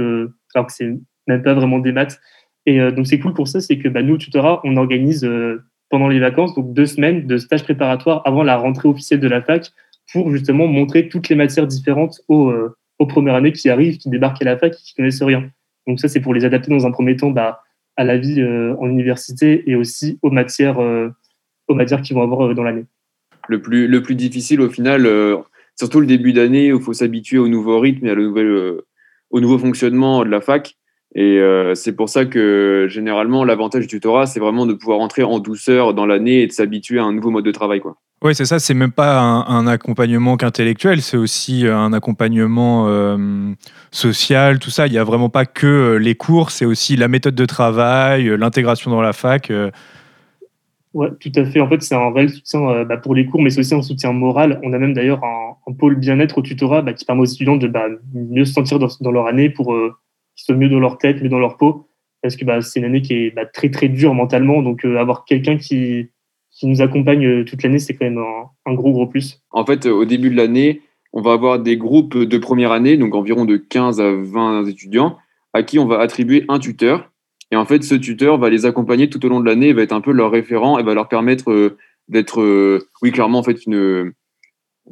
alors 0.56 0.68
que 0.68 0.74
c'est 0.74 0.90
même 1.28 1.44
pas 1.44 1.54
vraiment 1.54 1.80
des 1.80 1.94
maths. 1.94 2.20
Et 2.66 2.80
donc 2.92 3.06
c'est 3.06 3.20
cool 3.20 3.34
pour 3.34 3.48
ça, 3.48 3.62
c'est 3.62 3.78
que 3.78 3.88
bah, 3.88 4.02
nous 4.02 4.16
au 4.16 4.60
on 4.64 4.78
organise 4.78 5.30
pendant 5.92 6.08
les 6.08 6.20
vacances 6.20 6.56
donc 6.56 6.74
deux 6.74 6.88
semaines 6.88 7.28
de 7.28 7.38
stage 7.38 7.62
préparatoire 7.64 8.24
avant 8.26 8.42
la 8.42 8.58
rentrée 8.58 8.90
officielle 8.90 9.20
de 9.20 9.28
la 9.28 9.44
fac 9.44 9.72
pour 10.14 10.32
justement 10.32 10.68
montrer 10.68 11.10
toutes 11.10 11.28
les 11.28 11.36
matières 11.36 11.66
différentes 11.66 12.22
aux, 12.28 12.50
euh, 12.52 12.76
aux 13.00 13.08
premières 13.08 13.34
années 13.34 13.52
qui 13.52 13.70
arrivent, 13.70 13.98
qui 13.98 14.10
débarquent 14.10 14.44
à 14.44 14.46
la 14.46 14.58
fac 14.58 14.74
qui 14.76 14.94
connaissent 14.94 15.24
rien. 15.24 15.50
Donc 15.88 16.00
ça, 16.00 16.08
c'est 16.08 16.22
pour 16.22 16.36
les 16.36 16.46
adapter 16.46 16.70
dans 16.70 16.86
un 16.86 16.92
premier 16.92 17.18
temps 17.18 17.32
bah, 17.32 17.64
à 17.98 18.04
la 18.04 18.18
vie 18.18 18.40
euh, 18.40 18.76
en 18.80 18.88
université 18.88 19.64
et 19.70 19.76
aussi 19.76 20.20
aux 20.22 20.30
matières, 20.30 20.80
euh, 20.80 21.10
aux 21.68 21.74
matières 21.74 22.02
qu'ils 22.02 22.16
vont 22.16 22.22
avoir 22.22 22.54
dans 22.54 22.64
l'année. 22.64 22.86
Le 23.50 23.60
plus, 23.62 23.88
le 23.88 24.04
plus 24.04 24.16
difficile 24.16 24.62
au 24.62 24.70
final, 24.70 25.06
surtout 25.78 26.00
le 26.00 26.06
début 26.06 26.32
d'année 26.32 26.72
où 26.72 26.78
il 26.78 26.82
faut 26.82 26.94
s'habituer 26.94 27.40
au 27.40 27.50
nouveau 27.50 27.78
rythme 27.80 28.06
et 28.06 28.12
à 28.12 28.16
le 28.16 28.28
nouvel, 28.28 28.80
au 29.32 29.42
nouveau 29.42 29.58
fonctionnement 29.58 30.24
de 30.24 30.30
la 30.30 30.40
fac. 30.40 30.78
Et 31.14 31.42
c'est 31.74 31.94
pour 31.94 32.08
ça 32.08 32.24
que 32.24 32.86
généralement, 32.90 33.44
l'avantage 33.44 33.82
du 33.82 33.88
tutorat, 33.88 34.28
c'est 34.28 34.40
vraiment 34.40 34.66
de 34.66 34.74
pouvoir 34.74 35.00
entrer 35.00 35.24
en 35.24 35.40
douceur 35.40 35.94
dans 35.94 36.06
l'année 36.06 36.44
et 36.44 36.48
de 36.48 36.54
s'habituer 36.54 37.00
à 37.00 37.04
un 37.04 37.12
nouveau 37.12 37.32
mode 37.32 37.44
de 37.44 37.52
travail. 37.52 37.82
Quoi. 37.82 37.98
Oui, 38.24 38.34
c'est 38.34 38.46
ça, 38.46 38.58
c'est 38.58 38.74
même 38.74 38.94
pas 38.94 39.20
un, 39.20 39.68
accompagnement 39.68 40.38
qu'intellectuel, 40.38 41.02
c'est 41.02 41.18
aussi 41.18 41.68
euh, 41.68 41.76
un 41.76 41.92
accompagnement 41.92 42.86
euh, 42.88 43.54
social, 43.92 44.60
tout 44.60 44.70
ça. 44.70 44.88
Il 44.88 44.94
n'y 44.94 44.98
a 44.98 45.04
vraiment 45.04 45.28
pas 45.28 45.46
que 45.46 45.68
euh, 45.68 45.96
les 45.98 46.16
cours, 46.16 46.50
c'est 46.50 46.64
aussi 46.64 46.96
la 46.96 47.10
méthode 47.10 47.36
de 47.36 47.46
travail, 47.46 48.34
l'intégration 48.38 48.90
dans 48.92 49.02
la 49.02 49.12
fac. 49.12 49.52
Ouais, 50.94 51.10
tout 51.20 51.32
à 51.36 51.44
fait. 51.44 51.60
En 51.60 51.68
fait, 51.68 51.82
c'est 51.82 51.96
un 51.96 52.14
réel 52.14 52.30
soutien 52.30 52.86
bah, 52.86 52.96
pour 52.96 53.14
les 53.14 53.26
cours, 53.26 53.42
mais 53.42 53.50
c'est 53.50 53.60
aussi 53.60 53.76
un 53.76 53.82
soutien 53.82 54.14
moral. 54.14 54.62
On 54.64 54.72
a 54.72 54.80
même 54.80 54.94
d'ailleurs 54.94 55.22
un, 55.26 55.74
pôle 55.74 55.96
bien-être 55.96 56.38
au 56.38 56.42
tutorat 56.42 56.82
bah, 56.82 56.94
qui 56.94 57.04
permet 57.04 57.24
aux 57.24 57.26
étudiants 57.26 57.58
de 57.58 57.68
bah, 57.68 57.88
mieux 58.14 58.46
se 58.46 58.54
sentir 58.54 58.80
dans, 58.80 59.12
leur 59.12 59.28
année 59.28 59.50
pour 59.50 59.74
euh, 59.74 59.94
qu'ils 60.38 60.46
soient 60.46 60.56
mieux 60.56 60.70
dans 60.70 60.80
leur 60.80 60.98
tête, 60.98 61.22
mieux 61.22 61.30
dans 61.30 61.40
leur 61.40 61.58
peau. 61.58 61.90
Parce 62.22 62.38
que 62.38 62.46
c'est 62.62 62.80
une 62.80 62.86
année 62.86 63.02
qui 63.02 63.16
est 63.16 63.36
très 63.52 63.70
très 63.70 63.90
dure 63.90 64.14
mentalement. 64.14 64.62
Donc 64.62 64.86
avoir 64.86 65.26
quelqu'un 65.26 65.58
qui, 65.58 66.10
qui 66.64 66.70
nous 66.70 66.82
accompagne 66.82 67.26
euh, 67.26 67.44
toute 67.44 67.62
l'année, 67.62 67.78
c'est 67.78 67.94
quand 67.94 68.06
même 68.06 68.20
un, 68.20 68.72
un 68.72 68.74
gros 68.74 68.94
gros 68.94 69.06
plus. 69.06 69.42
En 69.52 69.66
fait, 69.66 69.86
euh, 69.86 69.92
au 69.92 70.06
début 70.06 70.30
de 70.30 70.38
l'année, 70.38 70.82
on 71.12 71.22
va 71.22 71.34
avoir 71.34 71.60
des 71.60 71.76
groupes 71.76 72.18
de 72.18 72.38
première 72.38 72.72
année, 72.72 72.96
donc 72.96 73.16
environ 73.16 73.44
de 73.44 73.58
15 73.58 74.00
à 74.00 74.14
20 74.14 74.68
étudiants, 74.68 75.18
à 75.52 75.62
qui 75.64 75.78
on 75.78 75.86
va 75.86 76.00
attribuer 76.00 76.46
un 76.48 76.60
tuteur. 76.60 77.12
Et 77.52 77.58
en 77.58 77.66
fait, 77.66 77.84
ce 77.84 77.96
tuteur 77.96 78.38
va 78.38 78.50
les 78.50 78.66
accompagner 78.66 79.10
tout 79.10 79.26
au 79.26 79.28
long 79.28 79.42
de 79.42 79.46
l'année, 79.46 79.74
va 79.74 79.82
être 79.82 79.92
un 79.92 80.00
peu 80.00 80.14
leur 80.14 80.32
référent 80.32 80.80
et 80.80 80.84
va 80.84 80.94
leur 80.94 81.10
permettre 81.10 81.52
euh, 81.52 81.78
d'être, 82.08 82.80
oui, 83.02 83.12
clairement, 83.12 83.40
en 83.40 83.44
fait, 83.44 83.66
une, 83.66 84.14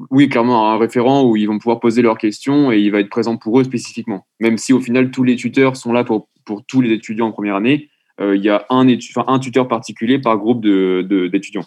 oui, 0.10 0.28
clairement, 0.28 0.72
un 0.72 0.78
référent 0.78 1.24
où 1.24 1.38
ils 1.38 1.46
vont 1.46 1.58
pouvoir 1.58 1.80
poser 1.80 2.02
leurs 2.02 2.18
questions 2.18 2.74
et 2.74 2.80
il 2.80 2.92
va 2.92 3.00
être 3.00 3.10
présent 3.10 3.38
pour 3.38 3.58
eux 3.62 3.64
spécifiquement. 3.64 4.28
Même 4.42 4.58
si 4.58 4.74
au 4.74 4.82
final, 4.82 5.10
tous 5.10 5.24
les 5.24 5.38
tuteurs 5.38 5.78
sont 5.78 5.94
là 5.94 6.04
pour, 6.04 6.28
pour 6.44 6.66
tous 6.66 6.82
les 6.82 6.92
étudiants 6.92 7.28
en 7.28 7.32
première 7.32 7.56
année, 7.56 7.88
il 8.36 8.44
y 8.44 8.50
a 8.50 8.66
un, 8.70 8.88
un 9.28 9.40
tuteur 9.40 9.68
particulier 9.68 10.20
par 10.20 10.38
groupe 10.38 10.62
de- 10.64 11.06
de- 11.08 11.28
d'étudiants. 11.28 11.66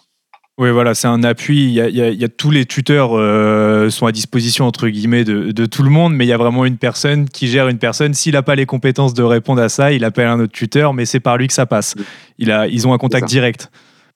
Oui, 0.57 0.71
voilà, 0.71 0.93
c'est 0.93 1.09
un 1.09 1.21
appui. 1.25 1.65
Il 1.65 1.71
y 1.73 1.81
a, 1.81 1.89
il 1.89 1.95
y 1.97 2.01
a- 2.01 2.09
il 2.09 2.17
y 2.19 2.23
a 2.23 2.29
tous 2.29 2.49
les 2.49 2.65
tuteurs 2.65 3.09
euh, 3.13 3.89
sont 3.89 4.05
à 4.05 4.13
disposition 4.13 4.65
entre 4.65 4.87
guillemets 4.87 5.25
de, 5.25 5.51
de 5.51 5.65
tout 5.65 5.83
le 5.83 5.89
monde, 5.89 6.13
mais 6.15 6.25
il 6.25 6.29
y 6.29 6.33
a 6.33 6.37
vraiment 6.37 6.63
une 6.63 6.77
personne 6.77 7.27
qui 7.27 7.47
gère 7.47 7.67
une 7.67 7.77
personne. 7.77 8.13
S'il 8.13 8.33
n'a 8.35 8.41
pas 8.41 8.55
les 8.55 8.65
compétences 8.65 9.13
de 9.13 9.21
répondre 9.23 9.61
à 9.61 9.67
ça, 9.67 9.91
il 9.91 10.05
appelle 10.05 10.27
un 10.27 10.39
autre 10.39 10.53
tuteur, 10.53 10.93
mais 10.93 11.03
c'est 11.05 11.19
par 11.19 11.37
lui 11.37 11.47
que 11.47 11.53
ça 11.53 11.65
passe. 11.65 11.95
Il 12.37 12.51
a, 12.51 12.67
ils 12.67 12.87
ont 12.87 12.93
un 12.93 12.97
contact 12.97 13.27
direct. 13.27 13.69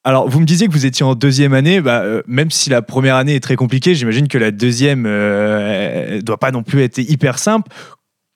Alors, 0.06 0.30
vous 0.30 0.39
me 0.39 0.45
disiez 0.45 0.67
que 0.67 0.71
vous 0.71 0.86
étiez 0.86 1.06
en 1.06 1.13
deuxième 1.13 1.54
année. 1.54 1.82
Bah, 1.82 2.04
euh, 2.04 2.21
même 2.25 2.52
si 2.52 2.69
la 2.69 2.82
première 2.82 3.15
année 3.17 3.36
est 3.36 3.41
très 3.41 3.58
compliquée, 3.58 3.93
j'imagine 3.95 4.30
que 4.30 4.38
la 4.38 4.52
deuxième 4.52 5.06
euh, 5.06 6.06
elle 6.15 6.23
doit 6.23 6.38
pas 6.38 6.52
non 6.52 6.63
plus 6.63 6.82
être 6.84 6.99
hyper 6.99 7.38
simple. 7.38 7.69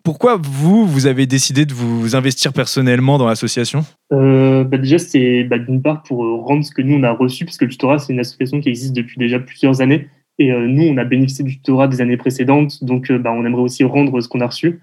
Pourquoi 0.04 0.38
vous, 0.38 0.86
vous 0.86 1.08
avez 1.08 1.26
décidé 1.26 1.66
de 1.66 1.74
vous 1.74 2.18
investir 2.18 2.52
personnellement 2.52 3.18
dans 3.18 3.26
l'association? 3.26 3.86
Euh, 4.12 4.66
bah 4.66 4.78
Déjà, 4.78 5.00
c'est 5.00 5.46
bah, 5.46 5.58
d'une 5.58 5.82
part 5.82 6.04
pour 6.04 6.26
euh, 6.26 6.42
rendre 6.42 6.66
ce 6.66 6.72
que 6.72 6.82
nous, 6.82 6.96
on 6.96 7.04
a 7.04 7.12
reçu, 7.12 7.46
parce 7.46 7.56
que 7.56 7.64
le 7.64 7.72
tutorat, 7.72 8.00
c'est 8.00 8.12
une 8.12 8.20
association 8.20 8.60
qui 8.60 8.68
existe 8.68 8.94
depuis 8.94 9.18
déjà 9.18 9.40
plusieurs 9.40 9.80
années. 9.80 10.10
Et 10.40 10.52
euh, 10.52 10.68
nous, 10.68 10.84
on 10.84 10.98
a 10.98 11.06
bénéficié 11.06 11.46
du 11.46 11.56
tutorat 11.56 11.88
des 11.88 12.02
années 12.02 12.18
précédentes, 12.18 12.84
donc 12.84 13.14
bah, 13.14 13.32
on 13.32 13.46
aimerait 13.46 13.62
aussi 13.62 13.86
rendre 13.86 14.20
ce 14.20 14.28
qu'on 14.28 14.42
a 14.42 14.48
reçu. 14.48 14.82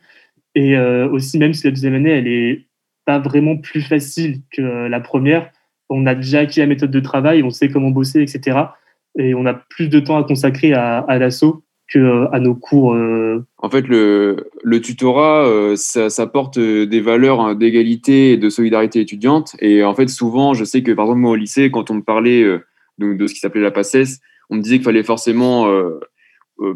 Et 0.54 0.76
aussi, 0.76 1.38
même 1.38 1.54
si 1.54 1.64
la 1.64 1.70
deuxième 1.70 1.94
année, 1.94 2.10
elle 2.10 2.26
est 2.26 2.66
pas 3.04 3.20
vraiment 3.20 3.56
plus 3.56 3.82
facile 3.82 4.40
que 4.50 4.88
la 4.88 4.98
première, 4.98 5.48
on 5.88 6.06
a 6.06 6.16
déjà 6.16 6.40
acquis 6.40 6.58
la 6.58 6.66
méthode 6.66 6.90
de 6.90 6.98
travail, 6.98 7.44
on 7.44 7.50
sait 7.50 7.68
comment 7.68 7.90
bosser, 7.90 8.20
etc. 8.20 8.58
Et 9.16 9.32
on 9.34 9.46
a 9.46 9.54
plus 9.54 9.88
de 9.88 10.00
temps 10.00 10.18
à 10.18 10.24
consacrer 10.24 10.72
à, 10.72 10.98
à 10.98 11.18
l'assaut 11.18 11.62
euh, 11.96 12.28
à 12.32 12.40
nos 12.40 12.54
cours. 12.54 12.94
Euh. 12.94 13.44
En 13.58 13.68
fait, 13.68 13.86
le, 13.88 14.46
tutorat, 14.80 15.44
euh, 15.46 15.76
ça, 15.76 16.08
ça, 16.10 16.26
porte 16.26 16.58
des 16.58 17.00
valeurs 17.00 17.40
hein, 17.40 17.54
d'égalité 17.54 18.32
et 18.32 18.36
de 18.36 18.48
solidarité 18.48 19.00
étudiante. 19.00 19.56
Et 19.60 19.82
en 19.82 19.94
fait, 19.94 20.08
souvent, 20.08 20.54
je 20.54 20.64
sais 20.64 20.82
que 20.82 20.92
par 20.92 21.06
exemple, 21.06 21.20
moi 21.20 21.32
au 21.32 21.36
lycée, 21.36 21.70
quand 21.70 21.90
on 21.90 21.94
me 21.94 22.02
parlait 22.02 22.44
de 22.98 23.26
ce 23.26 23.34
qui 23.34 23.40
s'appelait 23.40 23.60
la 23.60 23.70
PACES, 23.70 24.20
on 24.50 24.56
me 24.56 24.62
disait 24.62 24.76
qu'il 24.76 24.84
fallait 24.84 25.02
forcément 25.02 25.68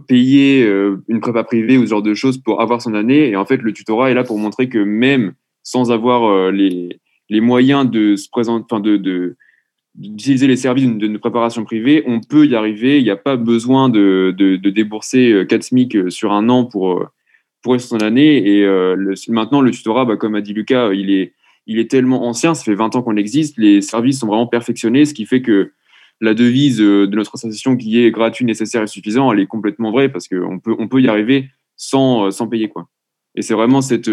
payer 0.08 0.66
une 1.08 1.20
prépa 1.20 1.44
privée 1.44 1.78
ou 1.78 1.82
ce 1.82 1.90
genre 1.90 2.02
de 2.02 2.14
choses 2.14 2.38
pour 2.38 2.60
avoir 2.60 2.82
son 2.82 2.94
année. 2.94 3.28
Et 3.28 3.36
en 3.36 3.44
fait, 3.44 3.62
le 3.62 3.72
tutorat 3.72 4.10
est 4.10 4.14
là 4.14 4.24
pour 4.24 4.38
montrer 4.38 4.68
que 4.68 4.78
même 4.78 5.34
sans 5.62 5.92
avoir 5.92 6.50
les, 6.50 6.98
moyens 7.30 7.88
de 7.88 8.16
se 8.16 8.28
présenter, 8.30 8.64
enfin 8.70 8.80
de 8.80 9.36
d'utiliser 9.94 10.46
les 10.46 10.56
services 10.56 10.88
d'une 10.88 11.18
préparation 11.18 11.64
privée, 11.64 12.02
on 12.06 12.20
peut 12.20 12.46
y 12.46 12.56
arriver. 12.56 12.98
Il 12.98 13.04
n'y 13.04 13.10
a 13.10 13.16
pas 13.16 13.36
besoin 13.36 13.88
de, 13.88 14.34
de, 14.36 14.56
de, 14.56 14.70
débourser 14.70 15.44
4 15.48 15.62
SMIC 15.62 16.10
sur 16.10 16.32
un 16.32 16.48
an 16.48 16.64
pour, 16.64 17.08
pour 17.62 17.80
son 17.80 18.00
année. 18.00 18.58
Et 18.58 18.64
euh, 18.64 19.14
maintenant, 19.28 19.60
le 19.60 19.70
tutorat, 19.70 20.04
bah, 20.04 20.16
comme 20.16 20.34
a 20.34 20.40
dit 20.40 20.52
Lucas, 20.52 20.92
il 20.92 21.10
est, 21.10 21.32
il 21.66 21.78
est 21.78 21.90
tellement 21.90 22.26
ancien, 22.26 22.54
ça 22.54 22.62
fait 22.62 22.74
20 22.74 22.94
ans 22.94 23.02
qu'on 23.02 23.16
existe, 23.16 23.56
les 23.56 23.80
services 23.80 24.20
sont 24.20 24.26
vraiment 24.26 24.46
perfectionnés, 24.46 25.06
ce 25.06 25.14
qui 25.14 25.24
fait 25.24 25.40
que 25.40 25.72
la 26.20 26.34
devise 26.34 26.78
de 26.78 27.06
notre 27.06 27.34
association 27.34 27.76
qui 27.76 28.04
est 28.04 28.10
gratuit, 28.10 28.44
nécessaire 28.44 28.82
et 28.82 28.86
suffisant, 28.86 29.32
elle 29.32 29.40
est 29.40 29.46
complètement 29.46 29.90
vraie 29.90 30.10
parce 30.10 30.28
qu'on 30.28 30.60
peut, 30.60 30.76
on 30.78 30.88
peut 30.88 31.00
y 31.00 31.08
arriver 31.08 31.48
sans, 31.76 32.30
sans 32.30 32.46
payer. 32.48 32.68
Quoi. 32.68 32.88
Et 33.34 33.42
c'est 33.42 33.54
vraiment 33.54 33.80
cette, 33.80 34.10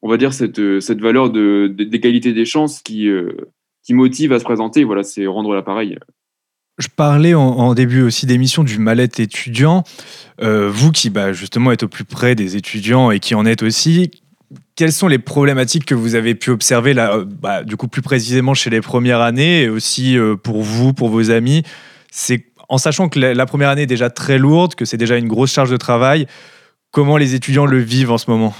on 0.00 0.08
va 0.08 0.16
dire, 0.16 0.32
cette, 0.32 0.80
cette 0.80 1.00
valeur 1.00 1.30
d'égalité 1.30 2.30
de, 2.30 2.34
des 2.34 2.44
chances 2.44 2.82
qui, 2.82 3.08
euh, 3.08 3.32
qui 3.82 3.94
motive 3.94 4.32
à 4.32 4.38
se 4.38 4.44
présenter. 4.44 4.84
Voilà, 4.84 5.02
c'est 5.02 5.26
rendre 5.26 5.54
l'appareil. 5.54 5.98
Je 6.78 6.88
parlais 6.88 7.34
en, 7.34 7.74
début 7.74 8.02
aussi 8.02 8.26
d'émission 8.26 8.64
du 8.64 8.78
mal-être 8.78 9.20
étudiant. 9.20 9.84
Euh, 10.40 10.70
vous 10.70 10.90
qui 10.90 11.10
bah, 11.10 11.32
justement 11.32 11.70
êtes 11.70 11.82
au 11.82 11.88
plus 11.88 12.04
près 12.04 12.34
des 12.34 12.56
étudiants 12.56 13.10
et 13.10 13.20
qui 13.20 13.34
en 13.34 13.44
êtes 13.44 13.62
aussi, 13.62 14.10
quelles 14.74 14.92
sont 14.92 15.06
les 15.06 15.18
problématiques 15.18 15.84
que 15.84 15.94
vous 15.94 16.14
avez 16.14 16.34
pu 16.34 16.50
observer 16.50 16.94
là, 16.94 17.16
euh, 17.16 17.24
bah, 17.26 17.62
du 17.62 17.76
coup 17.76 17.88
plus 17.88 18.02
précisément 18.02 18.54
chez 18.54 18.70
les 18.70 18.80
premières 18.80 19.20
années 19.20 19.62
et 19.62 19.68
aussi 19.68 20.16
euh, 20.16 20.34
pour 20.34 20.62
vous, 20.62 20.94
pour 20.94 21.10
vos 21.10 21.30
amis? 21.30 21.62
C'est 22.10 22.46
en 22.68 22.78
sachant 22.78 23.10
que 23.10 23.18
la, 23.18 23.46
première 23.46 23.68
année 23.68 23.82
est 23.82 23.86
déjà 23.86 24.08
très 24.08 24.38
lourde, 24.38 24.74
que 24.74 24.86
c'est 24.86 24.96
déjà 24.96 25.18
une 25.18 25.28
grosse 25.28 25.52
charge 25.52 25.70
de 25.70 25.76
travail. 25.76 26.26
Comment 26.90 27.18
les 27.18 27.34
étudiants 27.34 27.66
le 27.66 27.78
vivent 27.78 28.10
en 28.10 28.18
ce 28.18 28.30
moment? 28.30 28.54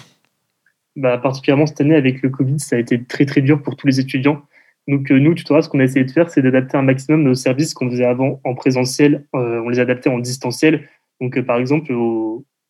Bah, 0.97 1.17
Particulièrement 1.17 1.67
cette 1.67 1.81
année 1.81 1.97
avec 1.97 2.21
le 2.21 2.29
Covid, 2.29 2.61
ça 2.61 2.77
a 2.77 2.79
été 2.79 3.03
très 3.03 3.25
très 3.25 3.41
dur 3.41 3.63
pour 3.63 3.75
tous 3.75 3.87
les 3.87 4.01
étudiants. 4.01 4.43
Donc 4.89 5.11
euh, 5.11 5.19
nous, 5.19 5.35
tutorat, 5.35 5.63
ce 5.63 5.69
qu'on 5.69 5.81
a 5.81 5.85
essayé 5.85 6.05
de 6.05 6.11
faire, 6.11 6.31
c'est 6.31 6.43
d'adapter 6.43 6.77
un 6.77 6.83
maximum 6.83 7.23
nos 7.23 7.35
services 7.35 7.75
qu'on 7.75 7.89
faisait 7.91 8.05
avant 8.05 8.41
en 8.45 8.55
présentiel, 8.55 9.27
euh, 9.35 9.61
on 9.65 9.69
les 9.69 9.79
adaptait 9.79 10.11
en 10.11 10.19
distanciel. 10.19 10.89
Donc 11.21 11.37
euh, 11.37 11.43
par 11.43 11.59
exemple, 11.59 11.95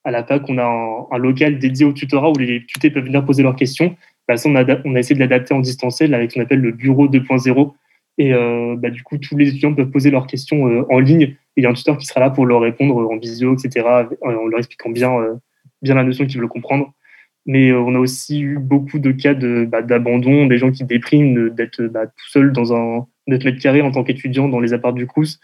à 0.05 0.11
la 0.11 0.25
fac, 0.25 0.43
on 0.49 0.59
a 0.59 0.65
un, 1.11 1.19
local 1.19 1.59
dédié 1.59 1.87
au 1.87 1.93
tutorat 1.93 2.31
où 2.31 2.37
les 2.37 2.67
tutés 2.67 2.91
peuvent 2.91 3.05
venir 3.05 3.25
poser 3.25 3.43
leurs 3.43 3.57
questions. 3.57 3.97
Bah, 4.29 4.37
ça, 4.37 4.49
on, 4.49 4.55
a, 4.57 4.99
essayé 4.99 5.15
de 5.15 5.21
l'adapter 5.21 5.55
en 5.55 5.61
distanciel 5.61 6.15
avec 6.15 6.31
ce 6.31 6.37
qu'on 6.37 6.43
appelle 6.43 6.61
le 6.61 6.73
bureau 6.73 7.09
2.0. 7.09 7.73
Et 8.19 8.33
bah, 8.77 8.91
du 8.91 9.03
coup, 9.03 9.17
tous 9.17 9.37
les 9.37 9.49
étudiants 9.49 9.73
peuvent 9.73 9.91
poser 9.91 10.11
leurs 10.11 10.27
questions 10.27 10.87
en 10.91 10.99
ligne. 10.99 11.35
Il 11.57 11.65
y 11.65 11.67
a 11.67 11.71
un 11.71 11.73
tuteur 11.73 11.97
qui 11.97 12.07
sera 12.07 12.21
là 12.21 12.31
pour 12.31 12.45
leur 12.45 12.61
répondre 12.61 12.97
en 12.97 13.17
visio, 13.17 13.55
etc., 13.55 13.87
en 14.21 14.31
leur 14.31 14.59
expliquant 14.59 14.91
bien 14.91 15.13
la 15.83 16.05
notion 16.05 16.27
qu'ils 16.27 16.39
veulent 16.39 16.49
comprendre. 16.49 16.93
Mais 17.47 17.71
euh, 17.71 17.81
on 17.81 17.95
a 17.95 17.99
aussi 17.99 18.41
eu 18.41 18.59
beaucoup 18.59 18.99
de 18.99 19.11
cas 19.11 19.35
bah, 19.35 19.83
d'abandon, 19.83 20.47
des 20.47 20.59
gens 20.59 20.71
qui 20.71 20.85
dépriment, 20.85 21.51
d'être 21.51 21.83
bah, 21.85 22.07
tout 22.07 22.29
seul 22.29 22.53
dans 22.53 22.73
un 22.75 23.07
9 23.27 23.45
mètres 23.45 23.61
carrés 23.61 23.83
en 23.83 23.91
tant 23.91 24.05
qu'étudiant 24.05 24.49
dans 24.49 24.61
les 24.61 24.73
apparts 24.73 24.93
du 24.93 25.07
Crous, 25.07 25.41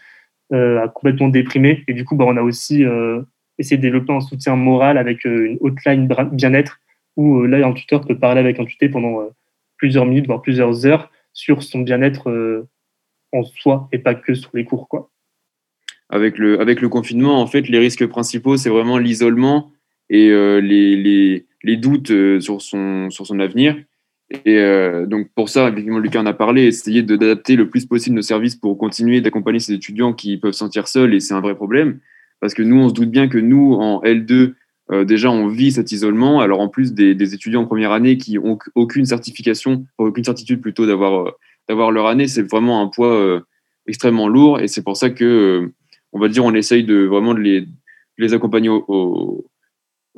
euh, 0.51 0.87
complètement 0.87 1.29
déprimé. 1.29 1.83
Et 1.87 1.93
du 1.93 2.05
coup, 2.05 2.15
bah, 2.15 2.25
on 2.27 2.37
a 2.37 2.41
aussi 2.41 2.83
euh, 2.83 3.21
essayé 3.57 3.77
de 3.77 3.81
développer 3.81 4.13
un 4.13 4.21
soutien 4.21 4.55
moral 4.55 4.97
avec 4.97 5.25
euh, 5.25 5.45
une 5.45 5.57
hotline 5.61 6.07
bien-être 6.31 6.79
où 7.15 7.43
là, 7.43 7.65
un 7.67 7.73
tuteur 7.73 8.05
peut 8.05 8.17
parler 8.17 8.39
avec 8.39 8.59
un 8.59 8.65
tuté 8.65 8.87
pendant 8.87 9.27
plusieurs 9.75 10.05
minutes, 10.05 10.27
voire 10.27 10.41
plusieurs 10.41 10.85
heures 10.85 11.11
sur 11.33 11.63
son 11.63 11.79
bien-être 11.79 12.65
en 13.33 13.43
soi 13.43 13.89
et 13.91 13.97
pas 13.97 14.15
que 14.15 14.33
sur 14.33 14.51
les 14.53 14.63
cours. 14.63 14.87
Quoi. 14.87 15.11
Avec, 16.09 16.37
le, 16.37 16.61
avec 16.61 16.79
le 16.79 16.87
confinement, 16.87 17.41
en 17.41 17.47
fait, 17.47 17.67
les 17.67 17.77
risques 17.77 18.07
principaux, 18.07 18.55
c'est 18.55 18.69
vraiment 18.69 18.97
l'isolement 18.97 19.73
et 20.09 20.29
les 20.61 21.45
les 21.63 21.77
doutes 21.77 22.11
euh, 22.11 22.39
sur 22.39 22.61
son, 22.61 23.09
sur 23.09 23.25
son 23.25 23.39
avenir. 23.39 23.75
Et 24.45 24.57
euh, 24.57 25.07
donc 25.07 25.29
pour 25.33 25.49
ça, 25.49 25.69
effectivement, 25.69 25.97
Lucas 25.99 26.21
en 26.21 26.25
a 26.25 26.33
parlé, 26.33 26.65
essayer 26.65 27.01
d'adapter 27.01 27.55
le 27.55 27.69
plus 27.69 27.85
possible 27.85 28.15
nos 28.15 28.21
services 28.21 28.55
pour 28.55 28.77
continuer 28.77 29.21
d'accompagner 29.21 29.59
ces 29.59 29.73
étudiants 29.73 30.13
qui 30.13 30.37
peuvent 30.37 30.53
se 30.53 30.59
sentir 30.59 30.87
seuls, 30.87 31.15
et 31.15 31.19
c'est 31.19 31.33
un 31.33 31.41
vrai 31.41 31.55
problème, 31.55 31.99
parce 32.39 32.53
que 32.53 32.61
nous, 32.61 32.77
on 32.77 32.89
se 32.89 32.93
doute 32.93 33.09
bien 33.09 33.27
que 33.27 33.39
nous, 33.39 33.73
en 33.73 34.03
L2, 34.03 34.53
euh, 34.91 35.03
déjà, 35.03 35.31
on 35.31 35.47
vit 35.47 35.71
cet 35.71 35.91
isolement. 35.91 36.41
Alors 36.41 36.59
en 36.59 36.67
plus 36.67 36.93
des, 36.93 37.15
des, 37.15 37.33
étudiants 37.33 37.63
en 37.63 37.65
première 37.65 37.91
année 37.91 38.17
qui 38.17 38.37
ont 38.37 38.57
aucune 38.75 39.05
certification, 39.05 39.85
aucune 39.97 40.23
certitude 40.23 40.61
plutôt 40.61 40.85
d'avoir 40.85 41.91
leur 41.91 42.05
année, 42.05 42.27
c'est 42.27 42.43
vraiment 42.43 42.81
un 42.81 42.87
poids 42.87 43.43
extrêmement 43.87 44.27
lourd, 44.27 44.59
et 44.59 44.67
c'est 44.67 44.83
pour 44.83 44.95
ça 44.95 45.09
que, 45.09 45.71
on 46.13 46.19
va 46.19 46.27
dire, 46.27 46.45
on 46.45 46.53
essaye 46.53 46.83
de 46.83 47.05
vraiment 47.05 47.33
de 47.33 47.39
les, 47.39 47.67
les 48.19 48.33
accompagner 48.35 48.69
au 48.69 49.48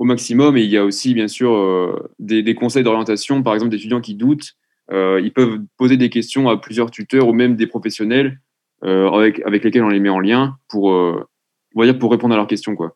maximum. 0.05 0.57
Et 0.57 0.61
il 0.61 0.69
y 0.69 0.77
a 0.77 0.83
aussi, 0.83 1.13
bien 1.13 1.27
sûr, 1.27 1.53
euh, 1.53 2.11
des, 2.19 2.55
conseils 2.55 2.83
d'orientation, 2.83 3.43
par 3.43 3.53
exemple, 3.53 3.71
d'étudiants 3.71 4.01
qui 4.01 4.15
doutent. 4.15 4.53
Euh, 4.91 5.21
ils 5.23 5.31
peuvent 5.31 5.59
poser 5.77 5.97
des 5.97 6.09
questions 6.09 6.49
à 6.49 6.57
plusieurs 6.57 6.91
tuteurs 6.91 7.27
ou 7.27 7.33
même 7.33 7.55
des 7.55 7.67
professionnels 7.67 8.39
euh, 8.83 9.09
avec, 9.09 9.41
avec 9.45 9.63
lesquels 9.63 9.83
on 9.83 9.89
les 9.89 9.99
met 9.99 10.09
en 10.09 10.19
lien 10.19 10.57
pour, 10.67 10.85
on 10.85 11.79
va 11.79 11.85
dire, 11.85 11.97
pour 11.97 12.11
répondre 12.11 12.33
à 12.33 12.37
leurs 12.37 12.47
questions. 12.47 12.75
Quoi. 12.75 12.95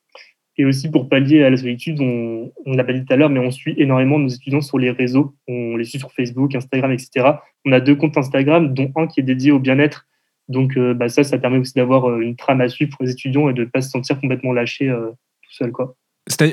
Et 0.57 0.65
aussi 0.65 0.89
pour 0.89 1.09
pallier 1.09 1.43
à 1.43 1.49
la 1.49 1.57
solitude, 1.57 1.99
on, 1.99 2.51
on 2.65 2.73
l'a 2.75 2.83
pas 2.83 2.93
dit 2.93 3.05
tout 3.05 3.13
à 3.13 3.17
l'heure, 3.17 3.29
mais 3.29 3.39
on 3.39 3.51
suit 3.51 3.75
énormément 3.77 4.17
nos 4.17 4.29
étudiants 4.29 4.61
sur 4.61 4.79
les 4.79 4.91
réseaux. 4.91 5.35
On 5.47 5.77
les 5.77 5.83
suit 5.83 5.99
sur 5.99 6.11
Facebook, 6.11 6.55
Instagram, 6.55 6.91
etc. 6.91 7.33
On 7.65 7.71
a 7.71 7.79
deux 7.79 7.95
comptes 7.95 8.17
Instagram, 8.17 8.73
dont 8.73 8.91
un 8.95 9.07
qui 9.07 9.19
est 9.19 9.23
dédié 9.23 9.51
au 9.51 9.59
bien-être. 9.59 10.07
Donc 10.47 10.77
bah 10.77 11.09
ça, 11.09 11.23
ça 11.23 11.39
permet 11.39 11.57
aussi 11.57 11.73
d'avoir 11.73 12.19
une 12.19 12.35
trame 12.35 12.61
à 12.61 12.69
suivre 12.69 12.95
pour 12.95 13.03
les 13.03 13.11
étudiants 13.11 13.49
et 13.49 13.53
de 13.53 13.61
ne 13.61 13.69
pas 13.69 13.81
se 13.81 13.89
sentir 13.89 14.19
complètement 14.19 14.53
lâché 14.53 14.87
tout 14.87 15.51
seul. 15.51 15.71
Quoi. 15.71 15.95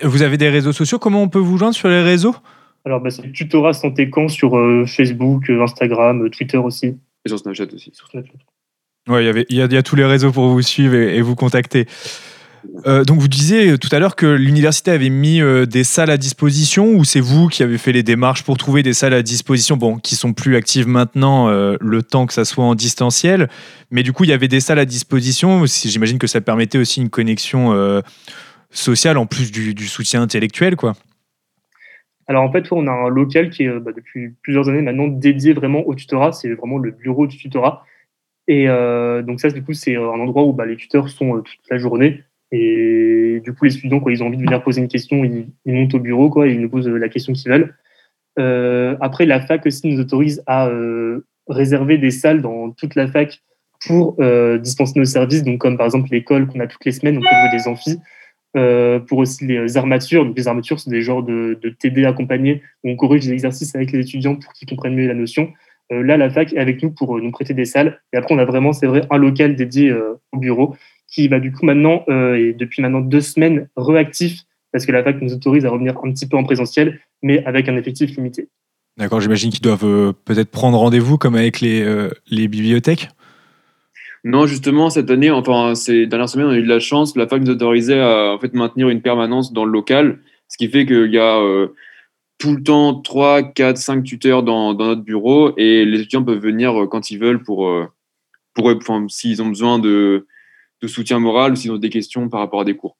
Vous 0.02 0.22
avez 0.22 0.36
des 0.36 0.50
réseaux 0.50 0.72
sociaux 0.72 0.98
Comment 0.98 1.22
on 1.22 1.28
peut 1.28 1.38
vous 1.38 1.56
joindre 1.56 1.74
sur 1.74 1.88
les 1.88 2.02
réseaux? 2.02 2.34
Alors, 2.84 3.00
bah, 3.00 3.10
c'est 3.10 3.30
Tutorat 3.32 3.72
Santé 3.72 4.10
Camp 4.10 4.28
sur 4.28 4.56
euh, 4.56 4.84
Facebook, 4.86 5.48
euh, 5.50 5.62
Instagram, 5.62 6.24
euh, 6.24 6.30
Twitter 6.30 6.56
aussi. 6.56 6.96
Et 7.24 7.28
sur 7.28 7.38
Snapchat 7.38 7.66
aussi. 7.72 7.92
Sur 7.94 8.08
Snapchat. 8.08 8.32
Ouais, 9.08 9.44
il 9.48 9.56
y, 9.56 9.60
y, 9.60 9.76
a 9.76 9.82
tous 9.82 9.96
les 9.96 10.04
réseaux 10.04 10.32
pour 10.32 10.48
vous 10.48 10.62
suivre 10.62 10.94
et, 10.94 11.20
vous 11.22 11.34
contacter. 11.34 11.86
donc 12.86 13.18
vous 13.18 13.26
disiez 13.26 13.76
tout 13.76 13.88
à 13.90 13.98
l'heure 13.98 14.14
que 14.14 14.26
l'université 14.26 14.92
avait 14.92 15.10
mis 15.10 15.40
des 15.66 15.82
salles 15.82 16.10
à 16.10 16.16
disposition 16.16 16.94
ou 16.94 17.02
c'est 17.02 17.18
vous 17.18 17.48
qui 17.48 17.64
avez 17.64 17.78
fait 17.78 17.90
les 17.90 18.04
démarches 18.04 18.44
pour 18.44 18.56
trouver 18.58 18.84
des 18.84 18.92
salles 18.92 19.14
à 19.14 19.22
disposition, 19.22 19.76
bon, 19.76 19.96
qui 19.96 20.14
sont 20.14 20.32
plus 20.32 20.54
actives 20.54 20.86
maintenant, 20.86 21.50
le 21.50 22.02
temps 22.04 22.26
que 22.26 22.32
ça 22.32 22.44
soit 22.44 22.64
en 22.64 22.76
distanciel, 22.76 23.48
mais 23.90 24.04
du 24.04 24.12
coup 24.12 24.22
il 24.22 24.30
y 24.30 24.32
avait 24.32 24.46
des 24.46 24.60
salles 24.60 24.78
à 24.78 24.84
disposition. 24.84 25.64
J'imagine 25.66 26.20
que 26.20 26.28
ça 26.28 26.40
permettait 26.40 26.78
aussi 26.78 27.00
une 27.00 27.10
connexion 27.10 28.02
social 28.72 29.18
en 29.18 29.26
plus 29.26 29.52
du, 29.52 29.86
soutien 29.86 30.22
intellectuel, 30.22 30.76
quoi. 30.76 30.94
Alors 32.26 32.44
en 32.44 32.52
fait, 32.52 32.70
on 32.72 32.86
a 32.86 32.90
un 32.90 33.08
local 33.08 33.50
qui 33.50 33.64
est 33.64 33.68
euh, 33.68 33.80
bah, 33.80 33.90
depuis 33.94 34.30
plusieurs 34.42 34.68
années 34.68 34.80
maintenant 34.80 35.08
dédié 35.08 35.52
vraiment 35.52 35.86
au 35.86 35.94
tutorat. 35.94 36.32
C'est 36.32 36.52
vraiment 36.54 36.78
le 36.78 36.90
bureau 36.90 37.26
du 37.26 37.36
tutorat. 37.36 37.84
Et 38.48 38.68
euh, 38.68 39.22
donc 39.22 39.40
ça, 39.40 39.50
du 39.50 39.62
coup, 39.62 39.72
c'est 39.72 39.96
un 39.96 40.00
endroit 40.02 40.44
où 40.44 40.52
bah, 40.52 40.66
les 40.66 40.76
tuteurs 40.76 41.08
sont 41.08 41.36
euh, 41.36 41.40
toute 41.40 41.60
la 41.70 41.78
journée. 41.78 42.22
Et 42.50 43.40
du 43.44 43.52
coup, 43.52 43.64
les 43.64 43.76
étudiants, 43.76 44.00
quand 44.00 44.10
ils 44.10 44.22
ont 44.22 44.26
envie 44.26 44.36
de 44.36 44.42
venir 44.42 44.62
poser 44.62 44.80
une 44.80 44.88
question, 44.88 45.24
ils, 45.24 45.46
montent 45.66 45.94
au 45.94 46.00
bureau, 46.00 46.28
quoi, 46.28 46.46
et 46.46 46.52
ils 46.52 46.60
nous 46.60 46.68
posent 46.68 46.86
la 46.86 47.08
question 47.08 47.32
qu'ils 47.32 47.50
veulent. 47.50 47.74
après, 49.00 49.24
la 49.24 49.40
fac 49.40 49.64
aussi 49.64 49.88
nous 49.88 49.98
autorise 49.98 50.42
à 50.46 50.70
réserver 51.48 51.96
des 51.96 52.10
salles 52.10 52.42
dans 52.42 52.70
toute 52.72 52.94
la 52.94 53.08
fac 53.08 53.40
pour 53.86 54.18
dispenser 54.60 54.98
nos 54.98 55.06
services, 55.06 55.44
donc 55.44 55.62
comme 55.62 55.78
par 55.78 55.86
exemple 55.86 56.10
l'école 56.10 56.46
qu'on 56.46 56.60
a 56.60 56.66
toutes 56.66 56.84
les 56.84 56.92
semaines, 56.92 57.16
on 57.16 57.20
veut 57.20 57.56
des 57.56 57.66
amphis. 57.66 57.98
Euh, 58.54 58.98
pour 58.98 59.16
aussi 59.18 59.46
les 59.46 59.78
armatures. 59.78 60.26
Donc, 60.26 60.36
les 60.36 60.46
armatures, 60.46 60.78
c'est 60.78 60.90
des 60.90 61.00
genres 61.00 61.22
de, 61.22 61.58
TD 61.78 62.04
accompagnés 62.04 62.60
où 62.84 62.90
on 62.90 62.96
corrige 62.96 63.24
des 63.24 63.32
exercices 63.32 63.74
avec 63.74 63.92
les 63.92 64.00
étudiants 64.00 64.36
pour 64.36 64.52
qu'ils 64.52 64.68
comprennent 64.68 64.94
mieux 64.94 65.08
la 65.08 65.14
notion. 65.14 65.50
Euh, 65.90 66.02
là, 66.02 66.18
la 66.18 66.28
fac 66.28 66.52
est 66.52 66.58
avec 66.58 66.82
nous 66.82 66.90
pour 66.90 67.16
euh, 67.16 67.22
nous 67.22 67.30
prêter 67.30 67.54
des 67.54 67.64
salles. 67.64 68.02
Et 68.12 68.18
après, 68.18 68.34
on 68.34 68.38
a 68.38 68.44
vraiment, 68.44 68.74
c'est 68.74 68.86
vrai, 68.86 69.06
un 69.08 69.16
local 69.16 69.56
dédié 69.56 69.94
au 70.32 70.38
bureau 70.38 70.76
qui 71.08 71.28
va 71.28 71.40
du 71.40 71.50
coup 71.50 71.64
maintenant, 71.64 72.04
et 72.08 72.54
depuis 72.54 72.80
maintenant 72.80 73.00
deux 73.00 73.20
semaines, 73.20 73.68
réactif 73.76 74.40
parce 74.70 74.86
que 74.86 74.92
la 74.92 75.02
fac 75.02 75.20
nous 75.20 75.34
autorise 75.34 75.66
à 75.66 75.70
revenir 75.70 75.98
un 76.02 76.10
petit 76.10 76.26
peu 76.26 76.38
en 76.38 76.44
présentiel, 76.44 77.00
mais 77.22 77.44
avec 77.44 77.68
un 77.68 77.76
effectif 77.76 78.16
limité. 78.16 78.48
D'accord, 78.96 79.20
j'imagine 79.20 79.50
qu'ils 79.50 79.60
doivent 79.60 80.14
peut-être 80.24 80.50
prendre 80.50 80.78
rendez-vous 80.78 81.18
comme 81.18 81.34
avec 81.34 81.60
les 81.60 82.48
bibliothèques? 82.48 83.08
Non, 84.24 84.46
justement, 84.46 84.88
cette 84.88 85.10
année, 85.10 85.30
enfin, 85.30 85.74
ces 85.74 86.06
dernières 86.06 86.28
semaines, 86.28 86.46
on 86.46 86.50
a 86.50 86.56
eu 86.56 86.62
de 86.62 86.68
la 86.68 86.78
chance. 86.78 87.16
La 87.16 87.26
fac 87.26 87.42
nous 87.42 87.50
autorisait 87.50 88.00
à 88.00 88.38
maintenir 88.52 88.88
une 88.88 89.02
permanence 89.02 89.52
dans 89.52 89.64
le 89.64 89.72
local, 89.72 90.20
ce 90.48 90.56
qui 90.56 90.68
fait 90.68 90.86
qu'il 90.86 91.12
y 91.12 91.18
a 91.18 91.38
euh, 91.40 91.68
tout 92.38 92.54
le 92.54 92.62
temps 92.62 92.94
3, 92.94 93.42
4, 93.42 93.76
5 93.76 94.04
tuteurs 94.04 94.42
dans, 94.42 94.74
notre 94.74 95.02
bureau 95.02 95.52
et 95.56 95.84
les 95.84 96.00
étudiants 96.00 96.22
peuvent 96.22 96.38
venir 96.38 96.86
quand 96.90 97.10
ils 97.10 97.18
veulent 97.18 97.42
pour, 97.42 97.68
pour, 98.54 98.78
pour 98.78 99.00
s'ils 99.08 99.42
ont 99.42 99.48
besoin 99.48 99.78
de, 99.78 100.26
soutien 100.86 101.18
moral 101.18 101.52
ou 101.52 101.56
s'ils 101.56 101.70
ont 101.70 101.78
des 101.78 101.90
questions 101.90 102.28
par 102.28 102.40
rapport 102.40 102.60
à 102.60 102.64
des 102.64 102.76
cours. 102.76 102.96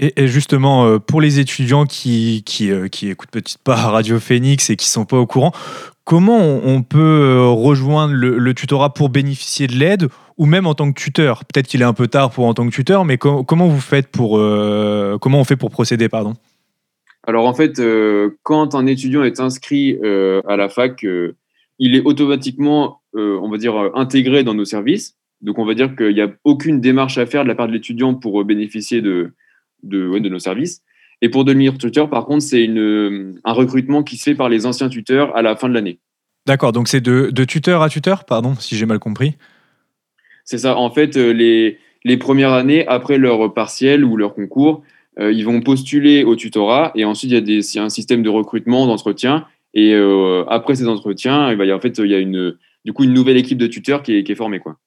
Et, 0.00 0.28
justement, 0.28 0.86
euh, 0.86 0.98
pour 1.00 1.20
les 1.20 1.40
étudiants 1.40 1.84
qui, 1.84 2.44
qui, 2.46 2.70
euh, 2.70 2.86
qui 2.86 3.08
écoutent 3.08 3.32
peut-être 3.32 3.58
pas 3.58 3.74
Radio 3.74 4.20
Phoenix 4.20 4.70
et 4.70 4.76
qui 4.76 4.86
sont 4.86 5.04
pas 5.04 5.18
au 5.18 5.26
courant, 5.26 5.50
comment 6.08 6.60
on 6.64 6.82
peut 6.82 6.98
euh, 6.98 7.48
rejoindre 7.48 8.14
le, 8.14 8.54
tutorat 8.54 8.94
pour 8.94 9.10
bénéficier 9.10 9.66
de 9.66 9.74
l'aide 9.74 10.08
ou 10.38 10.46
même 10.46 10.66
en 10.66 10.72
tant 10.72 10.90
que 10.90 10.98
tuteur? 10.98 11.44
Peut-être 11.44 11.66
qu'il 11.66 11.82
est 11.82 11.84
un 11.84 11.92
peu 11.92 12.08
tard 12.08 12.30
pour 12.30 12.46
en 12.46 12.54
tant 12.54 12.66
que 12.66 12.74
tuteur, 12.74 13.04
mais 13.04 13.18
comment 13.18 13.68
vous 13.68 13.80
faites 13.80 14.08
pour 14.08 14.38
comment 15.20 15.40
on 15.40 15.44
fait 15.44 15.56
pour 15.56 15.70
procéder, 15.70 16.08
pardon? 16.08 16.32
Alors 17.26 17.46
en 17.46 17.52
fait, 17.52 17.78
quand 18.42 18.74
un 18.74 18.86
étudiant 18.86 19.22
est 19.22 19.38
inscrit 19.38 19.98
à 20.48 20.56
la 20.56 20.70
fac, 20.70 21.04
il 21.78 21.94
est 21.94 22.02
automatiquement, 22.02 23.02
on 23.14 23.50
va 23.50 23.58
dire, 23.58 23.74
intégré 23.94 24.44
dans 24.44 24.54
nos 24.54 24.64
services. 24.64 25.14
Donc 25.42 25.58
on 25.58 25.66
va 25.66 25.74
dire 25.74 25.94
qu'il 25.94 26.14
n'y 26.14 26.22
a 26.22 26.30
aucune 26.44 26.80
démarche 26.80 27.18
à 27.18 27.26
faire 27.26 27.42
de 27.42 27.48
la 27.48 27.54
part 27.54 27.68
de 27.68 27.72
l'étudiant 27.72 28.14
pour 28.14 28.42
bénéficier 28.44 29.02
de, 29.02 29.34
de 29.82 30.28
nos 30.30 30.38
services. 30.38 30.80
Et 31.20 31.28
pour 31.28 31.44
devenir 31.44 31.76
tuteur, 31.78 32.08
par 32.08 32.26
contre, 32.26 32.42
c'est 32.42 32.68
un 32.68 33.52
recrutement 33.52 34.02
qui 34.02 34.16
se 34.16 34.24
fait 34.24 34.34
par 34.34 34.48
les 34.48 34.66
anciens 34.66 34.88
tuteurs 34.88 35.36
à 35.36 35.42
la 35.42 35.56
fin 35.56 35.68
de 35.68 35.74
l'année. 35.74 35.98
D'accord, 36.46 36.72
donc 36.72 36.88
c'est 36.88 37.00
de, 37.00 37.30
de, 37.30 37.44
tuteur 37.44 37.82
à 37.82 37.88
tuteur, 37.88 38.24
pardon, 38.24 38.54
si 38.54 38.76
j'ai 38.76 38.86
mal 38.86 38.98
compris. 38.98 39.34
C'est 40.44 40.58
ça. 40.58 40.78
En 40.78 40.90
fait, 40.90 41.16
euh, 41.16 41.30
les, 41.30 41.78
les, 42.04 42.16
premières 42.16 42.52
années, 42.52 42.86
après 42.86 43.18
leur 43.18 43.52
partiel 43.52 44.02
ou 44.02 44.16
leur 44.16 44.34
concours, 44.34 44.82
euh, 45.18 45.30
ils 45.30 45.44
vont 45.44 45.60
postuler 45.60 46.24
au 46.24 46.36
tutorat 46.36 46.92
et 46.94 47.04
ensuite 47.04 47.32
il 47.32 47.34
y 47.34 47.36
a, 47.36 47.40
des, 47.42 47.78
un 47.78 47.90
système 47.90 48.22
de 48.22 48.30
recrutement, 48.30 48.86
d'entretien. 48.86 49.46
Et 49.74 49.92
euh, 49.92 50.44
après 50.48 50.74
ces 50.74 50.88
entretiens, 50.88 51.52
il 51.52 51.66
y 51.66 51.70
a, 51.70 51.76
en 51.76 51.80
fait, 51.80 51.98
il 51.98 52.10
y 52.10 52.14
a 52.14 52.18
une, 52.18 52.56
du 52.84 52.94
coup 52.94 53.04
une 53.04 53.12
nouvelle 53.12 53.36
équipe 53.36 53.58
de 53.58 53.66
tuteurs 53.66 54.02
qui 54.02 54.16
est, 54.16 54.24
qui 54.24 54.32
est 54.32 54.36
formée. 54.36 54.60
Quoi. 54.60 54.78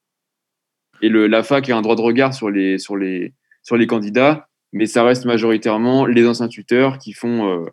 Et 1.04 1.10
le, 1.10 1.28
la 1.28 1.44
fac 1.44 1.70
a 1.70 1.78
un 1.78 1.82
droit 1.82 1.96
de 1.96 2.02
regard 2.02 2.34
sur 2.34 2.50
les, 2.50 2.80
sur 2.80 2.98
les, 2.98 3.34
sur 3.62 3.78
les 3.78 3.86
candidats 3.86 4.48
mais 4.74 4.86
ça 4.86 5.04
reste 5.04 5.26
majoritairement 5.26 6.06
les 6.06 6.26
anciens 6.28 6.48
tuteurs 6.48 6.98
qui 6.98 7.14
font 7.14 7.50
euh, 7.50 7.66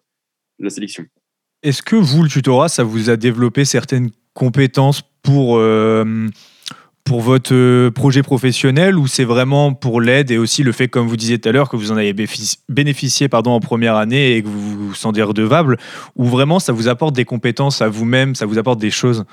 la 0.58 0.70
sélection. 0.70 1.04
Est-ce 1.62 1.82
que 1.82 1.96
vous, 1.96 2.22
le 2.22 2.28
tutorat, 2.28 2.68
ça 2.68 2.84
vous 2.84 3.10
a 3.10 3.16
développé 3.16 3.64
certaines 3.64 4.10
compétences 4.32 5.02
pour, 5.22 5.56
euh, 5.56 6.28
pour 7.04 7.20
votre 7.20 7.54
euh, 7.54 7.90
projet 7.90 8.22
professionnel 8.22 8.96
ou 8.96 9.06
c'est 9.06 9.24
vraiment 9.24 9.74
pour 9.74 10.00
l'aide 10.00 10.30
et 10.30 10.38
aussi 10.38 10.62
le 10.62 10.72
fait, 10.72 10.88
comme 10.88 11.08
vous 11.08 11.16
disiez 11.16 11.38
tout 11.40 11.48
à 11.48 11.52
l'heure, 11.52 11.68
que 11.68 11.76
vous 11.76 11.90
en 11.90 11.96
avez 11.96 12.14
bénéficié 12.68 13.28
pardon, 13.28 13.50
en 13.52 13.60
première 13.60 13.96
année 13.96 14.36
et 14.36 14.42
que 14.42 14.48
vous 14.48 14.88
vous 14.88 14.94
sentez 14.94 15.22
redevable 15.22 15.78
ou 16.14 16.24
vraiment 16.24 16.60
ça 16.60 16.72
vous 16.72 16.88
apporte 16.88 17.14
des 17.14 17.24
compétences 17.24 17.82
à 17.82 17.88
vous-même, 17.88 18.34
ça 18.34 18.46
vous 18.46 18.58
apporte 18.58 18.78
des 18.78 18.90
choses? 18.90 19.24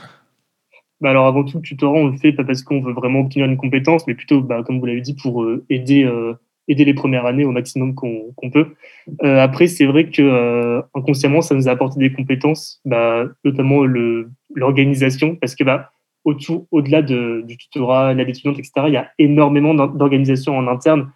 Bah 1.02 1.10
alors 1.10 1.28
avant 1.28 1.44
tout, 1.44 1.58
le 1.58 1.62
tutorat, 1.62 2.00
on 2.00 2.08
le 2.08 2.18
fait 2.18 2.32
pas 2.32 2.46
parce 2.46 2.64
qu'on 2.64 2.82
veut 2.82 2.94
vraiment 2.94 3.20
obtenir 3.20 3.46
une 3.46 3.58
compétence, 3.58 4.08
mais 4.08 4.16
plutôt, 4.16 4.42
bah, 4.42 4.64
comme 4.66 4.80
vous 4.80 4.86
l'avez 4.86 5.02
dit, 5.02 5.14
pour 5.14 5.46
aider 5.70 6.10
aider 6.68 6.86
les 6.86 6.94
premières 6.94 7.26
années 7.26 7.46
au 7.46 7.52
maximum 7.52 7.94
qu'on 7.94 8.50
peut. 8.52 8.68
Euh, 9.24 9.40
après, 9.40 9.68
c'est 9.68 9.86
vrai 9.86 10.10
que 10.10 10.22
euh, 10.22 10.82
inconsciemment, 10.94 11.42
ça 11.42 11.56
nous 11.56 11.68
a 11.68 11.72
apporté 11.72 12.00
des 12.00 12.12
compétences, 12.12 12.82
bah, 12.86 13.26
notamment 13.44 13.86
l'organisation, 14.56 15.36
parce 15.36 15.56
que 15.56 15.64
bah, 15.64 15.92
au-delà 16.24 17.02
de, 17.02 17.44
du 17.46 17.58
tutorat, 17.58 18.14
l'aide 18.14 18.30
étudiante, 18.30 18.58
etc., 18.58 18.72
il 18.88 18.94
y 18.94 18.98
a 18.98 19.12
énormément 19.20 19.74
d'organisation 19.74 20.58
en 20.58 20.68
interne 20.68 21.12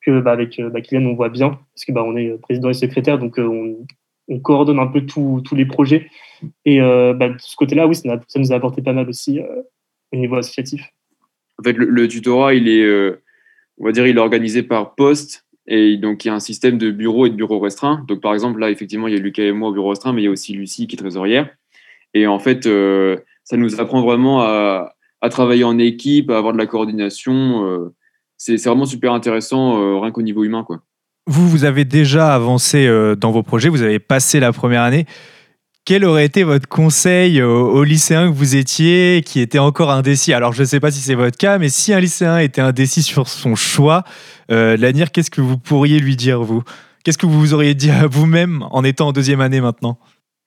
que 0.00 0.20
bah, 0.20 0.32
avec 0.32 0.60
bah, 0.60 0.80
Kylian, 0.80 1.04
on 1.06 1.14
voit 1.14 1.28
bien, 1.28 1.50
parce 1.74 1.84
que 1.86 1.92
bah, 1.92 2.02
on 2.04 2.16
est 2.16 2.38
président 2.40 2.70
et 2.70 2.74
secrétaire, 2.74 3.18
donc 3.18 3.38
euh, 3.38 3.46
on, 3.46 3.86
on, 4.28 4.40
coordonne 4.40 4.78
un 4.78 4.86
peu 4.86 5.04
tous 5.04 5.42
les 5.54 5.66
projets. 5.66 6.08
Et 6.64 6.80
bah, 6.80 7.28
de 7.28 7.36
ce 7.38 7.56
côté-là, 7.56 7.86
oui, 7.86 7.94
ça, 7.94 8.18
nous 8.36 8.52
a 8.52 8.56
apporté 8.56 8.80
pas 8.80 8.94
mal 8.94 9.08
aussi 9.08 9.40
au 10.12 10.16
niveau 10.16 10.36
associatif. 10.36 10.82
En 11.58 11.62
fait, 11.62 11.74
le 11.76 12.08
tutorat, 12.08 12.54
il 12.54 12.68
est 12.68 13.14
on 13.78 13.84
va 13.84 13.92
dire, 13.92 14.06
il 14.06 14.16
est 14.16 14.20
organisé 14.20 14.62
par 14.62 14.94
poste. 14.94 15.44
Et 15.66 15.96
donc, 15.96 16.24
il 16.24 16.28
y 16.28 16.30
a 16.30 16.34
un 16.34 16.40
système 16.40 16.76
de 16.76 16.90
bureau 16.90 17.26
et 17.26 17.30
de 17.30 17.34
bureau 17.34 17.58
restreint. 17.58 18.04
Donc, 18.06 18.20
par 18.20 18.34
exemple, 18.34 18.60
là, 18.60 18.70
effectivement, 18.70 19.08
il 19.08 19.14
y 19.14 19.16
a 19.16 19.20
Lucas 19.20 19.44
et 19.44 19.52
moi 19.52 19.70
au 19.70 19.72
bureau 19.72 19.88
restreint, 19.88 20.12
mais 20.12 20.22
il 20.22 20.24
y 20.26 20.28
a 20.28 20.30
aussi 20.30 20.52
Lucie 20.52 20.86
qui 20.86 20.96
est 20.96 20.98
trésorière. 20.98 21.48
Et 22.12 22.26
en 22.26 22.38
fait, 22.38 22.66
euh, 22.66 23.16
ça 23.44 23.56
nous 23.56 23.80
apprend 23.80 24.02
vraiment 24.02 24.42
à, 24.42 24.94
travailler 25.30 25.64
en 25.64 25.78
équipe, 25.78 26.30
à 26.30 26.36
avoir 26.36 26.52
de 26.52 26.58
la 26.58 26.66
coordination. 26.66 27.66
Euh, 27.66 27.94
c'est 28.36 28.62
vraiment 28.62 28.84
super 28.84 29.14
intéressant, 29.14 29.80
euh, 29.80 29.98
rien 29.98 30.10
qu'au 30.10 30.20
niveau 30.20 30.44
humain. 30.44 30.64
Quoi. 30.64 30.82
Vous, 31.26 31.48
vous 31.48 31.64
avez 31.64 31.86
déjà 31.86 32.34
avancé 32.34 32.86
dans 33.18 33.30
vos 33.30 33.42
projets, 33.42 33.70
vous 33.70 33.82
avez 33.82 33.98
passé 33.98 34.38
la 34.38 34.52
première 34.52 34.82
année 34.82 35.06
quel 35.84 36.04
aurait 36.04 36.24
été 36.24 36.44
votre 36.44 36.66
conseil 36.66 37.42
aux, 37.42 37.84
lycéens 37.84 38.30
que 38.30 38.34
vous 38.34 38.56
étiez 38.56 39.22
qui 39.24 39.40
était 39.40 39.58
encore 39.58 39.90
indécis? 39.90 40.32
Alors, 40.32 40.52
je 40.52 40.62
ne 40.62 40.66
sais 40.66 40.80
pas 40.80 40.90
si 40.90 41.00
c'est 41.00 41.14
votre 41.14 41.36
cas, 41.36 41.58
mais 41.58 41.68
si 41.68 41.92
un 41.92 42.00
lycéen 42.00 42.38
était 42.38 42.62
indécis 42.62 43.02
sur 43.02 43.28
son 43.28 43.54
choix, 43.54 44.04
euh, 44.50 44.76
Lanir, 44.78 45.12
qu'est-ce 45.12 45.30
que 45.30 45.42
vous 45.42 45.58
pourriez 45.58 45.98
lui 45.98 46.16
dire, 46.16 46.42
vous? 46.42 46.62
Qu'est-ce 47.04 47.18
que 47.18 47.26
vous 47.26 47.38
vous 47.38 47.52
auriez 47.52 47.74
dit 47.74 47.90
à 47.90 48.06
vous-même 48.06 48.64
en 48.70 48.82
étant 48.82 49.08
en 49.08 49.12
deuxième 49.12 49.42
année 49.42 49.60
maintenant? 49.60 49.98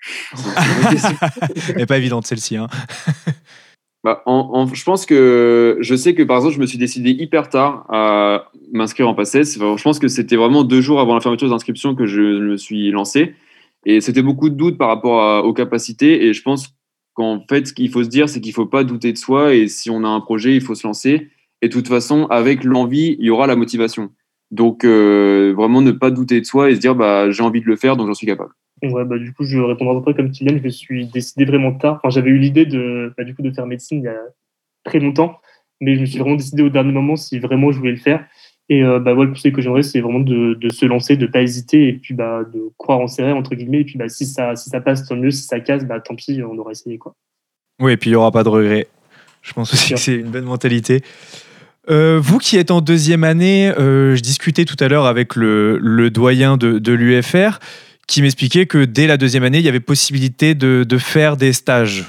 Elle 1.69 1.77
n'est 1.77 1.85
pas 1.85 1.97
évidente 1.97 2.25
celle-ci. 2.25 2.57
Hein. 2.57 2.67
Bah, 4.03 4.23
je 4.25 4.83
pense 4.85 5.05
que 5.05 5.79
je 5.81 5.95
sais 5.95 6.13
que 6.13 6.23
par 6.23 6.37
exemple, 6.37 6.55
je 6.55 6.61
me 6.61 6.65
suis 6.65 6.77
décidé 6.77 7.09
hyper 7.09 7.49
tard 7.49 7.85
à 7.89 8.45
m'inscrire 8.71 9.09
en 9.09 9.13
PACES. 9.13 9.57
je 9.57 9.81
pense 9.81 9.99
que 9.99 10.07
c'était 10.07 10.37
vraiment 10.37 10.63
deux 10.63 10.79
jours 10.79 11.01
avant 11.01 11.15
la 11.15 11.19
fermeture 11.19 11.49
des 11.49 11.53
inscriptions 11.53 11.93
que 11.93 12.05
je 12.05 12.21
me 12.21 12.55
suis 12.55 12.91
lancé. 12.91 13.33
Et 13.89 14.01
c'était 14.01 14.21
beaucoup 14.21 14.49
de 14.49 14.55
doutes 14.55 14.77
par 14.77 14.89
rapport 14.89 15.45
aux 15.45 15.53
capacités. 15.53 16.25
Et 16.25 16.33
je 16.33 16.41
pense 16.41 16.75
qu'en 17.13 17.41
fait, 17.49 17.67
ce 17.67 17.73
qu'il 17.73 17.89
faut 17.89 18.03
se 18.03 18.09
dire, 18.09 18.27
c'est 18.27 18.41
qu'il 18.41 18.51
ne 18.51 18.55
faut 18.55 18.65
pas 18.65 18.83
douter 18.83 19.13
de 19.13 19.17
soi. 19.17 19.55
Et 19.55 19.69
si 19.69 19.89
on 19.89 20.03
a 20.03 20.09
un 20.09 20.19
projet, 20.19 20.53
il 20.53 20.61
faut 20.61 20.75
se 20.75 20.85
lancer. 20.85 21.29
Et 21.61 21.69
de 21.69 21.73
toute 21.73 21.87
façon, 21.87 22.25
avec 22.25 22.65
l'envie, 22.65 23.15
il 23.17 23.25
y 23.25 23.29
aura 23.29 23.47
la 23.47 23.55
motivation. 23.55 24.09
Donc, 24.51 24.83
euh, 24.83 25.53
vraiment 25.55 25.81
ne 25.81 25.91
pas 25.91 26.11
douter 26.11 26.41
de 26.41 26.45
soi 26.45 26.69
et 26.69 26.75
se 26.75 26.81
dire, 26.81 26.95
bah, 26.95 27.31
j'ai 27.31 27.43
envie 27.43 27.61
de 27.61 27.65
le 27.65 27.77
faire, 27.77 27.95
donc 27.95 28.07
j'en 28.07 28.13
suis 28.13 28.27
capable. 28.27 28.51
Ouais, 28.83 29.05
bah, 29.05 29.17
du 29.17 29.33
coup, 29.33 29.45
je 29.45 29.57
répondrai 29.57 29.95
à 29.95 29.99
peu 29.99 30.03
près 30.03 30.15
comme 30.15 30.31
Kylian. 30.31 30.59
Je 30.61 30.67
suis 30.67 31.07
décidé 31.07 31.45
vraiment 31.45 31.71
tard. 31.71 31.95
Enfin, 31.95 32.09
j'avais 32.09 32.29
eu 32.29 32.37
l'idée 32.37 32.65
de, 32.65 33.13
bah, 33.17 33.23
de 33.23 33.51
faire 33.51 33.67
médecine 33.67 33.99
il 33.99 34.03
y 34.03 34.09
a 34.09 34.19
très 34.83 34.99
longtemps. 34.99 35.39
Mais 35.79 35.95
je 35.95 36.01
me 36.01 36.05
suis 36.05 36.19
vraiment 36.19 36.35
décidé 36.35 36.61
au 36.61 36.69
dernier 36.69 36.91
moment 36.91 37.15
si 37.15 37.39
vraiment 37.39 37.71
je 37.71 37.77
voulais 37.77 37.91
le 37.91 37.97
faire. 37.97 38.25
Et 38.69 38.83
euh, 38.83 38.99
bah, 38.99 39.13
le 39.13 39.27
conseil 39.27 39.53
que 39.53 39.61
j'aimerais, 39.61 39.83
c'est 39.83 40.01
vraiment 40.01 40.19
de, 40.19 40.57
se 40.69 40.85
lancer, 40.85 41.15
de 41.15 41.25
ne 41.25 41.31
pas 41.31 41.41
hésiter 41.41 41.87
et 41.87 41.93
puis 41.93 42.13
bah, 42.13 42.43
de 42.43 42.69
croire 42.77 42.99
en 42.99 43.07
ses 43.07 43.23
rêves, 43.23 43.35
entre 43.35 43.55
guillemets. 43.55 43.81
Et 43.81 43.85
puis 43.85 43.97
bah, 43.97 44.09
si, 44.09 44.25
ça, 44.25 44.55
si 44.55 44.69
ça 44.69 44.81
passe, 44.81 45.07
tant 45.07 45.15
mieux. 45.15 45.31
Si 45.31 45.43
ça 45.43 45.59
casse, 45.59 45.85
bah, 45.85 45.99
tant 45.99 46.15
pis, 46.15 46.41
on 46.43 46.57
aura 46.57 46.71
essayé. 46.71 46.97
Quoi. 46.97 47.13
Oui, 47.79 47.93
et 47.93 47.97
puis 47.97 48.09
il 48.09 48.13
n'y 48.13 48.17
aura 48.17 48.31
pas 48.31 48.43
de 48.43 48.49
regret. 48.49 48.87
Je 49.41 49.53
pense 49.53 49.73
aussi 49.73 49.93
que 49.93 49.99
c'est 49.99 50.15
une 50.15 50.31
bonne 50.31 50.45
mentalité. 50.45 51.01
Euh, 51.89 52.19
vous 52.21 52.37
qui 52.37 52.57
êtes 52.57 52.71
en 52.71 52.81
deuxième 52.81 53.23
année, 53.23 53.69
euh, 53.79 54.15
je 54.15 54.21
discutais 54.21 54.65
tout 54.65 54.75
à 54.81 54.89
l'heure 54.89 55.05
avec 55.05 55.35
le, 55.37 55.77
le 55.77 56.09
doyen 56.09 56.57
de, 56.57 56.79
de 56.79 56.91
l'UFR 56.91 57.59
qui 58.07 58.21
m'expliquait 58.21 58.65
que 58.65 58.83
dès 58.83 59.07
la 59.07 59.17
deuxième 59.17 59.43
année, 59.43 59.59
il 59.59 59.65
y 59.65 59.69
avait 59.69 59.79
possibilité 59.79 60.55
de, 60.55 60.83
de 60.83 60.97
faire 60.97 61.37
des 61.37 61.53
stages. 61.53 62.05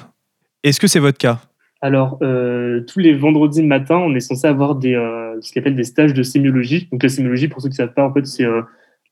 Est-ce 0.65 0.81
que 0.81 0.87
c'est 0.89 0.99
votre 0.99 1.19
cas? 1.19 1.41
Alors, 1.81 2.19
euh, 2.23 2.81
tous 2.93 2.99
les 2.99 3.15
vendredis 3.15 3.63
matin, 3.63 3.97
on 3.97 4.15
est 4.15 4.21
censé 4.21 4.49
avoir 4.49 4.75
des, 4.75 4.95
ce 5.41 5.53
qu'on 5.53 5.61
appelle 5.61 5.77
des 5.77 5.85
stages 5.85 6.15
de 6.15 6.23
sémiologie. 6.23 6.89
Donc, 6.91 7.03
la 7.03 7.09
sémiologie, 7.09 7.49
pour 7.49 7.61
ceux 7.61 7.69
qui 7.69 7.75
ne 7.75 7.87
savent 7.87 7.95
pas, 7.95 8.05
en 8.05 8.13
fait, 8.13 8.27
c'est 8.27 8.45
euh, 8.45 8.63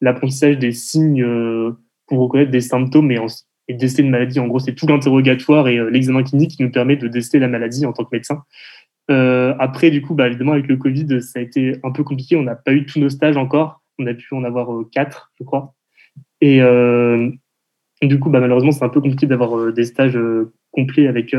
l'apprentissage 0.01 0.59
des 0.59 0.73
signes 0.73 1.25
pour 2.07 2.21
reconnaître 2.21 2.51
des 2.51 2.61
symptômes 2.61 3.11
et, 3.11 3.19
et 3.69 3.75
déceler 3.75 4.05
une 4.05 4.11
maladie. 4.11 4.41
En 4.41 4.47
gros, 4.47 4.59
c'est 4.59 4.75
tout 4.75 4.87
l'interrogatoire 4.87 5.69
et 5.69 5.79
l'examen 5.91 6.23
clinique 6.23 6.53
qui 6.53 6.63
nous 6.63 6.71
permet 6.71 6.97
de 6.97 7.09
déceler 7.09 7.41
la 7.41 7.49
maladie 7.49 7.87
en 7.87 7.93
tant 7.93 8.05
que 8.05 8.11
médecin. 8.13 8.43
après, 9.09 9.91
du 9.91 10.03
coup, 10.03 10.15
bah, 10.15 10.27
évidemment, 10.29 10.53
avec 10.53 10.69
le 10.69 10.77
Covid, 10.77 11.23
ça 11.23 11.39
a 11.39 11.43
été 11.43 11.77
un 11.83 11.91
peu 11.93 12.05
compliqué. 12.05 12.37
On 12.37 12.43
n'a 12.43 12.57
pas 12.57 12.73
eu 12.73 12.85
tous 12.85 13.01
nos 13.01 13.09
stages 13.09 13.37
encore. 13.37 13.83
On 13.99 14.07
a 14.07 14.15
pu 14.15 14.35
en 14.35 14.45
avoir 14.45 14.69
quatre, 14.93 15.33
je 15.39 15.45
crois. 15.45 15.75
Et 16.41 16.61
du 18.03 18.21
coup, 18.21 18.31
bah, 18.31 18.41
malheureusement, 18.41 18.73
c'est 18.73 18.85
un 18.85 18.91
peu 18.91 19.01
compliqué 19.01 19.27
d'avoir 19.27 19.73
des 19.73 19.85
stages 19.85 20.19
complets 20.73 21.09
avec 21.09 21.35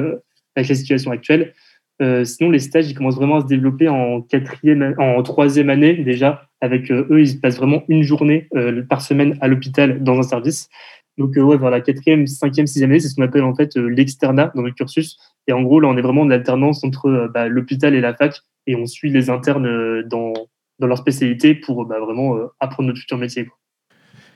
avec 0.57 0.69
la 0.69 0.75
situation 0.75 1.11
actuelle. 1.11 1.53
Euh, 2.01 2.23
sinon, 2.23 2.51
les 2.51 2.59
stages, 2.59 2.89
ils 2.89 2.93
commencent 2.93 3.15
vraiment 3.15 3.37
à 3.37 3.41
se 3.41 3.47
développer 3.47 3.87
en 3.89 4.21
quatrième, 4.21 4.93
en 4.97 5.21
troisième 5.23 5.69
année 5.69 5.95
déjà. 5.95 6.43
Avec 6.61 6.91
euh, 6.91 7.07
eux, 7.09 7.21
ils 7.21 7.39
passent 7.39 7.57
vraiment 7.57 7.83
une 7.87 8.03
journée 8.03 8.47
euh, 8.55 8.83
par 8.83 9.01
semaine 9.01 9.37
à 9.41 9.47
l'hôpital 9.47 10.03
dans 10.03 10.17
un 10.19 10.23
service. 10.23 10.69
Donc, 11.17 11.35
ouais, 11.35 11.57
vers 11.57 11.71
la 11.71 11.81
quatrième, 11.81 12.27
cinquième, 12.27 12.67
sixième 12.67 12.91
année, 12.91 12.99
c'est 12.99 13.09
ce 13.09 13.15
qu'on 13.15 13.23
appelle 13.23 13.43
en 13.43 13.55
fait 13.55 13.75
l'externat 13.75 14.51
dans 14.53 14.61
le 14.61 14.71
cursus. 14.71 15.17
Et 15.47 15.53
en 15.53 15.63
gros, 15.63 15.79
là, 15.79 15.87
on 15.87 15.97
est 15.97 16.01
vraiment 16.01 16.21
en 16.21 16.29
alternance 16.29 16.83
entre 16.83 17.31
bah, 17.33 17.47
l'hôpital 17.47 17.95
et 17.95 18.01
la 18.01 18.13
fac, 18.13 18.39
et 18.67 18.75
on 18.75 18.85
suit 18.85 19.09
les 19.09 19.31
internes 19.31 20.03
dans, 20.03 20.33
dans 20.77 20.87
leur 20.87 20.97
spécialité 20.99 21.55
pour 21.55 21.85
bah, 21.85 21.99
vraiment 21.99 22.37
apprendre 22.59 22.87
notre 22.87 22.99
futur 22.99 23.17
métier. 23.17 23.47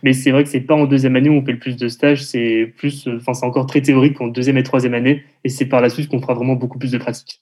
Mais 0.01 0.14
c'est 0.14 0.32
vrai 0.32 0.43
que 0.43 0.49
c'est 0.49 0.62
pas 0.62 0.74
en 0.74 0.86
deuxième 0.86 1.16
année 1.16 1.30
où 1.30 1.34
on 1.34 1.45
fait 1.45 1.51
le 1.51 1.59
plus 1.59 1.78
de 1.78 1.88
stages, 1.88 2.24
c'est 2.24 2.74
plus, 2.78 3.07
enfin, 3.07 3.36
c'est 3.36 3.45
encore 3.45 3.68
très 3.68 3.82
théorique 3.82 4.20
en 4.20 4.28
deuxième 4.28 4.57
et 4.57 4.64
troisième 4.64 4.95
année, 4.95 5.24
et 5.43 5.49
c'est 5.49 5.68
par 5.68 5.82
la 5.82 5.89
suite 5.89 6.09
qu'on 6.09 6.20
fera 6.20 6.34
vraiment 6.34 6.55
beaucoup 6.55 6.80
plus 6.80 6.91
de 6.91 6.97
pratique. 6.97 7.41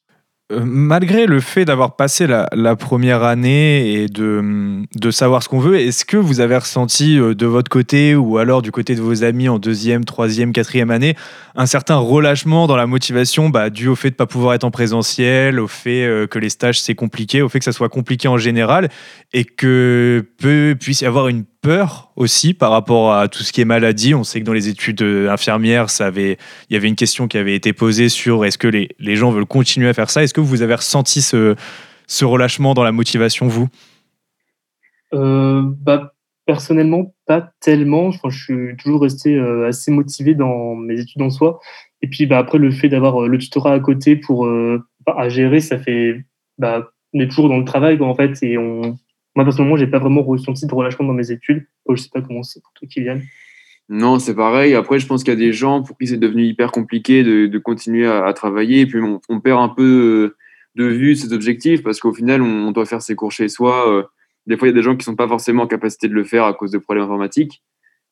Euh, 0.51 0.61
malgré 0.63 1.27
le 1.27 1.41
fait 1.41 1.63
d'avoir 1.63 1.95
passé 1.95 2.25
la, 2.25 2.75
première 2.75 3.21
année 3.21 3.93
et 3.93 4.07
de, 4.07 4.81
de 4.95 5.11
savoir 5.11 5.43
ce 5.43 5.49
qu'on 5.49 5.59
veut, 5.59 5.79
est-ce 5.79 6.05
que 6.05 6.17
vous 6.17 6.39
avez 6.39 6.57
ressenti 6.57 7.19
euh, 7.19 7.35
de 7.35 7.45
votre 7.45 7.69
côté 7.69 8.15
ou 8.15 8.39
alors 8.39 8.63
du 8.63 8.71
côté 8.71 8.95
de 8.95 9.01
vos 9.01 9.23
amis 9.23 9.47
en 9.47 9.59
deuxième, 9.59 10.05
troisième, 10.05 10.51
quatrième 10.51 10.89
année 10.89 11.15
un 11.59 11.65
certain 11.65 11.97
relâchement 11.97 12.67
dans 12.67 12.77
la 12.77 12.87
motivation 12.87 13.49
bah, 13.49 13.69
dû 13.69 13.89
au 13.89 13.95
fait 13.95 14.09
de 14.09 14.13
ne 14.13 14.17
pas 14.17 14.25
pouvoir 14.25 14.53
être 14.53 14.63
en 14.63 14.71
présentiel, 14.71 15.59
au 15.59 15.67
fait 15.67 16.05
euh, 16.05 16.25
que 16.25 16.39
les 16.39 16.49
stages 16.49 16.79
c'est 16.79 16.95
compliqué, 16.95 17.41
au 17.41 17.49
fait 17.49 17.59
que 17.59 17.65
ça 17.65 17.73
soit 17.73 17.89
compliqué 17.89 18.27
en 18.27 18.37
général 18.37 18.89
et 19.33 19.43
que 19.43 20.25
peut, 20.39 20.75
puisse 20.79 21.01
y 21.01 21.05
avoir 21.05 21.27
une 21.27 21.43
aussi 22.15 22.53
par 22.53 22.71
rapport 22.71 23.13
à 23.13 23.27
tout 23.27 23.43
ce 23.43 23.51
qui 23.51 23.61
est 23.61 23.65
maladie. 23.65 24.13
On 24.15 24.23
sait 24.23 24.39
que 24.39 24.45
dans 24.45 24.53
les 24.53 24.67
études 24.67 25.01
infirmières, 25.01 25.89
ça 25.89 26.07
avait, 26.07 26.37
il 26.69 26.73
y 26.73 26.77
avait 26.77 26.87
une 26.87 26.95
question 26.95 27.27
qui 27.27 27.37
avait 27.37 27.55
été 27.55 27.73
posée 27.73 28.09
sur 28.09 28.45
est-ce 28.45 28.57
que 28.57 28.67
les, 28.67 28.89
les 28.99 29.15
gens 29.15 29.31
veulent 29.31 29.45
continuer 29.45 29.89
à 29.89 29.93
faire 29.93 30.09
ça 30.09 30.23
Est-ce 30.23 30.33
que 30.33 30.41
vous 30.41 30.61
avez 30.61 30.75
ressenti 30.75 31.21
ce, 31.21 31.55
ce 32.07 32.25
relâchement 32.25 32.73
dans 32.73 32.83
la 32.83 32.91
motivation, 32.91 33.47
vous? 33.47 33.69
Euh, 35.13 35.63
bah, 35.65 36.13
Personnellement, 36.45 37.13
pas 37.27 37.51
tellement. 37.59 38.09
je 38.11 38.29
suis 38.29 38.75
toujours 38.77 39.03
resté 39.03 39.35
euh, 39.35 39.67
assez 39.67 39.91
motivé 39.91 40.33
dans 40.33 40.75
mes 40.75 40.99
études 40.99 41.21
en 41.21 41.29
soi. 41.29 41.59
Et 42.01 42.07
puis 42.07 42.25
bah, 42.25 42.39
après, 42.39 42.57
le 42.57 42.71
fait 42.71 42.89
d'avoir 42.89 43.23
euh, 43.23 43.27
le 43.27 43.37
tutorat 43.37 43.73
à 43.73 43.79
côté 43.79 44.15
pour 44.15 44.49
à 45.05 45.29
gérer, 45.29 45.59
ça 45.59 45.77
fait. 45.77 46.25
Bah, 46.57 46.89
on 47.13 47.19
est 47.19 47.27
toujours 47.27 47.49
dans 47.49 47.57
le 47.57 47.65
travail, 47.65 47.99
en 48.01 48.15
fait, 48.15 48.37
et 48.43 48.57
on, 48.57 48.97
moi, 49.39 49.45
personnellement, 49.45 49.77
j'ai 49.77 49.87
pas 49.87 49.99
vraiment 49.99 50.21
ressenti 50.21 50.67
de 50.67 50.75
relâchement 50.75 51.07
dans 51.07 51.13
mes 51.13 51.31
études. 51.31 51.65
Je 51.87 51.95
je 51.95 52.01
sais 52.01 52.09
pas 52.13 52.21
comment 52.21 52.43
c'est 52.43 52.61
pour 52.61 52.73
toi, 52.73 52.85
Kylian. 52.89 53.21
Non, 53.87 54.19
c'est 54.19 54.35
pareil. 54.35 54.75
Après, 54.75 54.99
je 54.99 55.07
pense 55.07 55.23
qu'il 55.23 55.33
y 55.33 55.37
a 55.37 55.39
des 55.39 55.53
gens 55.53 55.81
pour 55.81 55.97
qui 55.97 56.07
c'est 56.07 56.17
devenu 56.17 56.43
hyper 56.43 56.73
compliqué 56.73 57.23
de, 57.23 57.57
continuer 57.57 58.05
à, 58.05 58.33
travailler. 58.33 58.81
Et 58.81 58.85
puis, 58.85 58.99
on, 59.01 59.39
perd 59.39 59.61
un 59.61 59.69
peu 59.69 60.35
de 60.75 60.83
vue 60.83 61.15
ses 61.15 61.31
objectifs 61.31 61.83
parce 61.83 62.01
qu'au 62.01 62.13
final, 62.13 62.41
on, 62.41 62.71
doit 62.73 62.85
faire 62.85 63.01
ses 63.01 63.15
cours 63.15 63.31
chez 63.31 63.47
soi. 63.47 63.89
Euh, 63.89 64.03
des 64.45 64.57
fois, 64.57 64.67
il 64.67 64.71
y 64.71 64.73
a 64.73 64.75
des 64.75 64.83
gens 64.83 64.97
qui 64.97 65.05
sont 65.05 65.15
pas 65.15 65.27
forcément 65.29 65.63
en 65.63 65.67
capacité 65.67 66.09
de 66.09 66.13
le 66.13 66.25
faire 66.25 66.43
à 66.43 66.53
cause 66.53 66.71
de 66.71 66.77
problèmes 66.77 67.05
informatiques. 67.05 67.63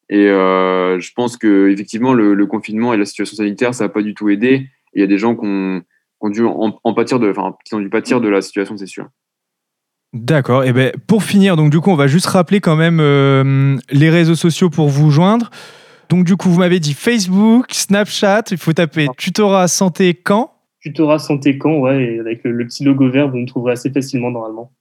Et 0.08 0.28
euh, 0.30 0.98
je 0.98 1.12
pense 1.14 1.36
que 1.36 1.70
effectivement, 1.70 2.14
le, 2.14 2.46
confinement 2.46 2.94
et 2.94 2.98
la 2.98 3.04
situation 3.04 3.36
sanitaire, 3.36 3.74
ça 3.76 3.84
n'a 3.84 3.90
pas 3.90 4.02
du 4.02 4.14
tout 4.14 4.30
aidé. 4.30 4.70
Il 4.94 5.02
y 5.02 5.04
a 5.04 5.08
des 5.08 5.18
gens 5.18 5.36
qui 5.36 5.46
ont, 5.46 6.30
dû 6.30 6.46
en, 6.46 6.80
en 6.82 6.94
de, 6.94 7.30
enfin, 7.30 7.58
qui 7.66 7.76
ont 7.76 7.82
dû 7.82 7.90
pâtir 7.90 8.22
de 8.22 8.30
la 8.30 8.42
situation, 8.42 8.78
c'est 8.78 8.88
sûr. 8.88 9.10
D'accord. 10.18 10.64
Et 10.64 10.74
ben 10.74 10.92
pour 11.06 11.24
finir, 11.24 11.56
donc 11.56 11.70
du 11.70 11.80
coup, 11.80 11.92
on 11.92 11.96
va 11.96 12.08
juste 12.08 12.26
rappeler 12.26 12.60
quand 12.60 12.76
même 12.76 13.00
euh, 13.00 13.78
les 13.92 14.10
réseaux 14.10 14.36
sociaux 14.36 14.70
pour 14.70 14.90
vous 14.90 15.12
joindre. 15.12 15.52
Donc 16.10 16.26
du 16.26 16.36
coup, 16.36 16.50
vous 16.50 16.60
m'avez 16.60 16.80
dit 16.80 16.94
Facebook, 16.94 17.68
Snapchat. 17.72 18.44
Il 18.52 18.58
faut 18.58 18.74
taper 18.74 19.08
tutorat 19.18 19.68
santé 19.68 20.14
quand. 20.16 20.54
Tutorat 20.82 21.20
santé 21.20 21.58
quand, 21.58 21.80
ouais, 21.80 22.18
avec 22.20 22.44
le, 22.44 22.66
petit 22.66 22.84
logo 22.84 23.10
vert, 23.10 23.30
vous 23.30 23.38
me 23.38 23.48
trouverez 23.48 23.74
assez 23.74 23.92
facilement 23.92 24.32
normalement. 24.32 24.72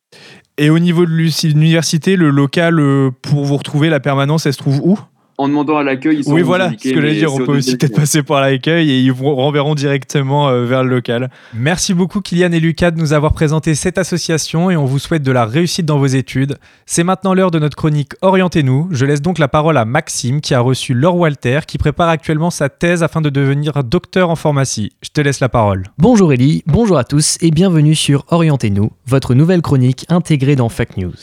Et 0.57 0.71
au 0.71 0.79
niveau 0.79 1.05
de 1.05 1.11
l'université, 1.11 2.17
le 2.17 2.31
local 2.31 2.79
euh, 2.79 3.11
pour 3.23 3.45
vous 3.45 3.57
retrouver, 3.57 3.91
la 3.91 4.01
permanence, 4.01 4.47
elle 4.47 4.53
se 4.53 4.59
trouve 4.59 4.81
où? 4.83 4.99
En 5.39 5.49
demandant 5.49 5.77
à 5.77 5.83
l'accueil, 5.83 6.19
ils 6.19 6.25
sont 6.25 6.33
Oui, 6.33 6.43
voilà, 6.43 6.71
ce 6.71 6.89
que 6.89 6.95
j'allais 6.95 7.15
dire. 7.15 7.33
On 7.35 7.39
peut 7.39 7.57
aussi 7.57 7.77
peut-être 7.77 7.95
passer 7.95 8.23
par 8.23 8.41
l'accueil 8.41 8.91
et 8.91 9.01
ils 9.01 9.13
vous 9.13 9.35
renverront 9.35 9.75
directement 9.75 10.49
euh, 10.49 10.65
vers 10.65 10.83
le 10.83 10.91
local. 10.91 11.31
Merci 11.55 11.95
beaucoup, 11.95 12.21
Kylian 12.21 12.53
et 12.53 12.61
Lucas, 12.61 12.91
de 12.91 12.99
nous 12.99 13.13
avoir 13.13 13.33
présenté 13.33 13.75
cette 13.75 13.99
association 13.99 14.71
et 14.71 14.77
on 14.77 14.85
vous 14.85 14.99
souhaite 14.99 15.23
de 15.23 15.33
la 15.33 15.45
réussite 15.45 15.87
dans 15.87 15.99
vos 15.99 16.07
études. 16.07 16.57
C'est 16.87 17.05
maintenant 17.05 17.35
l'heure 17.35 17.51
de 17.51 17.59
notre 17.59 17.77
chronique 17.77 18.13
Orientez-nous. 18.23 18.89
Je 18.91 19.05
laisse 19.05 19.23
donc 19.23 19.39
la 19.39 19.49
parole 19.49 19.77
à 19.77 19.85
Maxime 19.85 20.41
qui 20.41 20.55
a 20.55 20.61
reçu 20.61 20.95
Laure 20.95 21.17
Walter 21.17 21.61
qui 21.67 21.79
prépare 21.79 22.09
actuellement 22.09 22.51
sa 22.51 22.69
thèse 22.69 23.03
afin 23.03 23.21
de 23.21 23.31
devenir 23.31 23.85
docteur 23.85 24.31
en 24.31 24.37
pharmacie. 24.37 24.93
Je 25.03 25.11
te 25.11 25.21
laisse 25.21 25.41
la 25.41 25.49
parole. 25.49 25.85
Bonjour 25.99 26.33
Ellie, 26.33 26.63
bonjour 26.67 26.97
à 26.97 27.05
tous 27.05 27.37
et 27.41 27.51
bienvenue 27.51 27.95
sur 27.95 28.25
Orientez-nous, 28.31 28.91
votre 29.07 29.35
nouvelle 29.35 29.63
chronique 29.63 30.07
intégrée 30.09 30.57
dans 30.57 30.69
Fake 30.69 30.97
News. 30.97 31.15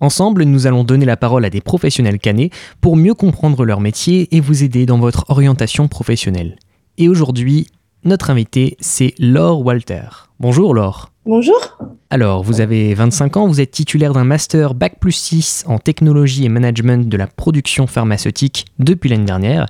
Ensemble, 0.00 0.44
nous 0.44 0.66
allons 0.66 0.84
donner 0.84 1.04
la 1.04 1.16
parole 1.16 1.44
à 1.44 1.50
des 1.50 1.60
professionnels 1.60 2.18
canés 2.18 2.50
pour 2.80 2.96
mieux 2.96 3.14
comprendre 3.14 3.64
leur 3.64 3.80
métier 3.80 4.28
et 4.36 4.40
vous 4.40 4.62
aider 4.62 4.86
dans 4.86 4.98
votre 4.98 5.24
orientation 5.28 5.88
professionnelle. 5.88 6.56
Et 6.98 7.08
aujourd'hui, 7.08 7.66
notre 8.04 8.30
invité, 8.30 8.76
c'est 8.80 9.14
Laure 9.18 9.64
Walter. 9.64 10.04
Bonjour 10.40 10.74
Laure. 10.74 11.10
Bonjour. 11.26 11.78
Alors, 12.10 12.42
vous 12.42 12.62
avez 12.62 12.94
25 12.94 13.36
ans, 13.36 13.46
vous 13.46 13.60
êtes 13.60 13.72
titulaire 13.72 14.14
d'un 14.14 14.24
master 14.24 14.72
Bac 14.72 14.98
plus 14.98 15.12
6 15.12 15.64
en 15.66 15.78
technologie 15.78 16.46
et 16.46 16.48
management 16.48 17.06
de 17.06 17.16
la 17.18 17.26
production 17.26 17.86
pharmaceutique 17.86 18.64
depuis 18.78 19.10
l'année 19.10 19.26
dernière. 19.26 19.66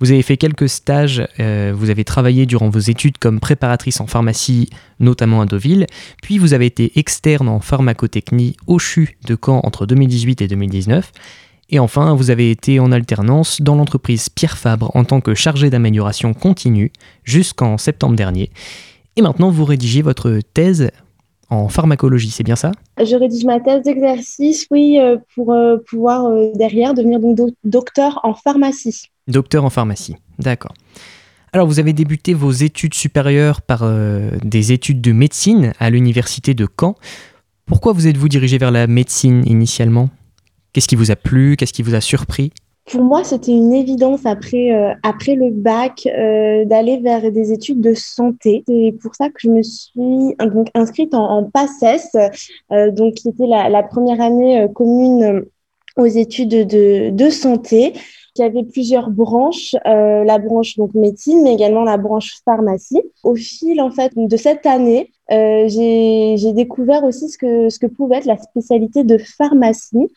Vous 0.00 0.10
avez 0.10 0.22
fait 0.22 0.38
quelques 0.38 0.70
stages, 0.70 1.26
euh, 1.38 1.74
vous 1.76 1.90
avez 1.90 2.04
travaillé 2.04 2.46
durant 2.46 2.70
vos 2.70 2.78
études 2.78 3.18
comme 3.18 3.40
préparatrice 3.40 4.00
en 4.00 4.06
pharmacie, 4.06 4.70
notamment 5.00 5.42
à 5.42 5.46
Deauville, 5.46 5.86
puis 6.22 6.38
vous 6.38 6.54
avez 6.54 6.66
été 6.66 6.98
externe 6.98 7.48
en 7.48 7.60
pharmacotechnie 7.60 8.56
au 8.66 8.78
CHU 8.78 9.18
de 9.26 9.36
Caen 9.36 9.60
entre 9.64 9.84
2018 9.84 10.40
et 10.40 10.48
2019. 10.48 11.12
Et 11.74 11.78
enfin, 11.78 12.14
vous 12.14 12.30
avez 12.30 12.50
été 12.50 12.78
en 12.80 12.92
alternance 12.92 13.62
dans 13.62 13.74
l'entreprise 13.74 14.28
Pierre 14.28 14.58
Fabre 14.58 14.94
en 14.94 15.04
tant 15.04 15.22
que 15.22 15.34
chargé 15.34 15.70
d'amélioration 15.70 16.34
continue 16.34 16.92
jusqu'en 17.24 17.78
septembre 17.78 18.14
dernier. 18.14 18.50
Et 19.16 19.22
maintenant, 19.22 19.50
vous 19.50 19.64
rédigez 19.64 20.02
votre 20.02 20.38
thèse 20.52 20.90
en 21.48 21.68
pharmacologie, 21.68 22.30
c'est 22.30 22.42
bien 22.42 22.56
ça? 22.56 22.72
Je 23.02 23.16
rédige 23.16 23.44
ma 23.44 23.58
thèse 23.58 23.82
d'exercice, 23.82 24.66
oui, 24.70 24.98
euh, 24.98 25.16
pour 25.34 25.52
euh, 25.52 25.78
pouvoir 25.88 26.26
euh, 26.26 26.52
derrière 26.54 26.92
devenir 26.92 27.20
donc 27.20 27.50
docteur 27.64 28.20
en 28.22 28.34
pharmacie. 28.34 29.04
Docteur 29.26 29.64
en 29.64 29.70
pharmacie, 29.70 30.16
d'accord. 30.38 30.74
Alors, 31.54 31.66
vous 31.66 31.78
avez 31.78 31.94
débuté 31.94 32.34
vos 32.34 32.52
études 32.52 32.94
supérieures 32.94 33.60
par 33.60 33.84
des 34.42 34.72
études 34.72 35.02
de 35.02 35.12
médecine 35.12 35.74
à 35.78 35.90
l'université 35.90 36.54
de 36.54 36.66
Caen. 36.80 36.96
Pourquoi 37.66 37.92
vous 37.92 38.06
êtes-vous 38.06 38.28
dirigé 38.28 38.56
vers 38.56 38.70
la 38.70 38.86
médecine 38.86 39.42
initialement? 39.46 40.08
Qu'est-ce 40.72 40.88
qui 40.88 40.96
vous 40.96 41.10
a 41.10 41.16
plu? 41.16 41.56
Qu'est-ce 41.56 41.72
qui 41.72 41.82
vous 41.82 41.94
a 41.94 42.00
surpris? 42.00 42.50
Pour 42.90 43.02
moi, 43.04 43.22
c'était 43.22 43.52
une 43.52 43.72
évidence 43.72 44.26
après, 44.26 44.72
euh, 44.72 44.92
après 45.04 45.36
le 45.36 45.50
bac 45.50 46.04
euh, 46.06 46.64
d'aller 46.64 46.98
vers 46.98 47.30
des 47.30 47.52
études 47.52 47.80
de 47.80 47.94
santé. 47.94 48.64
C'est 48.66 48.94
pour 49.00 49.14
ça 49.14 49.28
que 49.28 49.36
je 49.38 49.48
me 49.48 49.62
suis 49.62 50.34
donc 50.52 50.68
inscrite 50.74 51.14
en, 51.14 51.28
en 51.30 51.44
PACES, 51.44 52.16
euh, 52.72 52.90
donc 52.90 53.14
qui 53.14 53.28
était 53.28 53.46
la, 53.46 53.68
la 53.68 53.84
première 53.84 54.20
année 54.20 54.66
commune 54.74 55.44
aux 55.96 56.06
études 56.06 56.66
de, 56.66 57.10
de 57.10 57.30
santé. 57.30 57.92
Il 58.34 58.40
y 58.40 58.44
avait 58.44 58.64
plusieurs 58.64 59.10
branches, 59.10 59.76
la 59.84 60.38
branche 60.38 60.76
donc 60.78 60.94
médecine, 60.94 61.42
mais 61.42 61.52
également 61.52 61.84
la 61.84 61.98
branche 61.98 62.40
pharmacie. 62.46 63.02
Au 63.22 63.34
fil 63.34 63.78
en 63.78 63.90
fait 63.90 64.10
de 64.16 64.36
cette 64.38 64.64
année, 64.64 65.12
j'ai 65.28 66.52
découvert 66.54 67.04
aussi 67.04 67.28
ce 67.28 67.36
que, 67.36 67.68
ce 67.68 67.78
que 67.78 67.86
pouvait 67.86 68.16
être 68.16 68.24
la 68.24 68.38
spécialité 68.38 69.04
de 69.04 69.18
pharmacie. 69.18 70.08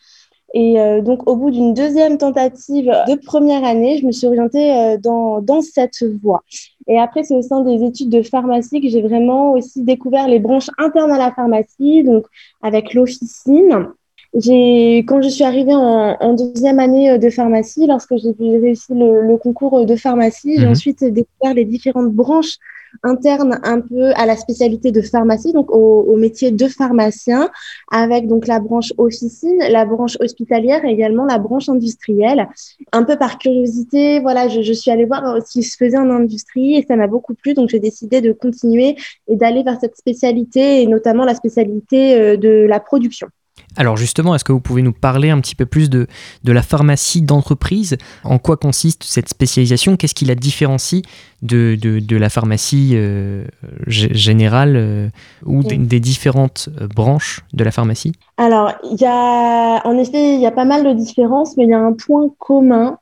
Et 0.54 0.80
euh, 0.80 1.00
donc, 1.02 1.28
au 1.28 1.36
bout 1.36 1.50
d'une 1.50 1.74
deuxième 1.74 2.18
tentative 2.18 2.86
de 2.86 3.14
première 3.16 3.64
année, 3.64 3.98
je 3.98 4.06
me 4.06 4.12
suis 4.12 4.26
orientée 4.26 4.72
euh, 4.72 4.96
dans, 4.96 5.40
dans 5.40 5.60
cette 5.60 6.02
voie. 6.22 6.44
Et 6.86 6.98
après, 6.98 7.24
c'est 7.24 7.34
au 7.34 7.42
sein 7.42 7.62
des 7.62 7.84
études 7.84 8.10
de 8.10 8.22
pharmacie 8.22 8.80
que 8.80 8.88
j'ai 8.88 9.02
vraiment 9.02 9.52
aussi 9.52 9.82
découvert 9.82 10.28
les 10.28 10.38
branches 10.38 10.70
internes 10.78 11.10
à 11.10 11.18
la 11.18 11.32
pharmacie, 11.32 12.04
donc 12.04 12.26
avec 12.62 12.94
l'officine. 12.94 13.88
J'ai, 14.34 14.98
quand 14.98 15.20
je 15.22 15.28
suis 15.28 15.44
arrivée 15.44 15.74
en, 15.74 16.16
en, 16.20 16.34
deuxième 16.34 16.78
année 16.78 17.10
euh, 17.10 17.18
de 17.18 17.30
pharmacie, 17.30 17.86
lorsque 17.86 18.16
j'ai 18.16 18.34
réussi 18.38 18.92
le, 18.92 19.22
le, 19.22 19.36
concours 19.38 19.84
de 19.84 19.96
pharmacie, 19.96 20.56
j'ai 20.58 20.66
mhm. 20.66 20.72
ensuite 20.72 21.04
découvert 21.04 21.54
les 21.54 21.64
différentes 21.64 22.12
branches 22.12 22.58
interne 23.02 23.60
un 23.62 23.80
peu 23.80 24.12
à 24.14 24.26
la 24.26 24.36
spécialité 24.36 24.92
de 24.92 25.02
pharmacie, 25.02 25.52
donc 25.52 25.70
au, 25.70 26.16
métier 26.16 26.50
de 26.50 26.66
pharmacien, 26.66 27.50
avec 27.90 28.26
donc 28.26 28.46
la 28.46 28.58
branche 28.58 28.92
officine, 28.96 29.58
la 29.58 29.84
branche 29.84 30.16
hospitalière 30.20 30.84
et 30.84 30.90
également 30.90 31.24
la 31.24 31.38
branche 31.38 31.68
industrielle. 31.68 32.48
Un 32.92 33.04
peu 33.04 33.16
par 33.16 33.38
curiosité, 33.38 34.20
voilà, 34.20 34.48
je, 34.48 34.62
je 34.62 34.72
suis 34.72 34.90
allée 34.90 35.04
voir 35.04 35.36
ce 35.46 35.52
qui 35.52 35.62
se 35.62 35.76
faisait 35.76 35.98
en 35.98 36.10
industrie 36.10 36.76
et 36.76 36.84
ça 36.86 36.96
m'a 36.96 37.06
beaucoup 37.06 37.34
plu, 37.34 37.54
donc 37.54 37.68
j'ai 37.68 37.80
décidé 37.80 38.20
de 38.20 38.32
continuer 38.32 38.96
et 39.28 39.36
d'aller 39.36 39.62
vers 39.62 39.78
cette 39.80 39.96
spécialité 39.96 40.82
et 40.82 40.86
notamment 40.86 41.24
la 41.24 41.34
spécialité 41.34 42.14
euh, 42.14 42.36
de 42.36 42.66
la 42.68 42.80
production. 42.80 43.28
Alors 43.76 43.96
justement, 43.96 44.34
est-ce 44.34 44.44
que 44.44 44.52
vous 44.52 44.60
pouvez 44.60 44.82
nous 44.82 44.92
parler 44.92 45.30
un 45.30 45.40
petit 45.40 45.54
peu 45.54 45.66
plus 45.66 45.90
de, 45.90 46.06
de 46.44 46.52
la 46.52 46.62
pharmacie 46.62 47.22
d'entreprise? 47.22 47.96
En 48.24 48.38
quoi 48.38 48.56
consiste 48.56 49.04
cette 49.04 49.28
spécialisation? 49.28 49.96
Qu'est-ce 49.96 50.14
qui 50.14 50.24
la 50.24 50.34
différencie 50.34 51.02
de, 51.42 51.76
de, 51.80 51.98
de 51.98 52.16
la 52.16 52.30
pharmacie 52.30 52.92
euh, 52.94 53.44
générale 53.86 54.76
euh, 54.76 55.08
ou 55.44 55.62
des, 55.62 56.00
différentes 56.00 56.70
euh, 56.80 56.88
branches 56.88 57.40
de 57.52 57.64
la 57.64 57.70
pharmacie? 57.70 58.12
Alors, 58.38 58.72
il 58.90 58.98
y 59.00 59.06
a, 59.06 59.86
en 59.86 59.98
effet, 59.98 60.34
il 60.34 60.40
y 60.40 60.46
a 60.46 60.52
pas 60.52 60.64
mal 60.64 60.84
de 60.84 60.92
différences, 60.92 61.56
mais 61.56 61.64
il 61.64 61.70
y 61.70 61.74
a 61.74 61.80
un 61.80 61.92
point 61.92 62.28
commun 62.38 62.98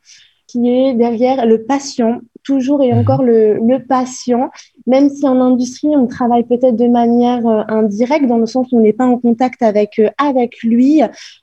qui 0.48 0.68
est 0.68 0.94
derrière 0.94 1.46
le 1.46 1.62
patient 1.62 2.20
toujours 2.44 2.82
et 2.82 2.92
encore 2.92 3.22
le, 3.22 3.54
le, 3.54 3.78
patient, 3.84 4.50
même 4.86 5.08
si 5.08 5.26
en 5.26 5.40
industrie, 5.40 5.88
on 5.88 6.06
travaille 6.06 6.44
peut-être 6.44 6.76
de 6.76 6.86
manière 6.86 7.46
indirecte, 7.68 8.26
dans 8.26 8.38
le 8.38 8.46
sens 8.46 8.68
où 8.70 8.78
on 8.78 8.80
n'est 8.80 8.92
pas 8.92 9.06
en 9.06 9.18
contact 9.18 9.62
avec, 9.62 10.00
avec 10.18 10.62
lui. 10.62 11.00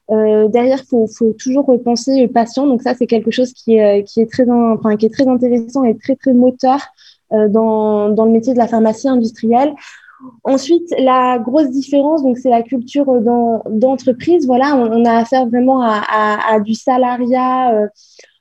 derrière, 0.09 0.79
il 0.81 0.87
faut, 0.87 1.07
faut, 1.07 1.33
toujours 1.33 1.65
repenser 1.65 2.21
le 2.21 2.27
patient. 2.27 2.67
Donc 2.67 2.81
ça, 2.81 2.93
c'est 2.95 3.07
quelque 3.07 3.31
chose 3.31 3.53
qui 3.53 3.75
est, 3.75 4.03
qui, 4.03 4.21
est 4.21 4.31
très, 4.31 4.49
enfin, 4.49 4.95
qui 4.95 5.07
est 5.07 5.13
très 5.13 5.27
intéressant 5.27 5.83
et 5.83 5.97
très, 5.97 6.15
très 6.15 6.33
moteur 6.33 6.79
dans, 7.31 8.09
dans 8.09 8.25
le 8.25 8.31
métier 8.31 8.53
de 8.53 8.59
la 8.59 8.67
pharmacie 8.67 9.07
industrielle. 9.07 9.73
Ensuite, 10.43 10.93
la 10.97 11.39
grosse 11.39 11.69
différence, 11.69 12.23
donc 12.23 12.37
c'est 12.37 12.49
la 12.49 12.63
culture 12.63 13.05
d'entreprise. 13.69 14.45
Voilà, 14.45 14.75
on, 14.75 15.05
a 15.05 15.17
affaire 15.17 15.47
vraiment 15.47 15.81
à, 15.81 16.01
à, 16.07 16.53
à 16.53 16.59
du 16.59 16.73
salariat. 16.73 17.73
Euh, 17.73 17.87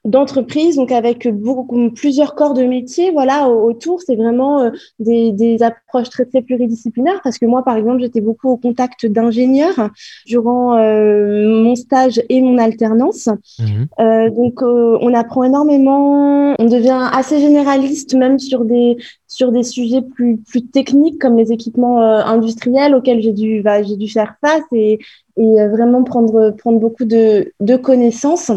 d'entreprise, 0.06 0.76
donc 0.76 0.92
avec 0.92 1.28
beaucoup, 1.28 1.90
plusieurs 1.90 2.34
corps 2.34 2.54
de 2.54 2.64
métier, 2.64 3.10
voilà, 3.10 3.50
autour, 3.50 4.00
c'est 4.00 4.16
vraiment 4.16 4.62
euh, 4.62 4.70
des, 4.98 5.30
des, 5.32 5.62
approches 5.62 6.08
très, 6.08 6.24
très 6.24 6.40
pluridisciplinaires, 6.40 7.20
parce 7.22 7.38
que 7.38 7.44
moi, 7.44 7.62
par 7.62 7.76
exemple, 7.76 8.00
j'étais 8.00 8.22
beaucoup 8.22 8.48
au 8.48 8.56
contact 8.56 9.04
d'ingénieurs 9.04 9.90
durant 10.26 10.74
euh, 10.76 11.62
mon 11.62 11.74
stage 11.74 12.22
et 12.30 12.40
mon 12.40 12.56
alternance. 12.56 13.28
Mhm. 13.58 13.88
Euh, 14.00 14.30
donc, 14.30 14.62
euh, 14.62 14.96
on 15.02 15.12
apprend 15.12 15.44
énormément, 15.44 16.54
on 16.58 16.64
devient 16.64 17.08
assez 17.12 17.38
généraliste, 17.38 18.14
même 18.14 18.38
sur 18.38 18.64
des, 18.64 18.96
sur 19.26 19.52
des 19.52 19.62
sujets 19.62 20.00
plus, 20.00 20.38
plus 20.38 20.64
techniques, 20.66 21.20
comme 21.20 21.36
les 21.36 21.52
équipements 21.52 22.00
industriels 22.00 22.94
auxquels 22.94 23.20
j'ai 23.20 23.32
dû, 23.32 23.60
bah, 23.60 23.82
j'ai 23.82 23.96
dû 23.96 24.08
faire 24.08 24.36
face 24.40 24.62
et, 24.72 24.98
et 25.36 25.66
vraiment 25.68 26.04
prendre, 26.04 26.52
prendre 26.56 26.80
beaucoup 26.80 27.04
de, 27.04 27.52
de 27.60 27.76
connaissances. 27.76 28.50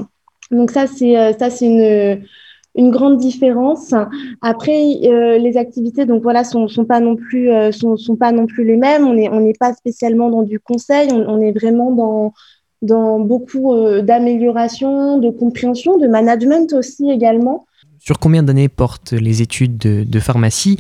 Donc 0.52 0.72
ça, 0.72 0.88
c'est 0.88 1.18
euh, 1.18 1.34
ça, 1.38 1.50
c'est 1.50 1.66
une 1.66 2.26
une 2.76 2.89
grande 2.89 3.18
différence. 3.18 3.94
Après, 4.41 4.82
euh, 5.04 5.38
les 5.38 5.58
activités, 5.58 6.08
donc 6.08 6.24
voilà, 6.24 6.44
sont, 6.44 6.68
sont 6.68 6.86
pas 6.86 7.00
non 7.00 7.16
plus 7.16 7.52
euh, 7.52 7.72
sont, 7.72 7.98
sont 7.98 8.16
pas 8.16 8.32
non 8.32 8.48
plus 8.48 8.66
les 8.66 8.78
mêmes. 8.78 9.06
On 9.06 9.16
est 9.16 9.30
on 9.30 9.41
n'est 9.41 9.54
pas 9.54 9.74
spécialement 9.74 10.30
dans 10.30 10.41
du 10.41 10.60
conseil. 10.60 11.12
On, 11.12 11.39
est 11.39 11.52
vraiment 11.52 11.91
dans 11.91 12.34
dans 12.82 13.20
beaucoup 13.20 13.76
d'amélioration, 14.02 15.20
de 15.20 15.30
compréhension, 15.30 15.98
de 15.98 16.08
management 16.08 16.74
aussi 16.74 17.10
également. 17.10 17.66
Sur 18.00 18.20
combien 18.20 18.44
d'années 18.44 18.68
portent 18.68 19.14
les 19.14 19.41
études 19.41 19.78
de, 19.78 20.04
de 20.04 20.20
pharmacie? 20.20 20.78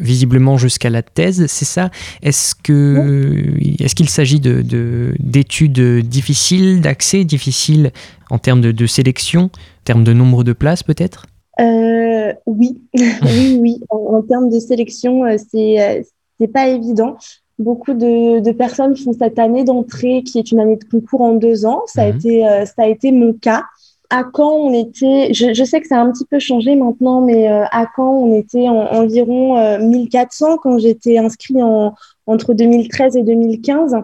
Visiblement 0.00 0.56
jusqu'à 0.56 0.90
la 0.90 1.02
thèse, 1.02 1.46
c'est 1.46 1.64
ça? 1.64 1.90
Est-ce 2.22 2.54
que 2.54 3.56
est-ce 3.82 3.94
qu'il 3.94 4.08
s'agit 4.08 4.40
de, 4.40 5.14
d'études 5.18 6.00
difficiles, 6.06 6.80
d'accès 6.80 7.24
difficiles 7.24 7.92
en 8.30 8.38
termes 8.38 8.60
de, 8.60 8.86
sélection, 8.86 9.44
en 9.44 9.84
termes 9.84 10.04
de 10.04 10.12
nombre 10.12 10.44
de 10.44 10.52
places 10.52 10.82
peut-être? 10.82 11.26
Euh, 11.60 12.32
Oui, 12.46 12.80
oui, 12.94 13.58
oui. 13.60 13.80
En, 13.90 14.22
termes 14.22 14.50
de 14.50 14.58
sélection, 14.58 15.24
euh, 15.24 15.36
c'est 15.50 15.80
euh, 15.80 16.02
c'est 16.38 16.48
pas 16.48 16.68
évident. 16.68 17.16
Beaucoup 17.58 17.92
de, 17.92 18.50
personnes 18.52 18.96
font 18.96 19.12
cette 19.12 19.38
année 19.38 19.64
d'entrée 19.64 20.22
qui 20.22 20.38
est 20.38 20.50
une 20.50 20.60
année 20.60 20.76
de 20.76 20.84
concours 20.84 21.20
en 21.20 21.34
deux 21.34 21.66
ans. 21.66 21.82
Ça, 21.84 22.04
a, 22.04 22.10
mhm. 22.10 22.16
été, 22.16 22.64
ça 22.64 22.82
a 22.84 22.86
été 22.86 23.12
mon 23.12 23.34
cas 23.34 23.64
à 24.10 24.24
Caen, 24.36 24.50
on 24.50 24.72
était, 24.72 25.32
je, 25.32 25.64
sais 25.64 25.80
que 25.80 25.86
ça 25.86 25.98
a 25.98 26.00
un 26.00 26.10
petit 26.10 26.24
peu 26.24 26.40
changé 26.40 26.74
maintenant, 26.74 27.20
mais 27.20 27.48
euh, 27.48 27.64
à 27.70 27.86
Caen, 27.94 28.10
on 28.10 28.34
était 28.34 28.68
en, 28.68 28.86
environ 28.92 29.78
1400 29.78 30.52
euh, 30.52 30.56
quand 30.60 30.78
j'étais 30.78 31.18
inscrit 31.18 31.62
en, 31.62 31.94
entre 32.26 32.52
2013 32.52 33.16
et 33.16 33.22
2015 33.22 33.94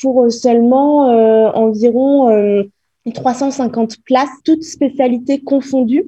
pour 0.00 0.24
euh, 0.24 0.30
seulement 0.30 1.08
environ 1.54 2.64
350 3.12 3.96
places, 4.04 4.28
toutes 4.44 4.62
spécialités 4.62 5.40
confondues. 5.40 6.04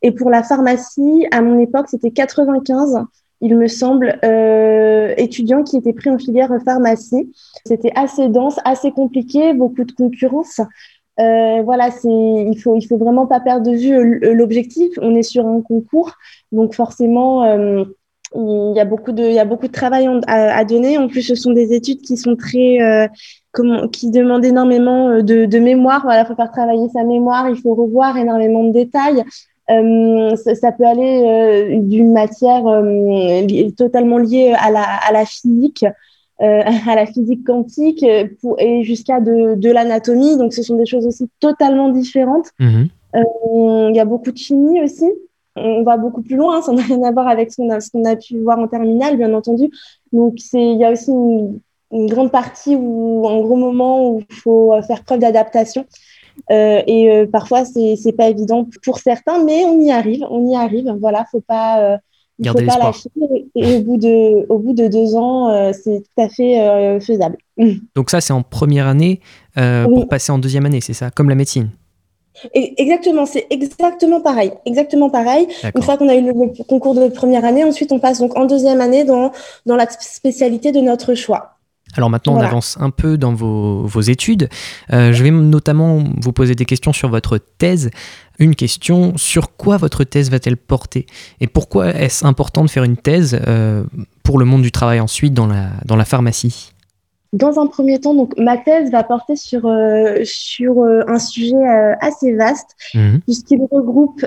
Et 0.00 0.10
pour 0.10 0.30
la 0.30 0.42
pharmacie, 0.42 1.26
à 1.30 1.42
mon 1.42 1.58
époque, 1.58 1.86
c'était 1.88 2.10
95 2.10 3.04
il 3.40 3.56
me 3.58 3.68
semble, 3.68 4.18
étudiants 5.18 5.64
qui 5.64 5.76
étaient 5.76 5.92
pris 5.92 6.08
en 6.08 6.16
filière 6.16 6.50
pharmacie. 6.64 7.30
C'était 7.66 7.92
assez 7.94 8.28
dense, 8.28 8.58
assez 8.64 8.90
compliqué, 8.90 9.52
beaucoup 9.52 9.84
de 9.84 9.92
concurrence. 9.92 10.62
Euh, 11.20 11.62
voilà, 11.62 11.90
c'est 11.90 12.08
il 12.08 12.58
faut 12.60 12.76
il 12.76 12.86
faut 12.86 12.98
vraiment 12.98 13.26
pas 13.26 13.40
perdre 13.40 13.70
de 13.70 13.76
vue 13.76 14.18
l'objectif. 14.34 14.98
On 15.00 15.14
est 15.14 15.22
sur 15.22 15.46
un 15.46 15.60
concours, 15.60 16.12
donc 16.50 16.74
forcément 16.74 17.44
euh, 17.44 17.84
il 18.34 18.72
y 18.74 18.80
a 18.80 18.84
beaucoup 18.84 19.12
de 19.12 19.22
il 19.22 19.32
y 19.34 19.38
a 19.38 19.44
beaucoup 19.44 19.68
de 19.68 19.72
travail 19.72 20.08
à, 20.26 20.64
donner. 20.64 20.98
En 20.98 21.06
plus, 21.06 21.22
ce 21.22 21.36
sont 21.36 21.52
des 21.52 21.72
études 21.72 22.00
qui 22.00 22.16
sont 22.16 22.34
très 22.34 22.80
euh, 22.80 23.06
qui 23.92 24.10
demandent 24.10 24.44
énormément 24.44 25.22
de, 25.22 25.44
de 25.44 25.58
mémoire. 25.60 26.02
Voilà, 26.02 26.24
faut 26.24 26.34
faire 26.34 26.50
travailler 26.50 26.88
sa 26.92 27.04
mémoire. 27.04 27.48
Il 27.48 27.56
faut 27.56 27.74
revoir 27.74 28.16
énormément 28.16 28.64
de 28.64 28.72
détails. 28.72 29.22
Ça, 29.68 30.54
ça, 30.54 30.72
peut 30.72 30.84
aller 30.84 31.78
d'une 31.80 32.12
matière 32.12 32.64
totalement 33.76 34.18
liée 34.18 34.52
à 34.58 34.70
la, 34.70 34.82
à 34.82 35.12
la 35.12 35.24
physique 35.24 35.86
euh, 36.42 36.62
à 36.88 36.96
la 36.96 37.06
physique 37.06 37.44
quantique 37.44 38.02
euh, 38.02 38.26
pour, 38.40 38.58
et 38.58 38.82
jusqu'à 38.82 39.20
de, 39.20 39.54
de 39.54 39.70
l'anatomie. 39.70 40.36
Donc, 40.36 40.52
ce 40.52 40.62
sont 40.62 40.76
des 40.76 40.86
choses 40.86 41.06
aussi 41.06 41.28
totalement 41.40 41.90
différentes. 41.90 42.50
Mhm. 42.58 42.88
Euh, 43.14 43.90
il 43.90 43.96
y 43.96 44.00
a 44.00 44.04
beaucoup 44.04 44.32
de 44.32 44.36
chimie 44.36 44.82
aussi. 44.82 45.06
On 45.56 45.84
va 45.84 45.96
beaucoup 45.96 46.22
plus 46.22 46.34
loin, 46.34 46.60
ça 46.62 46.72
n'a 46.72 46.82
rien 46.82 47.00
à 47.04 47.12
voir 47.12 47.28
avec 47.28 47.52
ce 47.52 47.58
qu'on 47.58 47.70
a, 47.70 47.78
qu'on 47.78 48.04
a, 48.04 48.16
pu 48.16 48.40
voir 48.40 48.58
en 48.58 48.66
terminale, 48.66 49.16
bien 49.16 49.32
entendu. 49.32 49.70
Donc, 50.12 50.34
il 50.52 50.76
y 50.76 50.84
a 50.84 50.90
aussi 50.90 51.12
une, 51.12 51.60
une, 51.92 52.06
grande 52.06 52.32
partie 52.32 52.74
ou 52.74 53.28
un 53.28 53.40
gros 53.40 53.54
moment 53.54 54.10
où 54.10 54.18
il 54.28 54.34
faut 54.34 54.72
faire 54.82 55.04
preuve 55.04 55.20
d'adaptation. 55.20 55.86
Euh, 56.50 56.82
et 56.88 57.24
parfois, 57.30 57.64
c'est 57.64 57.94
n'est 58.04 58.12
pas 58.12 58.28
évident 58.28 58.66
pour 58.84 58.98
certains, 58.98 59.44
mais 59.44 59.64
on 59.64 59.80
y 59.80 59.92
arrive, 59.92 60.26
on 60.28 60.50
y 60.50 60.56
arrive. 60.56 60.92
Voilà, 60.98 61.24
faut 61.30 61.40
pas 61.40 62.00
il 62.38 62.48
faut 62.48 62.54
pas 62.54 62.78
lâcher. 62.78 63.10
Et 63.54 63.76
au 63.76 63.80
bout 63.82 63.96
de, 63.96 64.46
au 64.48 64.58
bout 64.58 64.72
de 64.72 64.88
deux 64.88 65.14
ans, 65.14 65.50
euh, 65.50 65.72
c'est 65.72 66.00
tout 66.00 66.22
à 66.22 66.28
fait 66.28 66.60
euh, 66.60 67.00
faisable. 67.00 67.36
Donc 67.94 68.10
ça, 68.10 68.20
c'est 68.20 68.32
en 68.32 68.42
première 68.42 68.86
année 68.86 69.20
euh, 69.58 69.84
pour 69.84 70.08
passer 70.08 70.32
en 70.32 70.38
deuxième 70.38 70.66
année, 70.66 70.80
c'est 70.80 70.94
ça 70.94 71.10
Comme 71.10 71.28
la 71.28 71.34
médecine? 71.34 71.70
Exactement, 72.52 73.26
c'est 73.26 73.46
exactement 73.50 74.20
pareil. 74.20 74.52
Exactement 74.66 75.08
pareil. 75.08 75.46
Une 75.74 75.82
fois 75.82 75.96
qu'on 75.96 76.08
a 76.08 76.16
eu 76.16 76.22
le 76.22 76.64
concours 76.64 76.96
de 76.96 77.08
première 77.08 77.44
année, 77.44 77.62
ensuite 77.62 77.92
on 77.92 78.00
passe 78.00 78.18
donc 78.18 78.36
en 78.36 78.44
deuxième 78.44 78.80
année 78.80 79.04
dans, 79.04 79.30
dans 79.66 79.76
la 79.76 79.88
spécialité 79.88 80.72
de 80.72 80.80
notre 80.80 81.14
choix. 81.14 81.54
Alors 81.96 82.10
maintenant, 82.10 82.34
on 82.34 82.40
avance 82.40 82.76
un 82.80 82.90
peu 82.90 83.16
dans 83.16 83.34
vos, 83.34 84.00
études. 84.00 84.48
Euh, 84.92 85.12
je 85.12 85.22
vais 85.22 85.30
notamment 85.30 86.04
vous 86.20 86.32
poser 86.32 86.54
des 86.54 86.64
questions 86.64 86.92
sur 86.92 87.08
votre 87.08 87.38
thèse. 87.38 87.90
Une 88.38 88.54
question, 88.54 89.16
sur 89.16 89.56
quoi 89.56 89.76
votre 89.76 90.04
thèse 90.04 90.30
va-t-elle 90.30 90.56
porter? 90.56 91.06
Et 91.40 91.46
pourquoi 91.46 91.94
est-ce 91.94 92.26
important 92.26 92.64
de 92.64 92.70
faire 92.70 92.84
une 92.84 92.96
thèse 92.96 93.40
euh, 93.46 93.84
pour 94.22 94.38
le 94.38 94.44
monde 94.44 94.62
du 94.62 94.72
travail 94.72 95.00
ensuite 95.00 95.34
dans 95.34 95.46
la, 95.46 95.70
dans 95.84 95.96
la 95.96 96.04
pharmacie? 96.04 96.73
Dans 97.34 97.58
un 97.58 97.66
premier 97.66 97.98
temps, 97.98 98.14
donc 98.14 98.32
ma 98.38 98.56
thèse 98.56 98.90
va 98.92 99.02
porter 99.02 99.34
sur 99.34 99.66
euh, 99.66 100.20
sur 100.22 100.78
euh, 100.78 101.02
un 101.08 101.18
sujet 101.18 101.56
euh, 101.56 101.94
assez 102.00 102.32
vaste 102.32 102.76
mhm. 102.94 103.20
puisqu'il 103.22 103.60
regroupe 103.70 104.24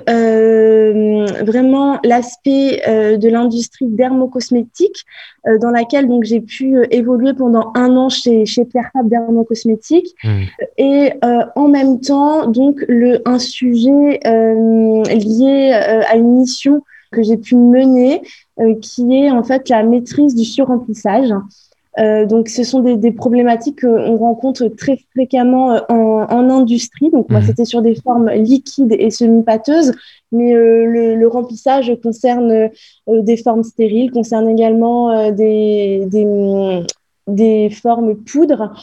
vraiment 1.45 1.99
l'aspect 2.03 2.82
de 3.18 3.30
l'industrie 3.30 3.88
dermocosmétique 3.88 5.05
dans 5.62 5.72
laquelle 5.72 6.08
donc 6.08 6.26
j'ai 6.26 6.41
pu 6.41 6.76
évoluer 6.91 7.34
pendant 7.34 7.72
un 7.76 7.95
an 7.95 8.10
chez 8.10 8.45
chez 8.45 8.66
Pierre 8.66 8.89
Fabre 8.91 9.10
Dermocosmétique 9.10 10.16
mhm. 10.24 10.45
et 10.78 11.14
en 11.55 11.68
même 11.70 12.01
temps 12.01 12.47
donc 12.47 12.84
le 12.88 13.22
un 13.26 13.39
sujet 13.39 14.20
lié 14.24 15.72
à 15.74 16.16
une 16.16 16.39
mission 16.39 16.82
que 17.12 17.24
j'ai 17.24 17.38
pu 17.38 17.55
mener 17.55 18.22
qui 18.82 19.16
est 19.16 19.32
en 19.32 19.43
fait 19.43 19.70
la 19.70 19.84
maîtrise 19.84 20.36
du 20.36 20.43
surremplissage. 20.43 21.34
Euh, 22.00 22.26
donc, 22.26 22.50
ce 22.50 22.64
sont 22.64 22.82
des, 22.82 23.12
problématiques 23.12 23.82
qu'on 23.82 24.18
rencontre 24.18 24.68
très 24.68 25.00
fréquemment 25.14 25.74
euh, 25.74 25.82
en, 25.89 26.50
industrie. 26.50 27.10
Donc, 27.10 27.30
moi, 27.30 27.39
mhm. 27.39 27.48
c'était 27.48 27.66
sur 27.66 27.82
des 27.82 27.95
formes 27.95 28.30
liquides 28.30 28.95
et 28.98 29.10
semi-pâteuses, 29.10 29.93
mais 30.32 30.54
euh, 30.54 31.16
le, 31.16 31.28
remplissage 31.28 31.91
concerne 32.02 32.70
des 33.08 33.38
formes 33.38 33.64
stériles, 33.64 34.12
concerne 34.12 34.48
également 34.48 35.32
des, 35.32 36.08
des, 37.28 37.70
formes 37.70 38.16
poudre. 38.16 38.74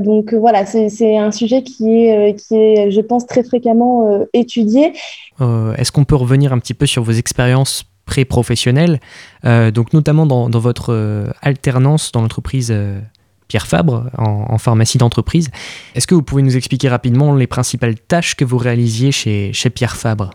donc, 0.00 0.34
voilà, 0.34 0.66
c'est 0.66 1.16
un 1.16 1.30
sujet 1.30 1.62
qui 1.62 2.06
est, 2.06 2.34
qui 2.34 2.56
est, 2.56 2.90
je 2.90 3.00
pense, 3.00 3.26
très 3.26 3.44
fréquemment 3.44 4.26
étudié. 4.32 4.92
Est-ce 5.40 5.92
qu'on 5.92 6.04
peut 6.04 6.16
revenir 6.16 6.52
un 6.52 6.58
petit 6.58 6.74
peu 6.74 6.86
sur 6.86 7.04
vos 7.04 7.12
expériences 7.12 7.84
pré-professionnel, 8.12 9.00
euh, 9.46 9.70
donc 9.70 9.94
notamment 9.94 10.26
dans, 10.26 10.50
votre 10.50 10.92
euh, 10.92 11.30
alternance 11.40 12.12
dans 12.12 12.20
l'entreprise 12.20 12.68
euh, 12.70 13.00
Pierre 13.48 13.66
Fabre 13.66 14.10
en, 14.18 14.58
pharmacie 14.58 14.98
d'entreprise. 14.98 15.48
Est-ce 15.94 16.06
que 16.06 16.14
vous 16.14 16.22
pouvez 16.22 16.42
nous 16.42 16.54
expliquer 16.54 16.90
rapidement 16.90 17.34
les 17.34 17.46
principales 17.46 17.94
tâches 17.98 18.34
que 18.34 18.44
vous 18.44 18.58
réalisiez 18.58 19.12
chez 19.12 19.70
Pierre 19.74 19.96
Fabre? 19.96 20.28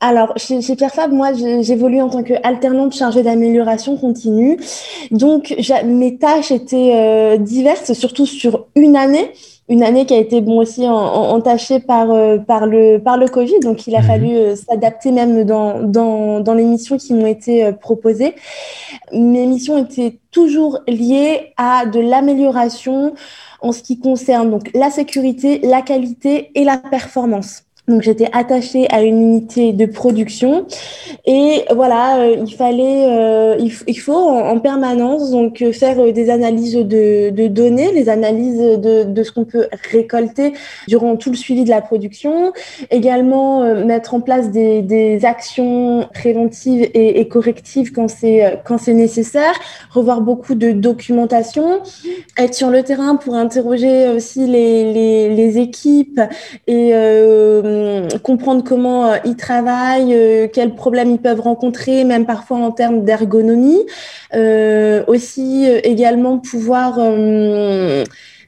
Alors, 0.00 0.32
chez, 0.36 0.62
chez 0.62 0.76
Pierre 0.76 0.94
Fabre, 0.94 1.14
moi, 1.14 1.32
j'évolue 1.34 2.00
en 2.00 2.08
tant 2.08 2.22
qu'alternante 2.22 2.94
chargée 2.94 3.22
d'amélioration 3.22 3.98
continue. 3.98 4.58
Donc, 5.10 5.54
mes 5.84 6.16
tâches 6.16 6.50
étaient 6.50 6.92
euh, 6.94 7.36
diverses, 7.36 7.92
surtout 7.92 8.24
sur 8.24 8.66
une 8.74 8.96
année. 8.96 9.30
Une 9.68 9.84
année 9.84 10.06
qui 10.06 10.14
a 10.14 10.16
été 10.16 10.40
bon 10.40 10.58
aussi 10.58 10.88
entachée 10.88 11.78
par, 11.78 12.10
euh, 12.10 12.38
par, 12.38 12.66
le, 12.66 12.98
par 12.98 13.18
le 13.18 13.28
Covid. 13.28 13.60
Donc, 13.60 13.86
il 13.86 13.94
a 13.94 14.00
mhm. 14.00 14.06
fallu 14.06 14.34
euh, 14.34 14.56
s'adapter 14.56 15.12
même 15.12 15.44
dans, 15.44 15.82
dans, 15.82 16.40
dans 16.40 16.54
les 16.54 16.64
missions 16.64 16.96
qui 16.96 17.12
m'ont 17.12 17.26
été 17.26 17.70
proposées. 17.72 18.34
Mes 19.12 19.44
missions 19.44 19.76
étaient 19.76 20.18
toujours 20.30 20.78
liées 20.88 21.52
à 21.58 21.84
de 21.84 22.00
l'amélioration 22.00 23.12
en 23.60 23.72
ce 23.72 23.82
qui 23.82 24.00
concerne 24.00 24.50
donc 24.50 24.70
la 24.74 24.90
sécurité, 24.90 25.60
la 25.62 25.82
qualité 25.82 26.50
et 26.54 26.64
la 26.64 26.78
performance. 26.78 27.64
Donc 27.90 28.02
j'étais 28.02 28.28
attachée 28.32 28.86
à 28.90 29.02
une 29.02 29.20
unité 29.20 29.72
de 29.72 29.84
production. 29.84 30.66
Et 31.26 31.64
voilà, 31.74 32.20
euh, 32.20 32.36
il 32.46 32.54
fallait, 32.54 33.06
euh, 33.08 33.56
il, 33.58 34.00
faut 34.00 34.14
en, 34.14 34.58
permanence 34.60 35.30
donc 35.30 35.60
euh, 35.60 35.72
faire 35.72 36.12
des 36.12 36.30
analyses 36.30 36.74
de, 36.74 37.46
données, 37.48 37.92
les 37.92 38.08
analyses 38.08 38.58
de, 38.58 39.04
de 39.04 39.22
ce 39.22 39.32
qu'on 39.32 39.44
peut 39.44 39.66
récolter 39.90 40.52
durant 40.88 41.16
tout 41.16 41.30
le 41.30 41.36
suivi 41.36 41.64
de 41.64 41.70
la 41.70 41.80
production, 41.80 42.52
également 42.90 43.62
mettre 43.84 44.14
en 44.14 44.20
place 44.20 44.50
des, 44.50 44.82
des 44.82 45.24
actions 45.24 46.08
préventives 46.14 46.88
et, 46.94 47.20
et 47.20 47.28
correctives 47.28 47.92
quand 47.92 48.08
c'est 48.08 48.60
quand 48.64 48.78
c'est 48.78 48.94
nécessaire, 48.94 49.54
revoir 49.90 50.20
beaucoup 50.20 50.54
de 50.54 50.72
documentation, 50.72 51.80
être 52.38 52.54
sur 52.54 52.70
le 52.70 52.82
terrain 52.82 53.16
pour 53.16 53.34
interroger 53.34 54.08
aussi 54.08 54.46
les, 54.46 54.92
les, 54.92 55.34
les 55.34 55.58
équipes 55.58 56.20
et 56.66 56.92
euh, 57.80 58.08
comprendre 58.22 58.62
comment 58.64 59.06
euh, 59.06 59.16
ils 59.24 59.36
travaillent, 59.36 60.14
euh, 60.14 60.46
quels 60.52 60.74
problèmes 60.74 61.10
ils 61.10 61.18
peuvent 61.18 61.40
rencontrer, 61.40 62.04
même 62.04 62.26
parfois 62.26 62.58
en 62.58 62.70
termes 62.70 63.04
d'ergonomie. 63.04 63.80
aussi 65.06 65.66
également 65.84 66.38
pouvoir 66.38 66.98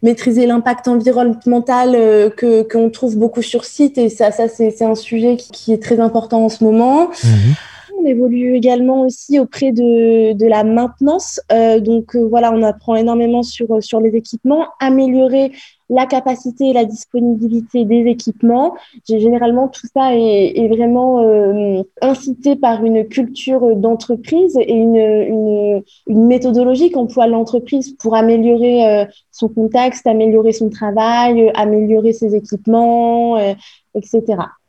maîtriser 0.02 0.46
l'impact 0.46 0.88
environnemental 0.88 1.92
que 2.36 2.62
qu'on 2.62 2.90
trouve 2.90 3.16
beaucoup 3.16 3.42
sur 3.42 3.64
site 3.64 3.98
et 3.98 4.08
ça 4.08 4.30
ça 4.30 4.46
c'est 4.48 4.82
un 4.82 4.94
sujet 4.94 5.36
qui, 5.36 5.72
est 5.72 5.82
très 5.82 5.98
important 6.00 6.44
en 6.44 6.48
ce 6.48 6.62
moment. 6.64 7.08
Mhm. 7.24 7.54
On 7.98 8.06
évolue 8.06 8.54
également 8.56 9.02
aussi 9.02 9.38
auprès 9.38 9.70
de, 9.70 10.32
de 10.32 10.46
la 10.46 10.64
maintenance. 10.64 11.40
donc 11.80 12.16
voilà, 12.16 12.52
on 12.52 12.62
apprend 12.62 12.96
énormément 12.96 13.42
sur, 13.42 13.82
sur 13.82 14.00
les 14.00 14.14
équipements, 14.16 14.66
améliorer 14.80 15.52
la 15.92 16.06
capacité 16.06 16.70
et 16.70 16.72
la 16.72 16.84
disponibilité 16.84 17.84
des 17.84 18.04
équipements. 18.06 18.74
Généralement, 19.06 19.68
tout 19.68 19.86
ça 19.94 20.14
est, 20.14 20.68
vraiment 20.68 21.20
euh, 21.20 21.82
incité 22.00 22.56
par 22.56 22.82
une 22.82 23.06
culture 23.06 23.76
d'entreprise 23.76 24.56
et 24.56 24.72
une, 24.72 25.82
méthodologie 26.08 26.90
qu'emploie 26.90 27.26
l'entreprise 27.26 27.94
pour 27.98 28.16
améliorer 28.16 28.86
euh, 28.86 29.04
son 29.30 29.48
contexte, 29.48 30.06
améliorer 30.06 30.52
son 30.52 30.70
travail, 30.70 31.50
améliorer 31.54 32.12
ses 32.12 32.34
équipements, 32.34 33.36
euh, 33.36 33.52
etc. 33.94 34.22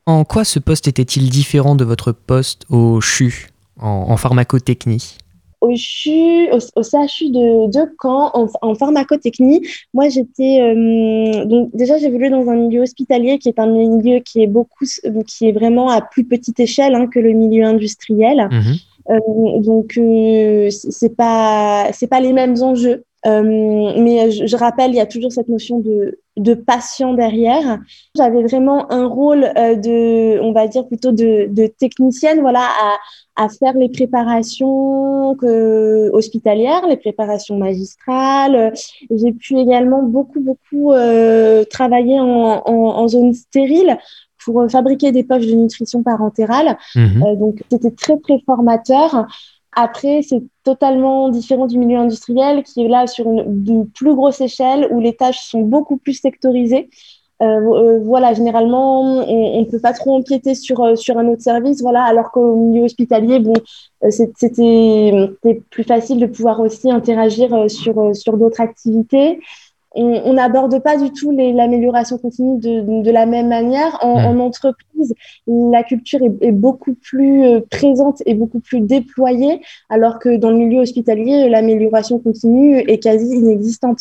En 0.06 0.24
quoi 0.24 0.44
ce 0.44 0.58
poste 0.58 0.88
était-il 0.88 1.30
différent 1.30 1.74
de 1.74 1.84
votre 1.84 2.12
poste 2.12 2.66
au 2.68 3.00
CHU 3.00 3.48
en 3.80 4.16
pharmacotechnie? 4.16 5.16
Au, 5.64 5.74
CHU, 5.74 6.50
au, 6.52 6.82
CHU 6.82 7.30
de, 7.30 7.70
de 7.70 7.90
Caen 8.00 8.30
en, 8.60 8.74
pharmacotechnie. 8.74 9.66
Moi, 9.92 10.08
j'étais 10.08 10.60
euh, 10.60 11.44
donc 11.44 11.70
déjà 11.74 11.98
j'ai 11.98 12.10
voulu 12.10 12.30
dans 12.30 12.48
un 12.48 12.56
milieu 12.56 12.82
hospitalier 12.82 13.38
qui 13.38 13.48
est 13.48 13.58
un 13.58 13.66
milieu 13.66 14.20
qui 14.20 14.42
est 14.42 14.46
beaucoup, 14.46 14.84
qui 15.26 15.48
est 15.48 15.52
vraiment 15.52 15.88
à 15.88 16.00
plus 16.00 16.24
petite 16.24 16.60
échelle 16.60 16.94
hein, 16.94 17.06
que 17.06 17.18
le 17.18 17.32
milieu 17.32 17.64
industriel. 17.64 18.48
Mhm. 18.50 18.74
Euh, 19.10 19.60
donc 19.60 19.98
euh, 19.98 20.70
c'est 20.70 21.14
pas 21.14 21.90
c'est 21.92 22.06
pas 22.06 22.20
les 22.20 22.32
mêmes 22.32 22.56
enjeux. 22.62 23.04
Mais 23.24 24.30
je, 24.30 24.46
je, 24.46 24.56
rappelle, 24.56 24.90
il 24.90 24.96
y 24.96 25.00
a 25.00 25.06
toujours 25.06 25.32
cette 25.32 25.48
notion 25.48 25.78
de, 25.80 26.18
de 26.36 26.54
patient 26.54 27.14
derrière. 27.14 27.78
J'avais 28.16 28.42
vraiment 28.42 28.90
un 28.92 29.06
rôle 29.06 29.40
de, 29.40 30.40
on 30.40 30.52
va 30.52 30.66
dire 30.66 30.86
plutôt 30.86 31.12
de, 31.12 31.46
de 31.48 31.66
technicienne, 31.66 32.40
voilà, 32.40 32.60
à, 32.60 32.98
à 33.36 33.48
faire 33.48 33.74
les 33.74 33.88
préparations 33.88 35.34
que, 35.36 36.10
hospitalières, 36.12 36.86
les 36.86 36.96
préparations 36.96 37.56
magistrales. 37.56 38.72
J'ai 39.10 39.32
pu 39.32 39.58
également 39.58 40.02
beaucoup, 40.02 40.40
beaucoup 40.40 40.92
euh, 40.92 41.64
travailler 41.64 42.20
en, 42.20 42.62
en, 42.64 42.72
en, 42.72 43.08
zone 43.08 43.34
stérile 43.34 43.98
pour 44.44 44.70
fabriquer 44.70 45.10
des 45.10 45.24
poches 45.24 45.46
de 45.46 45.54
nutrition 45.54 46.02
parentérale. 46.02 46.76
Mhm. 46.94 47.22
Euh, 47.22 47.36
donc, 47.36 47.62
c'était 47.70 47.90
très, 47.90 48.18
très 48.18 48.38
formateur. 48.46 49.26
Après, 49.76 50.22
c'est 50.22 50.42
totalement 50.62 51.28
différent 51.28 51.66
du 51.66 51.78
milieu 51.78 51.98
industriel 51.98 52.62
qui 52.62 52.84
est 52.84 52.88
là 52.88 53.06
sur 53.06 53.26
une, 53.30 53.88
plus 53.88 54.14
grosse 54.14 54.40
échelle 54.40 54.88
où 54.90 55.00
les 55.00 55.14
tâches 55.14 55.40
sont 55.40 55.62
beaucoup 55.62 55.96
plus 55.96 56.14
sectorisées. 56.14 56.88
Euh, 57.42 57.46
euh, 57.46 57.98
voilà, 58.04 58.32
généralement, 58.32 59.00
on 59.00 59.60
ne 59.60 59.64
peut 59.64 59.80
pas 59.80 59.92
trop 59.92 60.14
empiéter 60.16 60.54
sur, 60.54 60.80
euh, 60.82 60.94
sur 60.94 61.18
un 61.18 61.26
autre 61.26 61.42
service, 61.42 61.82
voilà, 61.82 62.04
alors 62.04 62.30
qu'au 62.30 62.54
milieu 62.54 62.84
hospitalier, 62.84 63.40
bon, 63.40 63.54
c'était 64.08 65.12
plus 65.70 65.84
facile 65.84 66.20
de 66.20 66.26
pouvoir 66.26 66.60
aussi 66.60 66.90
interagir 66.90 67.68
sur, 67.68 68.14
sur 68.14 68.36
d'autres 68.36 68.60
activités. 68.60 69.40
On 69.96 70.32
n'aborde 70.32 70.82
pas 70.82 70.96
du 70.96 71.12
tout 71.12 71.30
l'amélioration 71.30 72.18
continue 72.18 72.58
de, 72.58 73.02
de, 73.02 73.10
la 73.10 73.26
même 73.26 73.48
manière. 73.48 73.96
En, 74.02 74.24
en 74.24 74.40
entreprise, 74.40 75.14
la 75.46 75.84
culture 75.84 76.20
est, 76.22 76.32
est, 76.40 76.52
beaucoup 76.52 76.94
plus 76.94 77.60
présente 77.70 78.22
et 78.26 78.34
beaucoup 78.34 78.60
plus 78.60 78.80
déployée, 78.80 79.60
alors 79.88 80.18
que 80.18 80.36
dans 80.36 80.50
le 80.50 80.56
milieu 80.56 80.80
hospitalier, 80.80 81.48
l'amélioration 81.48 82.18
continue 82.18 82.78
est 82.78 82.98
quasi 82.98 83.36
inexistante. 83.36 84.00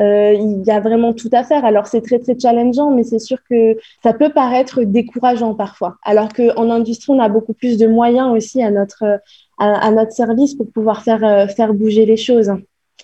Euh, 0.00 0.34
il 0.34 0.64
y 0.66 0.70
a 0.70 0.80
vraiment 0.80 1.12
tout 1.12 1.30
à 1.32 1.44
faire. 1.44 1.64
Alors 1.64 1.86
c'est 1.86 2.00
très 2.00 2.18
très 2.18 2.38
challengeant, 2.38 2.90
mais 2.90 3.04
c'est 3.04 3.18
sûr 3.18 3.38
que 3.48 3.76
ça 4.02 4.12
peut 4.12 4.30
paraître 4.30 4.82
décourageant 4.82 5.54
parfois. 5.54 5.96
Alors 6.02 6.32
qu'en 6.32 6.70
industrie, 6.70 7.12
on 7.12 7.20
a 7.20 7.28
beaucoup 7.28 7.54
plus 7.54 7.78
de 7.78 7.86
moyens 7.86 8.32
aussi 8.32 8.62
à 8.62 8.70
notre 8.70 9.20
à, 9.58 9.90
notre 9.92 10.12
service 10.12 10.54
pour 10.54 10.70
pouvoir 10.70 11.02
faire 11.02 11.24
euh, 11.24 11.46
faire 11.46 11.74
bouger 11.74 12.06
les 12.06 12.16
choses. 12.16 12.52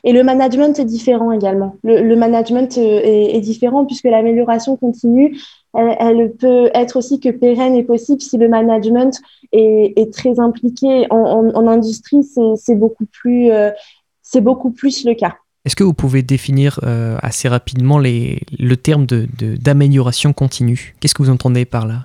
Et 0.02 0.12
le 0.12 0.22
management 0.22 0.78
est 0.78 0.84
différent 0.84 1.30
également. 1.32 1.76
Le, 1.84 2.14
management 2.16 2.78
euh, 2.78 3.00
est, 3.02 3.40
différent 3.40 3.84
puisque 3.84 4.04
l'amélioration 4.04 4.76
continue, 4.76 5.38
elle, 5.74 6.32
peut 6.38 6.70
être 6.74 6.96
aussi 6.96 7.20
que 7.20 7.28
pérenne 7.28 7.74
et 7.76 7.84
possible 7.84 8.20
si 8.22 8.38
le 8.38 8.48
management 8.48 9.20
est, 9.52 10.12
très 10.12 10.40
impliqué. 10.40 11.06
En, 11.10 11.66
industrie, 11.68 12.26
c'est 12.56 12.74
beaucoup 12.74 13.04
plus 13.06 13.50
c'est 14.22 14.40
beaucoup 14.40 14.70
plus 14.70 15.04
le 15.04 15.14
cas. 15.14 15.34
Est-ce 15.64 15.76
que 15.76 15.84
vous 15.84 15.92
pouvez 15.92 16.22
définir 16.22 16.80
euh, 16.84 17.18
assez 17.20 17.48
rapidement 17.48 17.98
le 17.98 18.74
terme 18.76 19.06
d'amélioration 19.06 20.30
de, 20.30 20.34
continue? 20.34 20.94
Qu'est-ce 21.00 21.14
que 21.14 21.22
vous 21.22 21.30
entendez 21.30 21.64
par 21.64 21.86
là? 21.86 22.02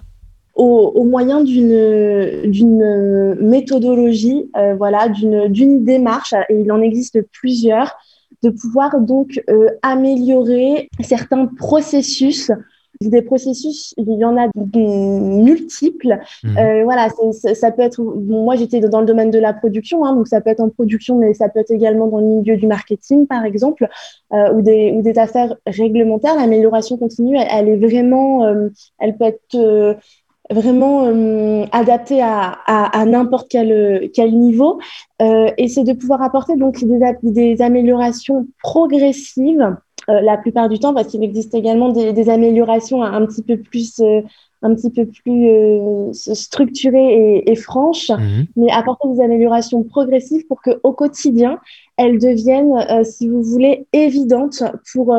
Au, 0.55 1.03
moyen 1.03 1.43
d'une 1.43 3.35
méthodologie, 3.41 4.49
euh, 4.57 4.75
voilà, 4.75 5.09
d'une 5.09 5.83
démarche, 5.83 6.33
et 6.49 6.59
il 6.59 6.71
en 6.71 6.81
existe 6.81 7.21
plusieurs, 7.31 7.95
de 8.43 8.49
pouvoir 8.49 8.99
donc 8.99 9.41
euh, 9.49 9.67
améliorer 9.81 10.89
certains 11.01 11.45
processus 11.47 12.51
des 13.01 13.21
processus, 13.21 13.93
il 13.97 14.09
y 14.13 14.25
en 14.25 14.37
a 14.37 14.47
multiples. 14.55 16.19
Mhm. 16.43 16.57
Euh, 16.57 16.83
voilà, 16.83 17.09
ça 17.31 17.71
peut 17.71 17.81
être. 17.81 18.01
moi, 18.01 18.55
j'étais 18.55 18.79
dans 18.79 19.01
le 19.01 19.05
domaine 19.05 19.31
de 19.31 19.39
la 19.39 19.53
production, 19.53 20.05
hein, 20.05 20.15
donc 20.15 20.27
ça 20.27 20.41
peut 20.41 20.49
être 20.49 20.59
en 20.59 20.69
production, 20.69 21.17
mais 21.17 21.33
ça 21.33 21.49
peut 21.49 21.59
être 21.59 21.71
également 21.71 22.07
dans 22.07 22.19
le 22.19 22.25
milieu 22.25 22.57
du 22.57 22.67
marketing, 22.67 23.27
par 23.27 23.43
exemple, 23.45 23.87
euh, 24.33 24.53
ou, 24.53 24.61
des, 24.61 24.91
ou 24.95 25.01
des 25.01 25.17
affaires 25.19 25.55
réglementaires. 25.67 26.35
L'amélioration 26.35 26.97
continue, 26.97 27.37
elle, 27.37 27.69
est 27.69 27.77
vraiment, 27.77 28.45
euh, 28.45 28.69
elle 28.99 29.17
peut 29.17 29.25
être 29.25 29.97
vraiment 30.51 31.05
adaptée 31.71 32.21
à, 32.21 32.57
à, 32.65 32.99
à 32.99 33.05
n'importe 33.05 33.47
quel, 33.49 34.09
quel 34.13 34.37
niveau. 34.37 34.79
et 35.19 35.67
c'est 35.67 35.83
de 35.83 35.93
pouvoir 35.93 36.21
apporter 36.21 36.55
donc 36.55 36.83
des, 36.83 36.99
des 37.23 37.61
améliorations 37.61 38.47
progressives 38.61 39.75
euh, 40.09 40.21
la 40.21 40.37
plupart 40.37 40.69
du 40.69 40.77
temps 40.77 40.93
parce 40.93 41.07
qu'il 41.07 41.23
existe 41.23 41.55
également 41.55 41.89
des, 41.89 42.29
améliorations 42.29 43.01
un, 43.01 43.25
petit 43.25 43.41
peu 43.41 43.57
plus 43.57 43.99
euh, 44.01 44.21
un 44.61 44.75
petit 44.75 44.91
peu 44.91 45.07
plus 45.07 45.49
euh, 45.49 46.11
structurées 46.13 47.43
et, 47.45 47.55
franches, 47.55 48.09
mhm. 48.09 48.45
mais 48.55 48.71
apporter 48.71 49.07
des 49.07 49.21
améliorations 49.21 49.83
progressives 49.83 50.45
pour 50.45 50.61
que 50.61 50.79
au 50.83 50.93
quotidien 50.93 51.59
elles 51.97 52.19
deviennent, 52.19 53.03
si 53.03 53.27
vous 53.29 53.41
voulez, 53.41 53.87
évidentes 53.93 54.63
pour 54.91 55.15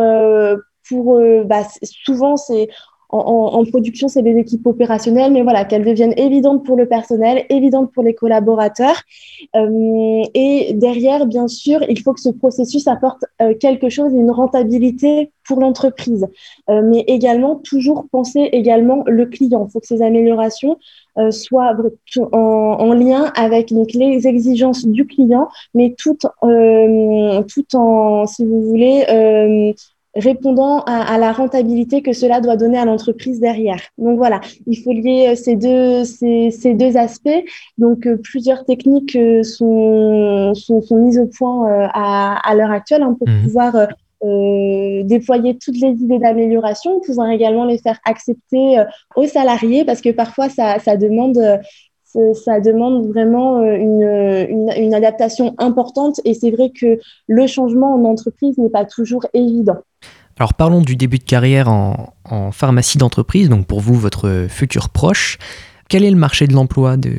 pour 0.88 1.20
bah, 1.46 1.62
souvent 1.82 2.36
c'est 2.36 2.68
en, 3.10 3.64
production, 3.64 4.08
c'est 4.08 4.22
des 4.22 4.36
équipes 4.36 4.66
opérationnelles, 4.66 5.32
mais 5.32 5.42
voilà, 5.42 5.64
qu'elles 5.64 5.84
deviennent 5.84 6.14
évidentes 6.16 6.64
pour 6.64 6.76
le 6.76 6.86
personnel, 6.86 7.44
évidentes 7.50 7.92
pour 7.92 8.02
les 8.02 8.14
collaborateurs. 8.14 9.02
Euh, 9.54 10.22
et 10.34 10.72
derrière, 10.74 11.26
bien 11.26 11.48
sûr, 11.48 11.80
il 11.88 12.00
faut 12.00 12.12
que 12.12 12.20
ce 12.20 12.30
processus 12.30 12.86
apporte 12.86 13.24
euh, 13.40 13.54
quelque 13.54 13.88
chose, 13.88 14.12
une 14.12 14.30
rentabilité 14.30 15.30
pour 15.46 15.60
l'entreprise, 15.60 16.26
euh, 16.68 16.82
mais 16.82 17.04
également 17.06 17.56
toujours 17.56 18.06
penser 18.10 18.48
également 18.52 19.04
le 19.06 19.26
client. 19.26 19.66
Il 19.68 19.72
faut 19.72 19.80
que 19.80 19.86
ces 19.86 20.02
améliorations 20.02 20.78
soient 21.30 21.74
en, 22.32 22.92
lien 22.92 23.32
avec 23.36 23.72
donc 23.72 23.94
les 23.94 24.26
exigences 24.26 24.86
du 24.86 25.06
client, 25.06 25.48
mais 25.72 25.94
tout, 25.96 26.18
tout 26.42 27.76
en, 27.76 28.26
si 28.26 28.44
vous 28.44 28.60
voulez, 28.60 29.74
répondant 30.16 30.80
à, 30.80 31.18
la 31.18 31.32
rentabilité 31.32 32.02
que 32.02 32.12
cela 32.12 32.40
doit 32.40 32.56
donner 32.56 32.78
à 32.78 32.84
l'entreprise 32.84 33.40
derrière. 33.40 33.80
Donc 33.98 34.16
voilà, 34.16 34.40
il 34.66 34.76
faut 34.76 34.92
lier 34.92 35.28
euh, 35.28 35.34
ces 35.34 35.56
deux, 35.56 36.04
ces, 36.04 36.50
ces 36.50 36.74
deux 36.74 36.96
aspects. 36.96 37.28
Donc 37.78 38.06
euh, 38.06 38.16
plusieurs 38.16 38.64
techniques 38.64 39.16
euh, 39.16 39.42
sont, 39.42 40.54
sont, 40.54 40.82
sont, 40.82 40.96
mises 40.96 41.18
au 41.18 41.26
point 41.26 41.88
à, 41.92 42.40
à 42.48 42.54
l'heure 42.54 42.70
actuelle 42.70 43.02
hein, 43.02 43.14
pour 43.18 43.28
mmh. 43.28 43.42
pouvoir 43.44 43.88
euh, 44.24 45.02
déployer 45.04 45.58
toutes 45.58 45.76
les 45.76 45.90
idées 45.90 46.18
d'amélioration, 46.18 47.00
pouvoir 47.00 47.30
également 47.30 47.66
les 47.66 47.78
faire 47.78 47.98
accepter 48.04 48.82
aux 49.14 49.26
salariés 49.26 49.84
parce 49.84 50.00
que 50.00 50.10
parfois 50.10 50.48
ça, 50.48 50.78
ça 50.78 50.96
demande 50.96 51.38
ça 52.34 52.60
demande 52.60 53.06
vraiment 53.08 53.62
une, 53.62 54.02
une, 54.02 54.72
une, 54.76 54.94
adaptation 54.94 55.54
importante 55.58 56.20
et 56.24 56.34
c'est 56.34 56.50
vrai 56.50 56.70
que 56.70 56.98
le 57.26 57.46
changement 57.46 57.94
en 57.94 58.04
entreprise 58.04 58.56
n'est 58.58 58.70
pas 58.70 58.84
toujours 58.84 59.26
évident. 59.34 59.78
Alors 60.38 60.54
parlons 60.54 60.82
du 60.82 60.96
début 60.96 61.18
de 61.18 61.24
carrière 61.24 61.68
en, 61.68 62.12
pharmacie 62.52 62.98
d'entreprise, 62.98 63.48
donc 63.48 63.66
pour 63.66 63.80
vous, 63.80 63.94
votre 63.94 64.46
futur 64.48 64.90
proche. 64.90 65.38
Quel 65.88 66.04
est 66.04 66.10
le 66.10 66.16
marché 66.16 66.46
de 66.46 66.52
l'emploi 66.52 66.96
de, 66.96 67.12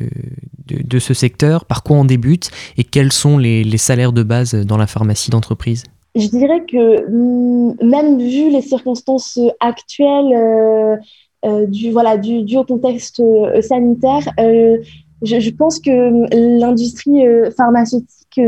de, 0.66 0.98
ce 0.98 1.14
secteur? 1.14 1.64
Par 1.64 1.82
quoi 1.82 1.96
on 1.96 2.04
débute? 2.04 2.50
Et 2.76 2.84
quels 2.84 3.12
sont 3.12 3.38
les, 3.38 3.64
les 3.64 3.78
salaires 3.78 4.12
de 4.12 4.22
base 4.22 4.54
dans 4.54 4.76
la 4.76 4.86
pharmacie 4.86 5.30
d'entreprise? 5.30 5.84
Je 6.14 6.26
dirais 6.26 6.64
que 6.70 7.10
mm, 7.10 7.76
même 7.82 8.18
vu 8.18 8.50
les 8.50 8.62
circonstances 8.62 9.38
actuelles, 9.60 10.34
euh, 10.34 10.96
euh, 10.96 10.96
du, 11.44 11.90
voilà, 11.92 12.16
du, 12.16 12.42
du, 12.42 12.56
au 12.56 12.64
contexte 12.64 13.20
euh, 13.20 13.62
sanitaire, 13.62 14.28
je, 14.38 15.40
je, 15.40 15.50
pense 15.50 15.80
que 15.80 16.34
l'industrie 16.58 17.24
pharmaceutique 17.56 18.40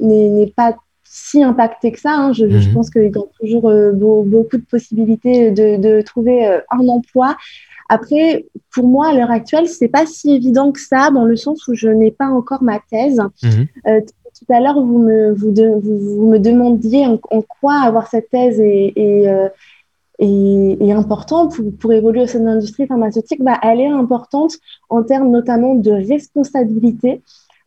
n'est 0.00 0.52
pas 0.56 0.76
si 1.16 1.42
impacté 1.42 1.92
que 1.92 2.00
ça. 2.00 2.14
Hein. 2.14 2.32
Je, 2.32 2.48
je, 2.48 2.68
mhm. 2.68 2.74
pense 2.74 2.90
qu'il 2.90 3.02
y 3.02 3.06
a 3.06 3.10
toujours 3.40 3.70
euh, 3.70 3.92
beaucoup 3.92 4.58
de 4.58 4.64
possibilités 4.70 5.50
de, 5.50 5.76
de 5.76 6.02
trouver 6.02 6.46
euh, 6.46 6.60
un 6.70 6.86
emploi. 6.88 7.36
Après, 7.88 8.46
pour 8.74 8.86
moi, 8.86 9.08
à 9.08 9.14
l'heure 9.14 9.30
actuelle, 9.30 9.68
c'est 9.68 9.88
pas 9.88 10.04
si 10.04 10.32
évident 10.32 10.72
que 10.72 10.80
ça, 10.80 11.10
dans 11.10 11.24
le 11.24 11.36
sens 11.36 11.66
où 11.68 11.74
je 11.74 11.88
n'ai 11.88 12.10
pas 12.10 12.26
encore 12.26 12.62
ma 12.62 12.80
thèse. 12.90 13.20
Mhm. 13.42 13.66
Euh, 13.86 14.00
tout 14.00 14.52
à 14.52 14.60
l'heure, 14.60 14.78
vous 14.78 14.98
me, 14.98 15.32
vous, 15.32 15.54
vous, 15.54 16.26
me 16.26 16.38
demandiez 16.38 17.06
en, 17.06 17.18
quoi 17.60 17.80
avoir 17.80 18.08
cette 18.08 18.28
thèse 18.28 18.60
est, 18.60 18.92
est, 20.18 20.76
est, 20.80 20.92
important 20.92 21.48
pour, 21.48 21.64
pour, 21.78 21.92
évoluer 21.92 22.22
au 22.22 22.26
sein 22.26 22.40
de 22.40 22.44
l'industrie 22.44 22.86
pharmaceutique. 22.86 23.42
Bah, 23.42 23.58
elle 23.62 23.80
est 23.80 23.88
importante 23.88 24.54
en 24.88 25.02
termes 25.02 25.30
notamment 25.30 25.74
de 25.74 25.90
responsabilité 25.90 27.22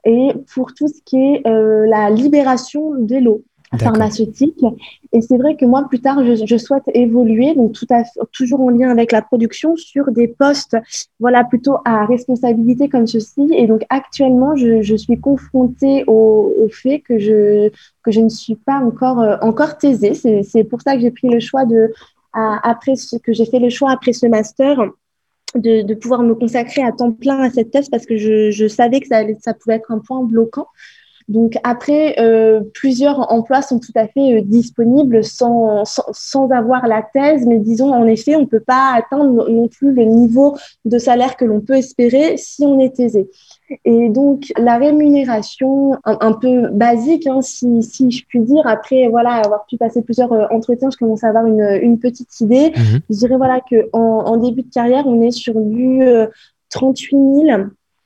et 0.05 0.31
pour 0.53 0.73
tout 0.73 0.87
ce 0.87 1.01
qui 1.05 1.17
est 1.17 1.47
euh, 1.47 1.85
la 1.87 2.09
libération 2.09 2.95
des 2.95 3.19
lots 3.19 3.43
pharmaceutiques. 3.77 4.65
Et 5.11 5.21
c'est 5.21 5.37
vrai 5.37 5.55
que 5.55 5.65
moi, 5.65 5.85
plus 5.87 5.99
tard, 5.99 6.23
je, 6.25 6.43
je, 6.43 6.57
souhaite 6.57 6.83
évoluer, 6.93 7.53
donc 7.53 7.73
tout 7.73 7.85
à 7.91 8.03
toujours 8.31 8.61
en 8.61 8.69
lien 8.69 8.89
avec 8.89 9.11
la 9.11 9.21
production, 9.21 9.75
sur 9.75 10.11
des 10.11 10.27
postes, 10.27 10.75
voilà, 11.19 11.43
plutôt 11.43 11.77
à 11.85 12.05
responsabilité 12.05 12.89
comme 12.89 13.05
ceci. 13.05 13.47
Et 13.51 13.67
donc 13.67 13.85
actuellement, 13.89 14.55
je, 14.55 14.81
je 14.81 14.95
suis 14.95 15.19
confrontée 15.19 16.03
au, 16.07 16.53
au, 16.57 16.69
fait 16.69 16.99
que 16.99 17.19
je 17.19 17.69
que 18.03 18.11
je 18.11 18.21
ne 18.21 18.29
suis 18.29 18.55
pas 18.55 18.79
encore 18.79 19.19
euh, 19.19 19.37
encore 19.41 19.77
taisée. 19.77 20.13
C'est 20.15 20.63
pour 20.63 20.81
ça 20.81 20.95
que 20.95 21.01
j'ai 21.01 21.11
pris 21.11 21.29
le 21.29 21.39
choix 21.39 21.65
de 21.65 21.91
à, 22.33 22.69
après 22.69 22.95
ce 22.95 23.17
que 23.17 23.33
j'ai 23.33 23.45
fait 23.45 23.59
le 23.59 23.69
choix 23.69 23.91
après 23.91 24.13
ce 24.13 24.27
master 24.27 24.79
de, 25.55 25.93
pouvoir 25.95 26.21
me 26.21 26.35
consacrer 26.35 26.83
à 26.83 26.91
temps 26.91 27.11
plein 27.11 27.39
à 27.39 27.49
cette 27.49 27.71
thèse 27.71 27.89
parce 27.89 28.05
que 28.05 28.17
je, 28.17 28.67
savais 28.67 28.99
que 28.99 29.07
ça, 29.07 29.53
pouvait 29.53 29.75
être 29.75 29.91
un 29.91 29.99
point 29.99 30.23
bloquant. 30.23 30.67
Donc 31.29 31.53
après, 31.63 32.19
euh, 32.19 32.61
plusieurs 32.73 33.31
emplois 33.31 33.61
sont 33.61 33.79
tout 33.79 33.93
à 33.95 34.07
fait 34.07 34.39
euh, 34.39 34.41
disponibles 34.41 35.23
sans, 35.23 35.85
sans, 35.85 36.03
sans, 36.11 36.49
avoir 36.49 36.87
la 36.87 37.03
thèse, 37.03 37.45
mais 37.45 37.59
disons 37.59 37.93
en 37.93 38.07
effet, 38.07 38.35
on 38.35 38.41
ne 38.41 38.45
peut 38.45 38.59
pas 38.59 38.93
atteindre 38.95 39.47
non 39.47 39.67
plus 39.67 39.93
le 39.93 40.05
niveau 40.05 40.57
de 40.85 40.97
salaire 40.97 41.37
que 41.37 41.45
l'on 41.45 41.61
peut 41.61 41.75
espérer 41.75 42.35
si 42.37 42.65
on 42.65 42.79
est 42.79 42.99
aisé. 42.99 43.29
Et 43.85 44.09
donc, 44.09 44.51
la 44.57 44.77
rémunération 44.77 45.95
un, 46.03 46.33
peu 46.33 46.69
basique, 46.69 47.27
hein, 47.27 47.41
si, 47.41 47.83
si, 47.83 48.09
je 48.09 48.25
puis 48.27 48.39
dire, 48.39 48.65
après 48.65 49.07
voilà, 49.09 49.33
avoir 49.35 49.65
pu 49.67 49.77
passer 49.77 50.01
plusieurs 50.01 50.33
euh, 50.33 50.47
entretiens, 50.49 50.89
je 50.89 50.97
commence 50.97 51.23
à 51.23 51.29
avoir 51.29 51.45
une, 51.45 51.79
une 51.81 51.99
petite 51.99 52.41
idée. 52.41 52.71
Mhm. 52.75 53.01
Je 53.09 53.17
dirais 53.17 53.37
voilà, 53.37 53.61
qu'en 53.61 53.99
en, 53.99 54.37
début 54.37 54.63
de 54.63 54.73
carrière, 54.73 55.05
on 55.05 55.21
est 55.21 55.31
sur 55.31 55.53
du 55.53 56.01
38 56.69 57.15
euh, 57.15 57.45
000 57.45 57.61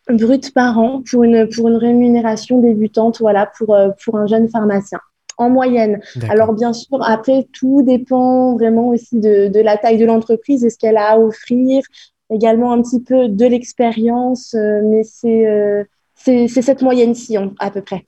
bruts 0.10 0.51
par 0.54 0.78
an 0.80 1.01
pour 1.10 1.24
une, 1.24 1.47
pour 1.47 1.70
une 1.70 1.78
rémunération 1.78 2.60
débutante 2.60 3.20
voilà, 3.20 3.51
pour, 3.58 3.74
euh, 3.74 3.89
pour 4.04 4.18
un 4.18 4.28
jeune 4.28 4.49
pharmacien 4.49 4.99
en 5.38 5.49
moyenne. 5.49 5.99
Alors 6.30 6.54
bien 6.54 6.74
sûr, 6.74 7.01
après, 7.01 7.47
tout 7.54 7.82
dépend 7.82 8.54
vraiment 8.54 8.89
aussi 8.89 9.20
de, 9.20 9.47
de 9.47 9.60
la 9.60 9.78
taille 9.78 9.97
de 9.97 10.06
l'entreprise 10.06 10.64
et 10.64 10.70
ce 10.70 10.78
qu'elle 10.78 10.97
a 10.97 11.14
à 11.14 11.18
offrir, 11.18 11.82
également 12.30 12.72
un 12.72 12.82
petit 12.82 13.01
peu 13.01 13.28
de 13.28 13.45
l'expérience, 13.45 14.54
euh, 14.54 14.82
mais 14.84 15.04
euh, 15.26 15.84
c'est 16.16 16.47
cette 16.47 16.82
moyenne-ci 16.82 17.38
à 17.60 17.72
peu 17.72 17.82
près. 17.82 18.06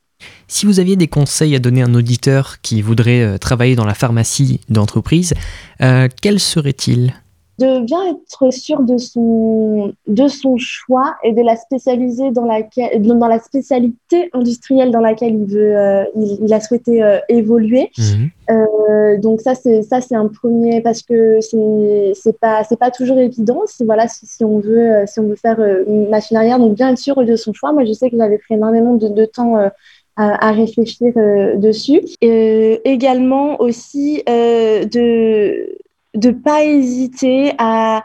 Si 0.47 0.65
vous 0.65 0.79
aviez 0.79 0.95
des 0.95 1.07
conseils 1.07 1.55
à 1.55 1.59
donner 1.59 1.81
à 1.81 1.85
un 1.85 1.93
auditeur 1.93 2.61
qui 2.61 2.81
voudrait 2.81 3.21
euh, 3.21 3.37
travailler 3.37 3.75
dans 3.75 3.85
la 3.85 3.93
pharmacie 3.93 4.61
d'entreprise, 4.69 5.33
quels 5.79 6.39
seraient-ils? 6.39 7.13
De 7.57 7.79
bien 7.79 7.99
être 8.09 8.51
sûr 8.51 8.81
de 8.81 8.97
son, 8.97 9.93
de 10.07 10.27
son 10.27 10.57
choix 10.57 11.15
et 11.23 11.31
de 11.31 11.41
la 11.41 11.55
spécialiser 11.55 12.31
dans, 12.31 12.43
laquelle, 12.45 13.01
dans 13.01 13.27
la 13.27 13.39
spécialité 13.39 14.29
industrielle 14.33 14.91
dans 14.91 14.99
laquelle 14.99 15.35
il, 15.35 15.45
veut, 15.45 15.77
euh, 15.77 16.03
il, 16.15 16.53
a 16.53 16.59
souhaité 16.59 17.01
euh, 17.01 17.19
évoluer. 17.29 17.91
Mhm. 17.97 18.29
Euh, 18.49 19.17
donc 19.19 19.41
ça, 19.41 19.55
c'est 19.55 19.81
ça 19.83 20.01
c'est 20.01 20.15
un 20.15 20.27
premier 20.27 20.81
parce 20.81 21.01
que 21.01 21.39
c'est 21.41 22.11
c'est 22.13 22.37
pas 22.37 22.63
c'est 22.63 22.77
pas 22.77 22.91
toujours 22.91 23.17
évident 23.17 23.61
si 23.65 23.83
voilà 23.83 24.07
si, 24.07 24.27
si 24.27 24.43
on 24.43 24.59
veut 24.59 25.03
si 25.07 25.19
on 25.19 25.23
veut 25.23 25.35
faire 25.35 25.59
une 25.87 26.09
machine 26.09 26.37
arrière 26.37 26.59
donc 26.59 26.75
bien 26.75 26.91
être 26.91 26.99
sûr 26.99 27.23
de 27.23 27.35
son 27.35 27.53
choix. 27.53 27.71
Moi, 27.71 27.85
je 27.85 27.93
sais 27.93 28.09
que 28.09 28.17
j'avais 28.17 28.37
pris 28.37 28.55
énormément 28.55 28.95
de, 28.95 29.07
de 29.07 29.25
temps 29.25 29.55
à, 29.55 29.71
à, 30.17 30.51
réfléchir 30.51 31.13
dessus. 31.57 32.01
Et 32.21 32.81
également 32.83 33.59
aussi 33.61 34.23
de 34.27 35.84
de 36.15 36.31
pas 36.31 36.63
hésiter 36.63 37.53
à, 37.57 38.01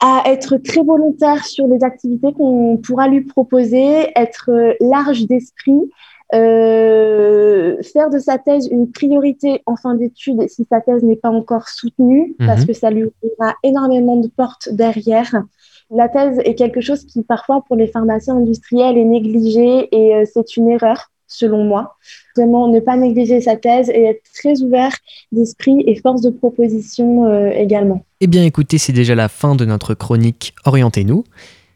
à 0.00 0.22
être 0.26 0.56
très 0.56 0.82
volontaire 0.82 1.44
sur 1.44 1.66
les 1.68 1.84
activités 1.84 2.32
qu'on 2.32 2.76
pourra 2.76 3.08
lui 3.08 3.20
proposer, 3.22 4.10
être 4.16 4.50
large 4.80 5.26
d'esprit, 5.26 5.90
euh, 6.34 7.76
faire 7.82 8.08
de 8.08 8.18
sa 8.18 8.38
thèse 8.38 8.66
une 8.70 8.90
priorité 8.90 9.62
en 9.66 9.76
fin 9.76 9.94
d'études 9.94 10.48
si 10.48 10.64
sa 10.64 10.80
thèse 10.80 11.02
n'est 11.02 11.16
pas 11.16 11.30
encore 11.30 11.68
soutenue, 11.68 12.34
mhm. 12.38 12.46
parce 12.46 12.64
que 12.64 12.72
ça 12.72 12.90
lui 12.90 13.04
ouvrira 13.04 13.54
énormément 13.62 14.16
de 14.16 14.28
portes 14.28 14.70
derrière. 14.72 15.42
La 15.90 16.08
thèse 16.08 16.40
est 16.44 16.54
quelque 16.54 16.80
chose 16.80 17.04
qui 17.04 17.22
parfois 17.22 17.62
pour 17.66 17.76
les 17.76 17.86
pharmaciens 17.86 18.36
industriels 18.36 18.96
est 18.96 19.04
négligé 19.04 19.88
et 19.92 20.16
euh, 20.16 20.24
c'est 20.24 20.56
une 20.56 20.70
erreur 20.70 21.11
selon 21.32 21.64
moi. 21.64 21.96
Vraiment, 22.36 22.68
ne 22.68 22.80
pas 22.80 22.96
négliger 22.96 23.40
sa 23.40 23.56
thèse 23.56 23.90
et 23.90 24.04
être 24.04 24.22
très 24.34 24.62
ouvert 24.62 24.92
d'esprit 25.32 25.82
et 25.86 26.00
force 26.00 26.22
de 26.22 26.30
proposition 26.30 27.26
euh, 27.26 27.50
également. 27.50 28.04
Eh 28.20 28.26
bien 28.26 28.44
écoutez, 28.44 28.78
c'est 28.78 28.92
déjà 28.92 29.14
la 29.14 29.28
fin 29.28 29.54
de 29.54 29.64
notre 29.64 29.94
chronique 29.94 30.54
Orientez-nous. 30.64 31.24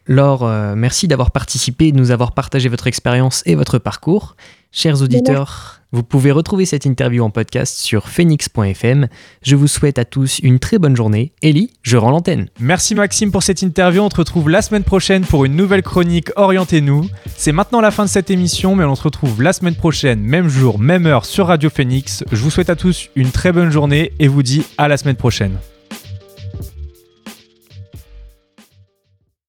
Laure, 0.07 0.43
euh, 0.43 0.75
merci 0.75 1.07
d'avoir 1.07 1.31
participé 1.31 1.91
de 1.91 1.97
nous 1.97 2.11
avoir 2.11 2.31
partagé 2.31 2.69
votre 2.69 2.87
expérience 2.87 3.43
et 3.45 3.55
votre 3.55 3.77
parcours. 3.77 4.37
Chers 4.71 5.01
auditeurs, 5.01 5.76
vous 5.91 6.03
pouvez 6.03 6.31
retrouver 6.31 6.65
cette 6.65 6.85
interview 6.85 7.23
en 7.23 7.29
podcast 7.29 7.77
sur 7.77 8.09
phoenix.fm. 8.09 9.07
Je 9.41 9.55
vous 9.55 9.67
souhaite 9.67 9.97
à 9.99 10.05
tous 10.05 10.39
une 10.39 10.59
très 10.59 10.79
bonne 10.79 10.95
journée. 10.95 11.31
Ellie, 11.41 11.71
je 11.81 11.95
rends 11.95 12.11
l'antenne. 12.11 12.47
Merci 12.59 12.93
Maxime 12.93 13.31
pour 13.31 13.43
cette 13.43 13.61
interview. 13.61 14.01
On 14.01 14.09
se 14.09 14.17
retrouve 14.17 14.49
la 14.49 14.61
semaine 14.61 14.83
prochaine 14.83 15.23
pour 15.23 15.45
une 15.45 15.55
nouvelle 15.55 15.83
chronique 15.83 16.29
Orientez-nous. 16.35 17.07
C'est 17.35 17.53
maintenant 17.53 17.81
la 17.81 17.91
fin 17.91 18.03
de 18.03 18.09
cette 18.09 18.29
émission, 18.29 18.75
mais 18.75 18.83
on 18.83 18.95
se 18.95 19.03
retrouve 19.03 19.41
la 19.41 19.53
semaine 19.53 19.75
prochaine, 19.75 20.19
même 20.19 20.49
jour, 20.49 20.77
même 20.77 21.05
heure 21.05 21.25
sur 21.25 21.47
Radio 21.47 21.69
Phoenix. 21.69 22.23
Je 22.31 22.41
vous 22.41 22.49
souhaite 22.49 22.69
à 22.69 22.75
tous 22.75 23.09
une 23.15 23.31
très 23.31 23.51
bonne 23.51 23.71
journée 23.71 24.11
et 24.19 24.27
vous 24.27 24.43
dis 24.43 24.63
à 24.77 24.87
la 24.87 24.97
semaine 24.97 25.15
prochaine. 25.15 25.57